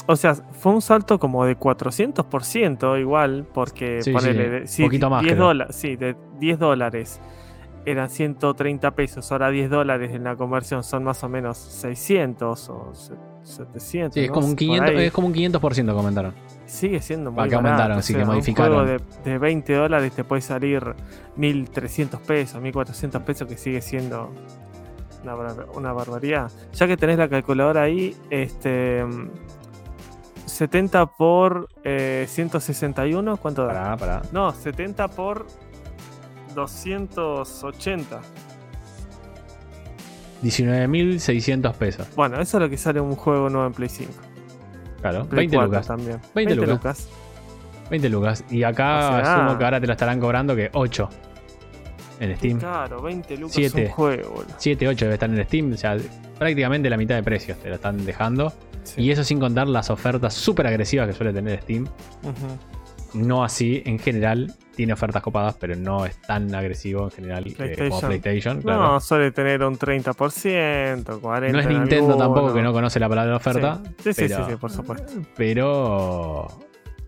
o- 0.09 0.17
sea, 0.17 0.35
fue 0.35 0.73
un 0.73 0.83
salto 0.83 1.21
como 1.21 1.45
de 1.45 1.55
400% 1.57 2.99
igual, 2.99 3.47
porque 3.53 4.01
ponele, 4.13 4.45
sí, 4.45 4.51
de- 4.51 4.67
si 4.67 4.83
poquito 4.83 5.11
más, 5.11 5.23
10 5.23 5.35
creo. 5.35 5.47
dólares, 5.47 5.77
sí, 5.77 5.95
de 5.97 6.17
10 6.41 6.59
dólares 6.59 7.21
eran 7.87 8.11
130 8.11 8.91
pesos, 8.91 9.31
ahora 9.33 9.49
10 9.49 9.71
dólares 9.71 10.13
en 10.13 10.25
la 10.25 10.37
conversión 10.37 10.83
son 10.85 11.05
más 11.05 11.23
o 11.25 11.29
menos 11.29 11.57
600 11.57 12.69
o 12.69 12.91
se- 12.95 13.15
700. 13.45 14.15
Sí, 14.15 14.21
es 14.21 14.29
¿no? 14.29 14.35
como 14.35 14.47
un 14.47 14.53
Por 14.53 14.59
500, 14.59 14.91
ahí. 14.91 15.05
es 15.07 15.13
como 15.13 15.29
un 15.29 15.33
500% 15.35 15.95
comentaron. 15.95 16.35
Sigue 16.67 17.01
siendo 17.01 17.31
muy 17.31 17.39
barato. 17.39 17.57
aumentaron, 17.57 17.99
o 17.99 18.03
sea, 18.03 18.17
que 18.17 18.23
un 18.23 18.29
modificaron. 18.29 18.75
juego 18.85 19.01
de, 19.25 19.31
de 19.31 19.39
20 19.39 19.73
dólares 19.75 20.13
te 20.13 20.25
puede 20.25 20.43
salir 20.43 20.83
1300 21.37 22.21
pesos, 22.23 22.61
1400 22.61 23.23
pesos, 23.23 23.47
que 23.49 23.57
sigue 23.57 23.81
siendo 23.81 24.33
una, 25.23 25.35
bar- 25.37 25.67
una 25.75 25.93
barbaridad. 25.93 26.51
Ya 26.75 26.87
que 26.89 26.97
tenés 26.97 27.19
la 27.19 27.29
calculadora 27.29 27.83
ahí, 27.83 28.17
este. 28.31 29.05
mm, 29.05 29.29
70 30.47 31.07
por 31.07 31.69
eh, 31.85 32.25
161, 32.29 33.37
¿cuánto 33.37 33.65
da? 33.67 33.73
Pará, 33.73 33.97
pará. 33.97 34.23
No, 34.33 34.53
70 34.53 35.09
por 35.09 35.47
280. 36.57 38.21
19.600 40.43 41.73
pesos. 41.75 42.07
Bueno, 42.15 42.41
eso 42.41 42.57
es 42.59 42.63
lo 42.63 42.69
que 42.71 42.77
sale 42.77 43.01
un 43.01 43.15
juego 43.17 43.49
nuevo 43.49 43.67
en 43.67 43.73
Play 43.73 43.89
5. 43.89 44.13
Claro, 45.01 45.27
Play 45.27 45.47
20 45.47 45.57
4 45.57 45.67
lucas. 45.73 45.87
también. 45.87 46.21
20 46.35 46.55
lucas. 46.57 46.69
lucas. 46.71 47.09
20 47.91 48.09
lucas. 48.09 48.45
Y 48.51 48.63
acá 48.65 48.97
O 48.97 49.01
sea- 49.23 49.35
asumo 49.45 49.59
que 49.59 49.65
ahora 49.65 49.81
te 49.81 49.87
lo 49.87 49.93
estarán 49.93 50.21
cobrando 50.21 50.55
que 50.57 50.71
8 50.73 51.09
en 52.21 52.37
Steam. 52.37 52.59
Claro, 52.59 53.01
20 53.03 53.37
lucas 53.37 53.55
Siete. 53.55 53.87
un 53.87 53.91
juego. 53.93 54.31
boludo. 54.31 54.55
7, 54.59 54.89
8 54.89 55.05
debe 55.05 55.15
estar 55.15 55.31
en 55.31 55.45
Steam. 55.45 55.73
O 55.73 55.77
sea, 55.77 55.97
prácticamente 56.39 56.91
la 56.91 56.97
mitad 56.97 57.15
de 57.15 57.23
precios 57.23 57.59
te 57.59 57.69
lo 57.69 57.77
están 57.77 58.05
dejando. 58.05 58.53
Sí. 58.85 59.03
Y 59.03 59.11
eso 59.11 59.25
sin 59.25 59.41
contar 59.41 59.67
las 59.69 59.91
ofertas 59.91 60.35
súper 60.35 60.67
agresivas 60.67 61.07
que 61.09 61.13
suele 61.15 61.33
tener 61.33 61.61
Steam. 61.63 61.85
Ujú. 62.23 63.19
No 63.27 63.43
así, 63.45 63.83
en 63.87 63.99
general, 63.99 64.55
tiene 64.77 64.93
ofertas 64.93 65.23
copadas, 65.23 65.57
pero 65.59 65.75
no 65.75 66.07
es 66.07 66.17
tan 66.23 66.55
agresivo 66.55 67.05
en 67.05 67.11
general 67.11 67.45
eh, 67.47 67.55
como 67.55 67.57
PlayStation. 67.67 68.09
PlayStation. 68.09 68.63
Claro. 68.63 68.83
No, 68.83 69.01
suele 69.01 69.31
tener 69.33 69.65
un 69.65 69.77
30%, 69.79 70.15
40%. 70.15 71.51
No 71.53 71.59
es 71.59 71.67
en 71.67 71.73
Nintendo 71.73 72.13
alguno. 72.13 72.17
tampoco 72.19 72.55
que 72.55 72.63
no 72.63 72.73
conoce 72.73 73.01
la 73.01 73.09
palabra 73.09 73.37
oferta. 73.37 73.81
Sí, 73.99 74.13
sí, 74.13 74.13
sí, 74.13 74.15
pero- 74.29 74.45
sí, 74.45 74.51
sí, 74.53 74.57
por 74.59 74.71
supuesto. 74.71 75.13
pero 75.37 76.47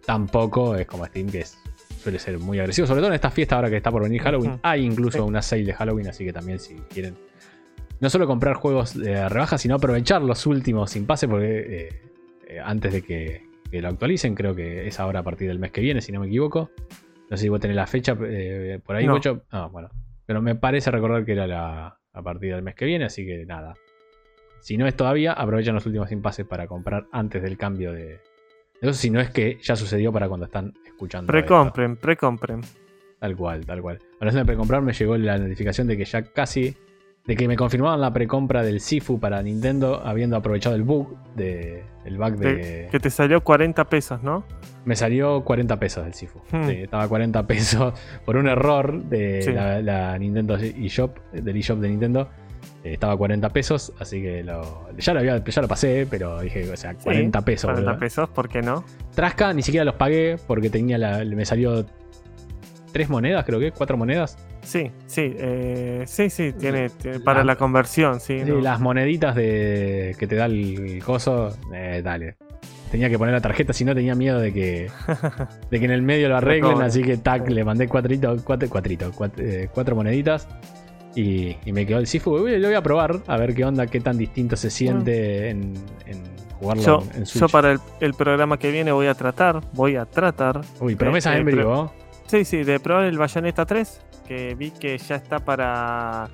tampoco 0.04 0.74
es 0.76 0.86
como 0.86 1.04
Steam, 1.06 1.28
que 1.28 1.40
es- 1.40 1.58
suele 2.02 2.18
ser 2.18 2.38
muy 2.38 2.58
agresivo. 2.58 2.86
Sobre 2.86 3.00
todo 3.00 3.08
en 3.08 3.14
esta 3.14 3.30
fiesta 3.30 3.56
ahora 3.56 3.68
que 3.68 3.76
está 3.76 3.90
por 3.90 4.02
venir 4.02 4.22
Halloween. 4.22 4.58
Hay 4.62 4.84
incluso 4.84 5.18
Sí. 5.18 5.24
una 5.24 5.42
sale 5.42 5.64
de 5.64 5.74
Halloween, 5.74 6.08
así 6.08 6.24
que 6.24 6.32
también 6.32 6.58
si 6.58 6.74
quieren 6.92 7.16
no 8.00 8.08
solo 8.08 8.26
comprar 8.28 8.54
juegos 8.54 8.96
de 8.96 9.28
rebaja, 9.28 9.58
sino 9.58 9.74
aprovechar 9.74 10.22
los 10.22 10.46
últimos 10.46 10.92
sin 10.92 11.04
pase, 11.04 11.26
porque 11.26 11.88
eh, 11.88 11.88
eh, 12.46 12.60
antes 12.64 12.92
de 12.92 13.02
que, 13.02 13.42
que 13.70 13.82
lo 13.82 13.88
actualicen, 13.88 14.34
creo 14.36 14.54
que 14.54 14.86
es 14.86 15.00
ahora 15.00 15.20
a 15.20 15.22
partir 15.24 15.48
del 15.48 15.58
mes 15.58 15.72
que 15.72 15.80
viene, 15.80 16.00
si 16.00 16.12
no 16.12 16.20
me 16.20 16.28
equivoco. 16.28 16.70
No 17.30 17.36
sé 17.36 17.42
si 17.42 17.48
vos 17.48 17.60
tenés 17.60 17.76
la 17.76 17.86
fecha 17.86 18.16
eh, 18.22 18.80
por 18.84 18.96
ahí, 18.96 19.06
No. 19.06 19.12
Bocho. 19.14 19.44
Ah, 19.50 19.68
bueno. 19.70 19.90
Pero 20.26 20.42
me 20.42 20.54
parece 20.54 20.90
recordar 20.90 21.24
que 21.24 21.32
era 21.32 21.46
la, 21.46 21.98
a 22.12 22.22
partir 22.22 22.54
del 22.54 22.62
mes 22.62 22.74
que 22.74 22.84
viene, 22.84 23.06
así 23.06 23.24
que 23.24 23.44
nada. 23.46 23.74
Si 24.60 24.76
no 24.76 24.86
es 24.86 24.94
todavía, 24.94 25.32
aprovechan 25.32 25.74
los 25.74 25.86
últimos 25.86 26.10
impases 26.12 26.46
para 26.46 26.66
comprar 26.66 27.06
antes 27.12 27.42
del 27.42 27.56
cambio 27.56 27.92
de. 27.92 28.20
Eso 28.80 28.92
si 28.92 29.10
no 29.10 29.20
es 29.20 29.30
que 29.30 29.58
ya 29.62 29.76
sucedió 29.76 30.12
para 30.12 30.28
cuando 30.28 30.46
están 30.46 30.74
escuchando. 30.86 31.30
Precompren, 31.30 31.96
precompren. 31.96 32.60
Tal 33.18 33.36
cual, 33.36 33.66
tal 33.66 33.82
cual. 33.82 33.98
Hablando 34.20 34.40
de 34.40 34.44
precomprar, 34.44 34.82
me 34.82 34.92
llegó 34.92 35.16
la 35.16 35.38
notificación 35.38 35.86
de 35.86 35.96
que 35.96 36.04
ya 36.04 36.22
casi. 36.22 36.76
De 37.28 37.36
que 37.36 37.46
me 37.46 37.54
confirmaban 37.56 38.00
la 38.00 38.12
precompra 38.12 38.62
del 38.64 38.80
Sifu 38.80 39.20
para 39.20 39.40
Nintendo, 39.42 40.02
habiendo 40.04 40.34
aprovechado 40.36 40.74
el 40.74 40.82
bug 40.82 41.14
de. 41.36 41.84
el 42.04 42.16
bug 42.18 42.36
de. 42.38 42.54
De- 42.56 42.88
que 42.90 42.98
te 42.98 43.10
salió 43.10 43.44
40 43.44 43.84
pesos, 43.84 44.22
¿no? 44.22 44.42
Me 44.86 44.96
salió 44.96 45.44
40 45.44 45.78
pesos 45.78 46.06
el 46.06 46.14
Sifu. 46.14 46.40
Hmm. 46.50 46.66
Sí, 46.66 46.72
estaba 46.84 47.06
40 47.06 47.46
pesos 47.46 47.92
por 48.24 48.36
un 48.38 48.48
error 48.48 49.02
de 49.04 49.42
Sí. 49.42 49.52
la, 49.52 49.80
la 49.82 50.18
Nintendo 50.18 50.56
eShop, 50.56 51.16
del 51.32 51.56
eShop 51.56 51.78
de 51.80 51.88
Nintendo. 51.90 52.28
Eh, 52.82 52.94
estaba 52.94 53.16
40 53.16 53.50
pesos, 53.50 53.92
así 53.98 54.22
que 54.22 54.42
lo, 54.42 54.88
ya, 54.96 55.12
lo 55.12 55.20
había, 55.20 55.44
ya 55.44 55.62
lo 55.62 55.68
pasé, 55.68 56.06
pero 56.08 56.40
dije, 56.40 56.70
o 56.72 56.76
sea, 56.76 56.94
40 56.94 57.38
Sí, 57.40 57.44
pesos. 57.44 57.64
40 57.70 57.90
boludo. 57.90 58.00
pesos, 58.00 58.28
¿por 58.30 58.48
qué 58.48 58.62
no? 58.62 58.84
Trasca 59.14 59.52
ni 59.52 59.62
siquiera 59.62 59.84
los 59.84 59.96
pagué 59.96 60.36
porque 60.46 60.70
tenía 60.70 60.96
la, 60.96 61.22
me 61.24 61.44
salió 61.44 61.84
tres 62.92 63.10
monedas, 63.10 63.44
creo 63.44 63.60
que, 63.60 63.70
cuatro 63.72 63.96
monedas. 63.98 64.38
Sí, 64.68 64.90
sí, 65.06 65.34
eh, 65.38 66.04
sí, 66.06 66.28
sí, 66.28 66.52
tiene, 66.52 66.90
tiene- 66.90 67.20
para 67.20 67.38
La- 67.40 67.54
la 67.54 67.56
conversión, 67.56 68.20
sí. 68.20 68.38
Las 68.44 68.80
moneditas 68.80 69.34
de 69.34 70.14
que 70.18 70.26
te 70.26 70.36
da 70.36 70.44
el, 70.44 71.02
coso, 71.02 71.56
eh, 71.74 72.02
dale. 72.04 72.36
Tenía 72.90 73.08
que 73.08 73.16
poner 73.16 73.32
la 73.32 73.40
tarjeta, 73.40 73.72
si 73.72 73.86
no 73.86 73.94
tenía 73.94 74.14
miedo 74.14 74.38
de 74.40 74.52
que, 74.52 74.90
de 75.70 75.78
que 75.78 75.84
en 75.86 75.90
el 75.90 76.02
medio 76.02 76.28
lo 76.28 76.36
arreglen, 76.36 76.82
así 76.82 77.02
que 77.02 77.16
tac, 77.16 77.48
le 77.48 77.64
mandé 77.64 77.88
cuatrito, 77.88 78.36
cuatro, 78.44 78.68
cuatrito, 78.68 79.10
cuat- 79.12 79.38
eh, 79.38 79.70
cuatro 79.72 79.96
moneditas 79.96 80.46
y, 81.14 81.56
y 81.64 81.72
me 81.72 81.86
quedó 81.86 81.98
el 81.98 82.06
Sifu. 82.06 82.36
Uy, 82.36 82.58
Lo 82.58 82.68
voy 82.68 82.76
a 82.76 82.82
probar, 82.82 83.20
a 83.26 83.36
ver 83.38 83.54
qué 83.54 83.64
onda, 83.64 83.86
qué 83.86 84.00
tan 84.00 84.18
distinto 84.18 84.54
se 84.56 84.68
siente 84.68 85.48
en, 85.48 85.72
en 86.06 86.22
jugarlo 86.60 86.82
Yo, 86.82 87.02
en 87.14 87.24
Switch. 87.24 87.40
yo 87.40 87.48
para 87.48 87.72
el, 87.72 87.78
el 88.00 88.12
programa 88.12 88.58
que 88.58 88.70
viene 88.70 88.92
voy 88.92 89.06
a 89.06 89.14
tratar, 89.14 89.60
voy 89.72 89.96
a 89.96 90.04
tratar. 90.04 90.60
Uy, 90.78 90.94
promesas 90.94 91.36
en 91.36 91.46
vivo. 91.46 91.90
Sí, 92.28 92.44
sí, 92.44 92.62
de 92.62 92.78
probar 92.78 93.04
el 93.04 93.16
Bayonetta 93.16 93.64
3, 93.64 94.00
que 94.26 94.54
vi 94.54 94.70
que 94.70 94.98
ya 94.98 95.16
está 95.16 95.38
para 95.38 96.28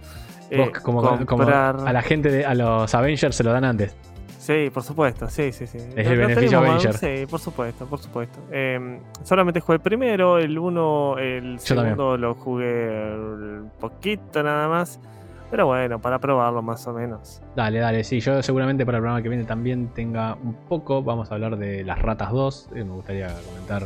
eh, 0.51 0.71
como 0.83 1.25
comprar. 1.25 1.77
a 1.87 1.93
la 1.93 2.03
gente, 2.03 2.31
de, 2.31 2.45
a 2.45 2.55
los 2.55 2.93
Avengers 2.95 3.37
se 3.37 3.45
lo 3.45 3.53
dan 3.53 3.65
antes. 3.65 3.97
Sí, 4.39 4.71
por 4.75 4.83
supuesto, 4.83 5.31
sí, 5.31 5.53
sí, 5.53 5.67
sí. 5.69 5.79
Es 5.97 6.07
el 6.07 6.19
beneficio 6.19 6.59
Avenger. 6.59 6.95
Sí, 6.95 7.27
por 7.31 7.39
supuesto, 7.39 7.87
por 7.87 8.01
supuesto. 8.01 8.41
Eh, 8.51 8.99
solamente 9.23 9.61
jugué 9.61 9.79
primero, 9.79 10.37
el 10.37 10.59
uno, 10.59 11.17
el 11.17 11.59
Yo 11.59 11.75
también. 11.77 11.95
segundo 11.95 12.17
lo 12.17 12.35
jugué 12.35 13.15
un 13.17 13.71
poquito 13.81 14.43
nada 14.43 14.69
más. 14.69 15.01
Pero 15.51 15.67
bueno, 15.67 16.01
para 16.01 16.19
probarlo 16.19 16.61
más 16.61 16.85
o 16.89 16.93
menos. 16.93 17.41
Dale, 17.55 17.79
dale, 17.79 18.03
sí, 18.03 18.19
yo 18.19 18.43
seguramente 18.43 18.85
para 18.85 18.99
el 18.99 19.03
programa 19.03 19.23
que 19.23 19.29
viene 19.29 19.45
también 19.45 19.89
tenga 19.95 20.35
un 20.35 20.55
poco, 20.69 21.03
vamos 21.05 21.31
a 21.31 21.35
hablar 21.35 21.57
de 21.57 21.85
las 21.85 22.03
ratas 22.03 22.33
2, 22.33 22.71
eh, 22.75 22.83
me 22.85 22.91
gustaría 22.95 23.29
comentar 23.47 23.85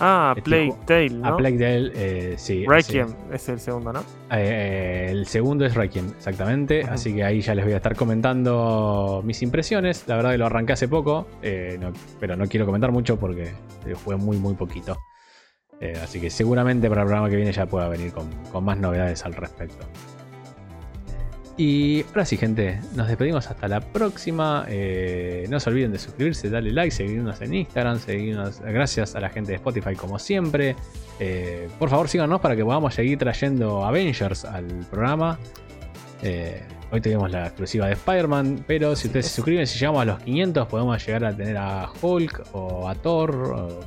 Ah, 0.00 0.34
Estoy 0.36 0.70
Plague 0.70 0.74
Tale, 0.86 1.10
¿no? 1.10 1.28
A 1.28 1.36
Plague 1.36 1.58
Tale, 1.58 1.92
eh, 1.94 2.34
sí. 2.38 2.64
Requiem 2.66 3.08
es 3.32 3.48
el 3.48 3.60
segundo, 3.60 3.92
¿no? 3.92 4.00
sí. 4.00 4.06
Eh, 4.32 5.08
el 5.10 5.26
segundo 5.26 5.66
es 5.66 5.74
Requiem, 5.74 6.08
exactamente. 6.16 6.82
Así 6.84 7.14
que 7.14 7.22
ahí 7.24 7.40
ya 7.40 7.54
les 7.54 7.64
voy 7.64 7.74
a 7.74 7.76
estar 7.76 7.94
comentando 7.96 9.20
mis 9.24 9.42
impresiones. 9.42 10.04
La 10.06 10.16
verdad 10.16 10.30
que 10.32 10.38
lo 10.38 10.46
arranqué 10.46 10.72
hace 10.72 10.88
poco, 10.88 11.26
eh, 11.42 11.76
no- 11.80 11.92
pero 12.18 12.36
no 12.36 12.46
quiero 12.46 12.64
comentar 12.66 12.92
mucho 12.92 13.18
porque 13.18 13.52
eh, 13.86 13.94
fue 13.94 14.16
muy, 14.16 14.36
muy 14.38 14.54
poquito. 14.54 14.96
Eh, 15.80 15.94
así 16.02 16.20
que 16.20 16.28
seguramente 16.30 16.88
para 16.88 17.02
el 17.02 17.06
programa 17.06 17.30
que 17.30 17.36
viene 17.36 17.52
ya 17.52 17.66
pueda 17.66 17.88
venir 17.88 18.12
con, 18.12 18.28
con 18.52 18.64
más 18.64 18.78
novedades 18.78 19.24
al 19.24 19.34
respecto. 19.34 19.86
Y 21.62 22.02
ahora 22.08 22.24
sí, 22.24 22.38
gente, 22.38 22.80
nos 22.96 23.06
despedimos 23.06 23.46
hasta 23.50 23.68
la 23.68 23.80
próxima. 23.80 24.64
Eh, 24.66 25.44
no 25.50 25.60
se 25.60 25.68
olviden 25.68 25.92
de 25.92 25.98
suscribirse, 25.98 26.48
darle 26.48 26.72
like, 26.72 26.90
seguirnos 26.90 27.38
en 27.42 27.52
Instagram, 27.52 27.98
seguirnos. 27.98 28.60
Gracias 28.60 29.14
a 29.14 29.20
la 29.20 29.28
gente 29.28 29.50
de 29.52 29.56
Spotify, 29.56 29.94
como 29.94 30.18
siempre. 30.18 30.74
Eh, 31.18 31.68
por 31.78 31.90
favor, 31.90 32.08
síganos 32.08 32.40
para 32.40 32.56
que 32.56 32.64
podamos 32.64 32.94
seguir 32.94 33.18
trayendo 33.18 33.84
Avengers 33.84 34.46
al 34.46 34.64
programa. 34.90 35.38
Eh, 36.22 36.62
hoy 36.92 37.02
tuvimos 37.02 37.30
la 37.30 37.48
exclusiva 37.48 37.88
de 37.88 37.92
Spider-Man, 37.92 38.64
pero 38.66 38.96
si 38.96 39.08
ustedes 39.08 39.26
se 39.26 39.34
suscriben, 39.34 39.66
si 39.66 39.78
llegamos 39.78 40.00
a 40.00 40.04
los 40.06 40.18
500, 40.20 40.66
podemos 40.66 41.06
llegar 41.06 41.26
a 41.26 41.36
tener 41.36 41.58
a 41.58 41.90
Hulk 42.00 42.42
o 42.52 42.88
a 42.88 42.94
Thor. 42.94 43.34
o- 43.36 43.80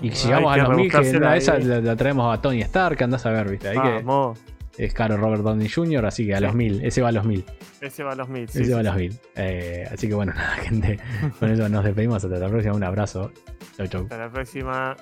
y 0.00 0.12
si 0.12 0.28
Hay 0.28 0.34
llegamos 0.34 0.52
a 0.52 0.54
que 0.54 0.60
los 0.62 0.76
1000, 0.76 0.90
que 0.92 0.96
rebuscársela 0.98 1.18
una 1.18 1.32
de 1.32 1.38
esas 1.38 1.56
ahí. 1.56 1.64
la, 1.64 1.80
la 1.80 1.96
traemos 1.96 2.38
a 2.38 2.40
Tony 2.40 2.60
Stark, 2.60 3.02
andás 3.02 3.26
a 3.26 3.30
ver, 3.30 3.50
¿viste? 3.50 3.72
Que 3.72 3.78
Vamos. 3.78 4.38
Es 4.78 4.92
caro 4.94 5.16
Robert 5.16 5.42
Downey 5.42 5.68
Jr., 5.68 6.04
así 6.06 6.26
que 6.26 6.34
a 6.34 6.38
Sí. 6.38 6.44
los 6.44 6.54
1000, 6.54 6.84
ese 6.84 7.02
va 7.02 7.08
a 7.08 7.12
los 7.12 7.24
1000. 7.24 7.44
Ese 7.80 8.02
va 8.04 8.12
a 8.12 8.16
los 8.16 8.28
mil. 8.28 8.48
sí, 8.48 8.58
ese 8.58 8.66
sí, 8.66 8.72
va 8.72 8.80
a 8.80 8.82
los 8.82 8.96
1000. 8.96 9.18
Eh, 9.36 9.88
así 9.92 10.08
que 10.08 10.14
bueno, 10.14 10.32
nada, 10.36 10.56
gente, 10.56 10.98
con 11.38 11.50
eso 11.50 11.68
nos 11.68 11.84
despedimos. 11.84 12.24
Hasta 12.24 12.38
la 12.38 12.48
próxima. 12.48 12.74
Un 12.74 12.84
abrazo. 12.84 13.32
Chau, 13.76 13.86
chau. 13.86 14.02
Hasta 14.02 14.18
la 14.18 14.30
próxima. 14.30 14.96